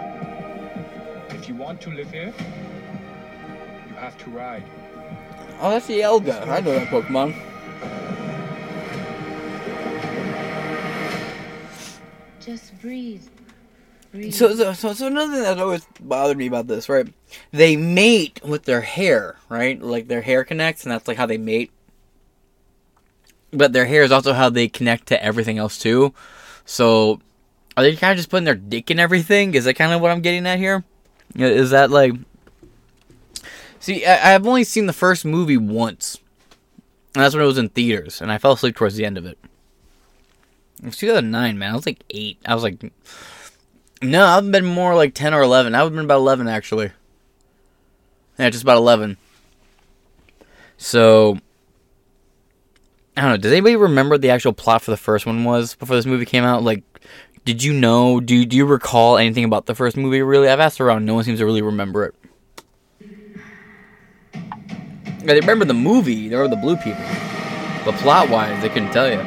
If 1.29 1.47
you 1.47 1.55
want 1.55 1.79
to 1.79 1.89
live 1.89 2.11
here, 2.11 2.33
you 3.87 3.95
have 3.95 4.17
to 4.25 4.29
ride. 4.29 4.65
Oh, 5.59 5.71
that's 5.71 5.87
the 5.87 6.01
Elga. 6.01 6.41
I 6.47 6.59
know 6.59 6.71
that 6.71 6.87
Pokemon. 6.87 7.33
Just 12.39 12.79
breathe. 12.79 13.23
Breathe. 14.11 14.33
So, 14.33 14.53
so, 14.55 14.73
so, 14.73 14.93
so 14.93 15.07
another 15.07 15.33
thing 15.33 15.43
that 15.43 15.57
always 15.57 15.85
bothered 15.99 16.37
me 16.37 16.47
about 16.47 16.67
this, 16.67 16.87
right? 16.87 17.07
They 17.51 17.75
mate 17.75 18.39
with 18.43 18.65
their 18.65 18.81
hair, 18.81 19.37
right? 19.49 19.81
Like 19.81 20.07
their 20.07 20.21
hair 20.21 20.43
connects, 20.43 20.83
and 20.83 20.91
that's 20.91 21.07
like 21.07 21.17
how 21.17 21.25
they 21.25 21.37
mate. 21.37 21.71
But 23.51 23.73
their 23.73 23.85
hair 23.85 24.03
is 24.03 24.11
also 24.11 24.33
how 24.33 24.49
they 24.49 24.67
connect 24.67 25.07
to 25.07 25.23
everything 25.23 25.57
else 25.57 25.77
too. 25.79 26.13
So, 26.65 27.19
are 27.75 27.83
they 27.83 27.95
kind 27.95 28.11
of 28.11 28.17
just 28.17 28.29
putting 28.29 28.45
their 28.45 28.55
dick 28.55 28.91
in 28.91 28.99
everything? 28.99 29.53
Is 29.55 29.65
that 29.65 29.73
kind 29.75 29.93
of 29.93 30.01
what 30.01 30.11
I'm 30.11 30.21
getting 30.21 30.45
at 30.45 30.59
here? 30.59 30.83
Is 31.35 31.71
that 31.71 31.89
like? 31.89 32.13
See, 33.85 34.03
I, 34.03 34.33
I've 34.33 34.47
only 34.47 34.63
seen 34.63 34.87
the 34.87 34.93
first 34.93 35.25
movie 35.25 35.57
once, 35.57 36.17
and 37.13 37.23
that's 37.23 37.35
when 37.35 37.43
it 37.43 37.47
was 37.47 37.59
in 37.59 37.69
theaters, 37.69 38.19
and 38.19 38.31
I 38.31 38.39
fell 38.39 38.53
asleep 38.53 38.75
towards 38.75 38.95
the 38.95 39.05
end 39.05 39.15
of 39.15 39.27
it. 39.27 39.37
It 40.79 40.85
was 40.85 40.97
2009, 40.97 41.59
man. 41.59 41.71
I 41.71 41.75
was 41.75 41.85
like 41.85 42.03
eight. 42.09 42.39
I 42.47 42.55
was 42.55 42.63
like, 42.63 42.91
no, 44.01 44.25
I've 44.25 44.51
been 44.51 44.65
more 44.65 44.95
like 44.95 45.13
10 45.13 45.35
or 45.35 45.43
11. 45.43 45.75
I've 45.75 45.91
been 45.91 46.03
about 46.03 46.17
11, 46.17 46.47
actually. 46.47 46.93
Yeah, 48.39 48.49
just 48.49 48.63
about 48.63 48.77
11. 48.77 49.17
So, 50.77 51.37
I 53.15 53.21
don't 53.21 53.29
know. 53.29 53.37
Does 53.37 53.51
anybody 53.51 53.75
remember 53.75 54.17
the 54.17 54.31
actual 54.31 54.53
plot 54.53 54.81
for 54.81 54.89
the 54.89 54.97
first 54.97 55.27
one 55.27 55.43
was 55.43 55.75
before 55.75 55.95
this 55.95 56.07
movie 56.07 56.25
came 56.25 56.43
out? 56.43 56.63
Like, 56.63 56.81
did 57.45 57.61
you 57.61 57.71
know? 57.71 58.19
Do, 58.19 58.47
do 58.47 58.57
you 58.57 58.65
recall 58.65 59.19
anything 59.19 59.43
about 59.43 59.67
the 59.67 59.75
first 59.75 59.95
movie, 59.95 60.23
really? 60.23 60.49
I've 60.49 60.59
asked 60.59 60.81
around. 60.81 61.05
No 61.05 61.13
one 61.13 61.23
seems 61.23 61.37
to 61.37 61.45
really 61.45 61.61
remember 61.61 62.03
it. 62.05 62.15
They 65.25 65.39
remember 65.39 65.65
the 65.65 65.73
movie. 65.73 66.29
They 66.29 66.35
were 66.35 66.47
the 66.47 66.55
blue 66.55 66.77
people. 66.77 67.03
But 67.83 67.95
plot 67.95 68.29
wise, 68.29 68.61
they 68.61 68.69
couldn't 68.69 68.91
tell 68.91 69.09
you. 69.09 69.19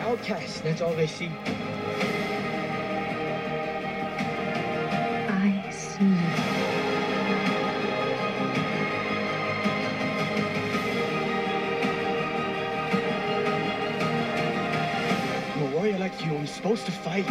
Outcasts, 0.00 0.60
that's 0.60 0.80
all 0.80 0.94
they 0.94 1.06
see. 1.06 1.30
Supposed 16.76 16.86
to 16.86 16.92
fight. 16.92 17.26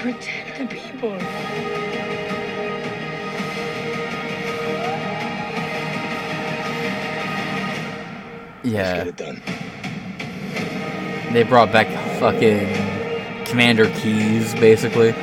Protect 0.00 0.58
the 0.58 0.66
people. 0.66 1.10
Let's 8.62 8.64
Yeah. 8.64 8.96
get 8.98 9.06
it 9.08 9.16
done. 9.16 9.42
They 11.32 11.42
brought 11.42 11.72
back 11.72 11.88
fucking 12.18 12.76
Commander 13.46 13.86
Keys, 13.86 14.54
basically. 14.54 15.14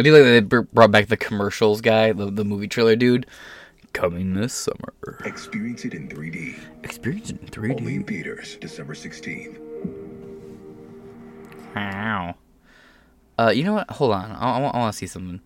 I 0.00 0.02
do 0.02 0.16
like 0.16 0.48
they 0.50 0.58
brought 0.72 0.90
back 0.90 1.08
the 1.08 1.16
commercials 1.18 1.82
guy, 1.82 2.12
the, 2.12 2.30
the 2.30 2.42
movie 2.42 2.68
trailer 2.68 2.96
dude. 2.96 3.26
Coming 3.92 4.32
this 4.32 4.54
summer. 4.54 4.94
Experience 5.26 5.84
it 5.84 5.92
in 5.92 6.08
3D. 6.08 6.58
Experience 6.84 7.28
it 7.30 7.54
in 7.54 7.70
Only 7.72 7.96
in 7.96 8.04
3D. 8.04 8.08
theaters, 8.08 8.56
December 8.56 8.94
16th. 8.94 9.58
Wow. 11.76 12.36
Uh, 13.38 13.50
you 13.54 13.62
know 13.62 13.74
what? 13.74 13.90
Hold 13.90 14.12
on. 14.12 14.30
I, 14.32 14.58
I, 14.58 14.60
want 14.60 14.94
to 14.94 14.96
see 14.96 15.06
something. 15.06 15.40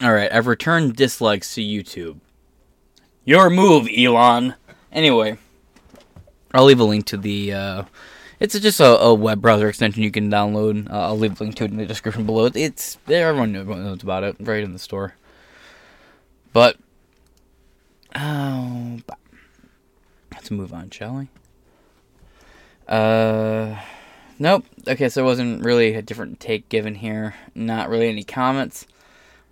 All 0.00 0.12
right, 0.12 0.32
I've 0.32 0.46
returned 0.46 0.94
dislikes 0.94 1.52
to 1.56 1.60
YouTube. 1.60 2.20
Your 3.24 3.50
move, 3.50 3.88
Elon. 3.96 4.54
Anyway, 4.92 5.36
I'll 6.54 6.64
leave 6.64 6.80
a 6.80 6.84
link 6.84 7.06
to 7.06 7.16
the. 7.16 7.54
Uh, 7.54 7.82
it's 8.40 8.58
just 8.58 8.80
a, 8.80 8.98
a 8.98 9.14
web 9.14 9.40
browser 9.40 9.68
extension 9.68 10.02
you 10.02 10.10
can 10.10 10.30
download. 10.30 10.90
Uh, 10.90 11.08
I'll 11.08 11.18
leave 11.18 11.40
a 11.40 11.44
link 11.44 11.56
to 11.56 11.64
it 11.64 11.70
in 11.70 11.76
the 11.76 11.86
description 11.86 12.26
below. 12.26 12.50
It's. 12.54 12.98
Everyone 13.08 13.52
knows- 13.52 14.02
about 14.02 14.24
it. 14.24 14.36
Right 14.40 14.64
in 14.64 14.72
the 14.72 14.78
store. 14.78 15.14
But 16.52 16.76
oh, 18.16 18.98
let's 20.32 20.50
move 20.50 20.72
on, 20.72 20.90
shall 20.90 21.14
we? 21.16 21.28
Uh. 22.88 23.76
Nope. 24.38 24.64
Okay, 24.88 25.10
so 25.10 25.20
there 25.20 25.24
wasn't 25.26 25.62
really 25.62 25.94
a 25.94 26.00
different 26.00 26.40
take 26.40 26.70
given 26.70 26.94
here. 26.94 27.34
Not 27.54 27.90
really 27.90 28.08
any 28.08 28.24
comments. 28.24 28.86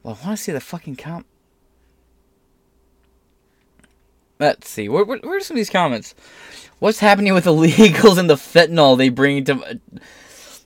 Well, 0.03 0.19
I 0.23 0.27
want 0.27 0.39
to 0.39 0.43
see 0.43 0.53
the 0.53 0.61
fucking 0.61 0.97
com. 0.97 1.27
Let's 4.41 4.69
see. 4.69 4.89
Where, 4.89 5.05
where, 5.05 5.19
where 5.19 5.37
are 5.37 5.41
some 5.41 5.57
of 5.57 5.59
these 5.59 5.69
comments? 5.69 6.15
What's 6.79 7.01
happening 7.01 7.35
with 7.35 7.45
the 7.45 7.51
illegals 7.51 8.19
and 8.19 8.31
the 8.31 8.35
fentanyl 8.35 8.97
they 8.97 9.09
bring 9.09 9.45
to. 9.45 9.81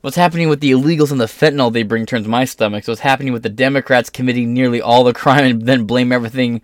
What's 0.03 0.17
happening 0.17 0.49
with 0.49 0.61
the 0.61 0.73
illegals 0.73 1.13
and 1.13 1.21
the 1.21 1.27
fentanyl 1.27 1.73
they 1.73 1.85
bring 1.85 2.07
turns 2.07 2.27
my 2.27 2.45
stomach. 2.45 2.85
So 2.85 2.93
what's 2.93 3.03
happening 3.03 3.33
with 3.33 3.43
the 3.43 3.49
Democrats 3.49 4.11
committing 4.11 4.53
nearly 4.53 4.83
all 4.83 5.05
the 5.05 5.13
crime 5.13 5.45
and 5.45 5.63
then 5.63 5.85
blame 5.85 6.13
everything 6.13 6.61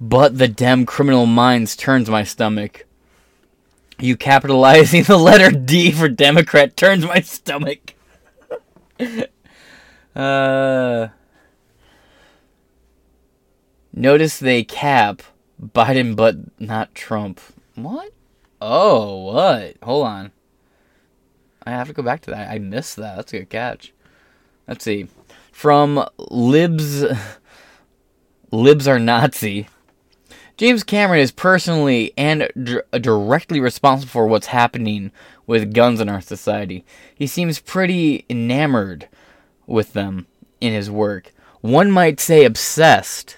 but 0.00 0.38
the 0.38 0.48
Dem 0.48 0.86
criminal 0.86 1.26
minds 1.26 1.76
turns 1.76 2.08
my 2.08 2.24
stomach. 2.24 2.86
You 3.98 4.16
capitalizing 4.16 5.02
the 5.02 5.18
letter 5.18 5.50
D 5.50 5.92
for 5.92 6.08
Democrat 6.08 6.76
turns 6.76 7.04
my 7.04 7.20
stomach. 7.20 7.94
Uh, 10.16 11.06
notice 13.92 14.40
they 14.40 14.64
cap 14.64 15.22
Biden, 15.62 16.16
but 16.16 16.34
not 16.58 16.92
Trump. 16.96 17.40
What? 17.76 18.12
Oh, 18.60 19.16
what? 19.32 19.76
Hold 19.82 20.06
on. 20.06 20.32
I 21.64 21.70
have 21.70 21.88
to 21.88 21.92
go 21.92 22.02
back 22.02 22.22
to 22.22 22.30
that. 22.30 22.50
I 22.50 22.58
missed 22.58 22.96
that. 22.96 23.16
That's 23.16 23.32
a 23.32 23.38
good 23.40 23.50
catch. 23.50 23.92
Let's 24.66 24.84
see. 24.84 25.08
From 25.52 26.04
Libs. 26.18 27.04
Libs 28.52 28.88
are 28.88 28.98
Nazi. 28.98 29.68
James 30.56 30.82
Cameron 30.82 31.20
is 31.20 31.32
personally 31.32 32.12
and 32.18 32.48
dir- 32.62 32.84
directly 32.92 33.60
responsible 33.60 34.10
for 34.10 34.26
what's 34.26 34.48
happening 34.48 35.10
with 35.46 35.72
guns 35.72 36.00
in 36.00 36.08
our 36.08 36.20
society. 36.20 36.84
He 37.14 37.26
seems 37.26 37.60
pretty 37.60 38.26
enamored 38.28 39.08
with 39.66 39.94
them 39.94 40.26
in 40.60 40.72
his 40.72 40.90
work. 40.90 41.32
One 41.60 41.90
might 41.90 42.20
say 42.20 42.44
obsessed. 42.44 43.36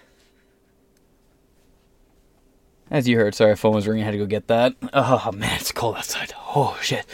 As 2.92 3.08
you 3.08 3.16
heard, 3.16 3.34
sorry, 3.34 3.56
phone 3.56 3.74
was 3.74 3.88
ringing. 3.88 4.02
I 4.02 4.04
had 4.04 4.10
to 4.10 4.18
go 4.18 4.26
get 4.26 4.48
that. 4.48 4.74
Oh 4.92 5.32
man, 5.32 5.56
it's 5.58 5.72
cold 5.72 5.96
outside. 5.96 6.34
Oh 6.54 6.78
shit, 6.82 7.06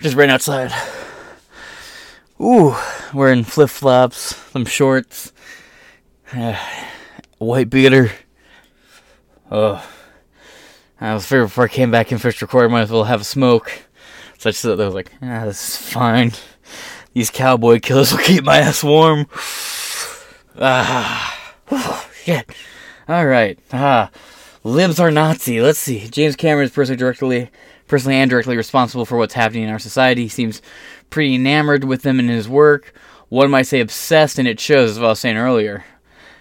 just 0.00 0.16
ran 0.16 0.30
outside. 0.30 0.72
Ooh, 2.40 2.74
wearing 3.12 3.44
flip 3.44 3.68
flops, 3.68 4.34
some 4.52 4.64
shorts, 4.64 5.34
white 7.38 7.68
beater. 7.68 8.10
Oh, 9.50 9.86
I 10.98 11.12
was 11.12 11.26
figuring 11.26 11.48
before 11.48 11.64
I 11.64 11.68
came 11.68 11.90
back 11.90 12.10
in 12.10 12.16
first 12.16 12.40
record, 12.40 12.70
might 12.70 12.80
as 12.80 12.90
well 12.90 13.04
have 13.04 13.20
a 13.20 13.24
smoke. 13.24 13.70
So 14.38 14.48
I 14.48 14.52
just 14.52 14.62
thought 14.62 14.80
I 14.80 14.86
was 14.86 14.94
like, 14.94 15.12
ah, 15.20 15.44
this 15.44 15.62
is 15.62 15.76
fine. 15.92 16.32
These 17.12 17.28
cowboy 17.28 17.80
killers 17.80 18.12
will 18.12 18.20
keep 18.20 18.44
my 18.44 18.56
ass 18.58 18.82
warm. 18.82 19.26
Ah, 20.58 21.54
oh, 21.70 22.10
shit. 22.24 22.50
All 23.08 23.24
right. 23.26 23.58
Ah, 23.72 24.10
libs 24.64 25.00
are 25.00 25.10
Nazi. 25.10 25.60
Let's 25.60 25.78
see. 25.78 26.08
James 26.08 26.36
Cameron 26.36 26.66
is 26.66 26.72
personally 26.72 26.98
directly, 26.98 27.50
personally 27.88 28.16
and 28.16 28.30
directly 28.30 28.56
responsible 28.56 29.04
for 29.04 29.16
what's 29.16 29.34
happening 29.34 29.64
in 29.64 29.70
our 29.70 29.78
society. 29.78 30.22
He 30.22 30.28
seems 30.28 30.62
pretty 31.10 31.34
enamored 31.34 31.84
with 31.84 32.02
them 32.02 32.18
in 32.18 32.28
his 32.28 32.48
work. 32.48 32.94
One 33.28 33.50
might 33.50 33.66
say 33.66 33.80
obsessed, 33.80 34.38
and 34.38 34.46
it 34.46 34.60
shows, 34.60 34.90
as 34.90 34.98
I 34.98 35.02
was 35.02 35.20
saying 35.20 35.36
earlier. 35.36 35.84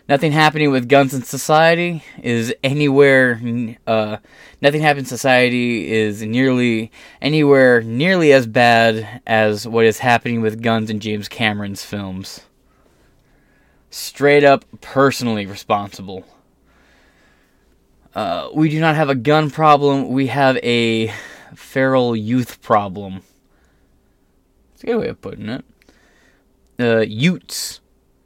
Nothing 0.09 0.33
happening 0.33 0.71
with 0.71 0.89
guns 0.89 1.13
in 1.13 1.23
society 1.23 2.03
is 2.21 2.53
anywhere. 2.63 3.39
Uh, 3.87 4.17
nothing 4.61 4.81
happening 4.81 5.03
in 5.03 5.05
society 5.05 5.89
is 5.89 6.21
nearly 6.21 6.91
anywhere 7.21 7.81
nearly 7.81 8.33
as 8.33 8.45
bad 8.45 9.21
as 9.25 9.65
what 9.65 9.85
is 9.85 9.99
happening 9.99 10.41
with 10.41 10.61
guns 10.61 10.89
in 10.89 10.99
James 10.99 11.29
Cameron's 11.29 11.85
films. 11.85 12.41
Straight 13.89 14.43
up, 14.43 14.65
personally 14.81 15.45
responsible. 15.45 16.25
Uh, 18.13 18.49
we 18.53 18.69
do 18.69 18.79
not 18.79 18.95
have 18.95 19.09
a 19.09 19.15
gun 19.15 19.49
problem. 19.49 20.09
We 20.09 20.27
have 20.27 20.57
a 20.57 21.13
feral 21.55 22.15
youth 22.15 22.61
problem. 22.61 23.21
It's 24.73 24.83
a 24.83 24.87
good 24.87 24.97
way 24.97 25.07
of 25.07 25.21
putting 25.21 25.49
it. 25.49 25.65
Uh, 26.79 26.99
Utes. 26.99 27.79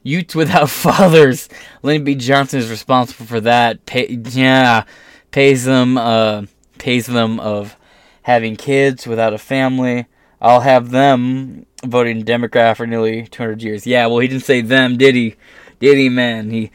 Utes 0.04 0.36
without 0.36 0.70
fathers. 0.70 1.50
Lyndon 1.84 2.06
B. 2.06 2.16
Johnson 2.16 2.60
is 2.60 2.70
responsible 2.70 3.26
for 3.26 3.42
that. 3.42 3.86
Pay, 3.86 4.08
yeah, 4.10 4.86
pays 5.32 5.66
them. 5.66 5.98
Uh, 5.98 6.44
pays 6.78 7.06
them 7.06 7.40
of 7.40 7.76
having 8.24 8.56
kids 8.56 9.06
without 9.06 9.34
a 9.34 9.38
family. 9.38 10.08
I'll 10.42 10.62
have 10.62 10.92
them 10.92 11.66
voting 11.84 12.24
Democrat 12.24 12.78
for 12.78 12.86
nearly 12.88 13.28
200 13.28 13.62
years. 13.62 13.88
Yeah, 13.88 14.08
well, 14.08 14.20
he 14.20 14.28
didn't 14.28 14.44
say 14.44 14.62
them, 14.62 14.98
did 14.98 15.16
he? 15.16 15.36
Did 15.80 15.98
he, 15.98 16.10
man? 16.10 16.50
He 16.50 16.72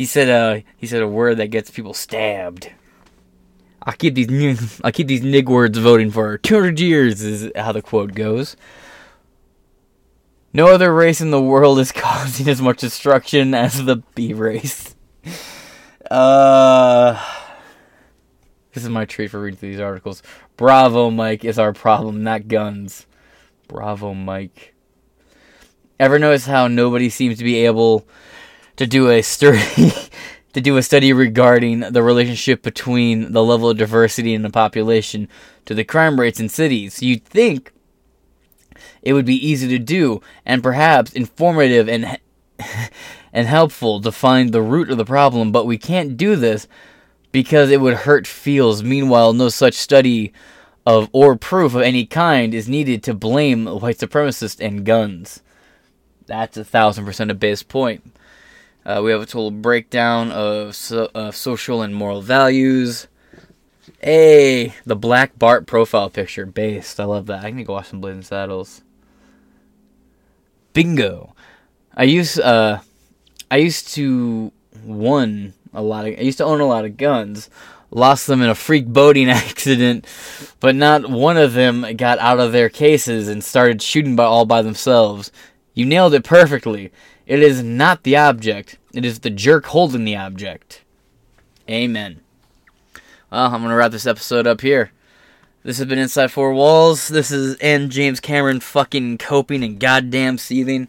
he 0.00 0.06
said 0.06 0.30
uh 0.30 0.62
he 0.78 0.86
said 0.86 1.02
a 1.02 1.06
word 1.06 1.36
that 1.36 1.48
gets 1.48 1.70
people 1.70 1.92
stabbed. 1.92 2.70
I 3.82 3.92
keep 3.92 4.14
these 4.14 4.30
nig- 4.30 4.80
I 4.82 4.92
keep 4.92 5.08
these 5.08 5.22
nig 5.22 5.46
words 5.46 5.76
voting 5.76 6.10
for 6.10 6.38
200 6.38 6.80
years 6.80 7.20
is 7.20 7.52
how 7.54 7.72
the 7.72 7.82
quote 7.82 8.14
goes. 8.14 8.56
No 10.54 10.68
other 10.68 10.94
race 10.94 11.20
in 11.20 11.30
the 11.30 11.42
world 11.42 11.78
is 11.78 11.92
causing 12.06 12.48
as 12.48 12.62
much 12.62 12.78
destruction 12.78 13.52
as 13.52 13.84
the 13.84 13.96
bee 14.14 14.32
race. 14.32 14.96
Uh, 16.10 17.22
this 18.72 18.82
is 18.82 18.88
my 18.88 19.04
treat 19.04 19.28
for 19.28 19.40
reading 19.40 19.60
these 19.60 19.78
articles. 19.78 20.24
Bravo, 20.56 21.08
Mike, 21.08 21.44
is 21.44 21.56
our 21.56 21.72
problem, 21.72 22.24
not 22.24 22.48
guns. 22.48 23.06
Bravo, 23.68 24.12
Mike. 24.14 24.74
Ever 26.00 26.18
notice 26.18 26.46
how 26.46 26.66
nobody 26.66 27.10
seems 27.10 27.38
to 27.38 27.44
be 27.44 27.64
able 27.64 28.08
to 28.76 28.86
do 28.86 29.10
a 29.10 29.22
study 29.22 29.92
to 30.52 30.60
do 30.60 30.76
a 30.76 30.82
study 30.82 31.12
regarding 31.12 31.80
the 31.80 32.02
relationship 32.02 32.62
between 32.62 33.32
the 33.32 33.42
level 33.42 33.70
of 33.70 33.78
diversity 33.78 34.34
in 34.34 34.42
the 34.42 34.50
population 34.50 35.28
to 35.64 35.74
the 35.74 35.84
crime 35.84 36.18
rates 36.18 36.40
in 36.40 36.48
cities? 36.48 37.02
You'd 37.02 37.24
think 37.24 37.72
it 39.02 39.12
would 39.12 39.26
be 39.26 39.46
easy 39.46 39.68
to 39.68 39.78
do 39.78 40.20
and 40.44 40.62
perhaps 40.62 41.12
informative 41.12 41.88
and 41.88 42.18
and 43.32 43.46
helpful 43.46 44.00
to 44.00 44.12
find 44.12 44.52
the 44.52 44.62
root 44.62 44.90
of 44.90 44.98
the 44.98 45.04
problem, 45.04 45.52
but 45.52 45.66
we 45.66 45.78
can't 45.78 46.16
do 46.16 46.36
this 46.36 46.66
because 47.32 47.70
it 47.70 47.80
would 47.80 47.94
hurt 47.94 48.26
feels. 48.26 48.82
Meanwhile, 48.82 49.32
no 49.32 49.48
such 49.48 49.74
study 49.74 50.32
of 50.86 51.08
or 51.12 51.36
proof 51.36 51.74
of 51.74 51.82
any 51.82 52.06
kind 52.06 52.54
is 52.54 52.68
needed 52.68 53.02
to 53.04 53.14
blame 53.14 53.66
white 53.66 53.98
supremacists 53.98 54.64
and 54.64 54.84
guns. 54.84 55.42
That's 56.26 56.56
a 56.56 56.64
thousand 56.64 57.04
percent 57.04 57.30
a 57.30 57.34
base 57.34 57.62
point. 57.62 58.14
Uh, 58.84 59.00
we 59.04 59.10
have 59.10 59.20
a 59.20 59.26
total 59.26 59.50
breakdown 59.50 60.32
of 60.32 60.74
so, 60.74 61.10
uh, 61.14 61.30
social 61.30 61.82
and 61.82 61.94
moral 61.94 62.22
values. 62.22 63.06
Hey, 64.00 64.74
the 64.86 64.96
Black 64.96 65.38
Bart 65.38 65.66
profile 65.66 66.08
picture, 66.08 66.46
based. 66.46 66.98
I 66.98 67.04
love 67.04 67.26
that. 67.26 67.44
I 67.44 67.50
need 67.50 67.62
to 67.62 67.64
go 67.64 67.74
watch 67.74 67.88
some 67.88 68.00
Blazing 68.00 68.22
Saddles. 68.22 68.82
Bingo. 70.72 71.34
I 71.94 72.04
used 72.04 72.40
uh, 72.40 72.80
I 73.50 73.56
used 73.56 73.88
to 73.94 74.52
won 74.84 75.54
a 75.74 75.82
lot 75.82 76.06
of. 76.06 76.14
I 76.18 76.22
used 76.22 76.38
to 76.38 76.44
own 76.44 76.60
a 76.60 76.66
lot 76.66 76.84
of 76.84 76.96
guns. 76.96 77.50
Lost 77.90 78.28
them 78.28 78.40
in 78.40 78.48
a 78.48 78.54
freak 78.54 78.86
boating 78.86 79.28
accident, 79.30 80.06
but 80.60 80.76
not 80.76 81.10
one 81.10 81.36
of 81.36 81.54
them 81.54 81.84
got 81.96 82.20
out 82.20 82.38
of 82.38 82.52
their 82.52 82.68
cases 82.68 83.28
and 83.28 83.42
started 83.42 83.82
shooting 83.82 84.14
by 84.14 84.24
all 84.24 84.46
by 84.46 84.62
themselves. 84.62 85.32
You 85.74 85.86
nailed 85.86 86.14
it 86.14 86.24
perfectly. 86.24 86.90
It 87.26 87.42
is 87.42 87.62
not 87.62 88.02
the 88.02 88.16
object. 88.16 88.78
It 88.92 89.04
is 89.04 89.20
the 89.20 89.30
jerk 89.30 89.66
holding 89.66 90.04
the 90.04 90.16
object. 90.16 90.82
Amen. 91.68 92.20
Well, 93.30 93.54
I'm 93.54 93.62
gonna 93.62 93.76
wrap 93.76 93.92
this 93.92 94.06
episode 94.06 94.46
up 94.46 94.60
here. 94.60 94.90
This 95.62 95.78
has 95.78 95.86
been 95.86 95.98
Inside 95.98 96.32
Four 96.32 96.52
Walls. 96.52 97.08
This 97.08 97.30
is 97.30 97.56
and 97.56 97.90
James 97.90 98.18
Cameron 98.18 98.60
fucking 98.60 99.18
coping 99.18 99.62
and 99.62 99.78
goddamn 99.78 100.38
seething. 100.38 100.88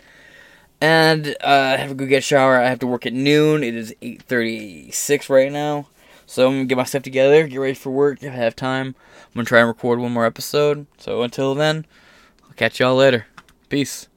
And 0.80 1.36
uh, 1.42 1.78
have 1.78 1.92
a 1.92 1.94
good 1.94 2.10
get 2.10 2.24
shower. 2.24 2.58
I 2.58 2.70
have 2.70 2.80
to 2.80 2.88
work 2.88 3.06
at 3.06 3.14
noon. 3.14 3.64
It 3.64 3.76
is 3.76 3.94
8:36 4.02 5.30
right 5.30 5.52
now. 5.52 5.88
So 6.26 6.48
I'm 6.48 6.54
gonna 6.54 6.66
get 6.66 6.78
my 6.78 6.86
stuff 6.86 7.04
together, 7.04 7.46
get 7.46 7.58
ready 7.58 7.74
for 7.74 7.92
work. 7.92 8.24
If 8.24 8.32
I 8.32 8.36
have 8.38 8.56
time, 8.56 8.96
I'm 8.98 9.34
gonna 9.36 9.46
try 9.46 9.60
and 9.60 9.68
record 9.68 10.00
one 10.00 10.14
more 10.14 10.26
episode. 10.26 10.88
So 10.98 11.22
until 11.22 11.54
then, 11.54 11.86
I'll 12.46 12.54
catch 12.54 12.80
y'all 12.80 12.96
later. 12.96 13.28
Peace. 13.70 14.08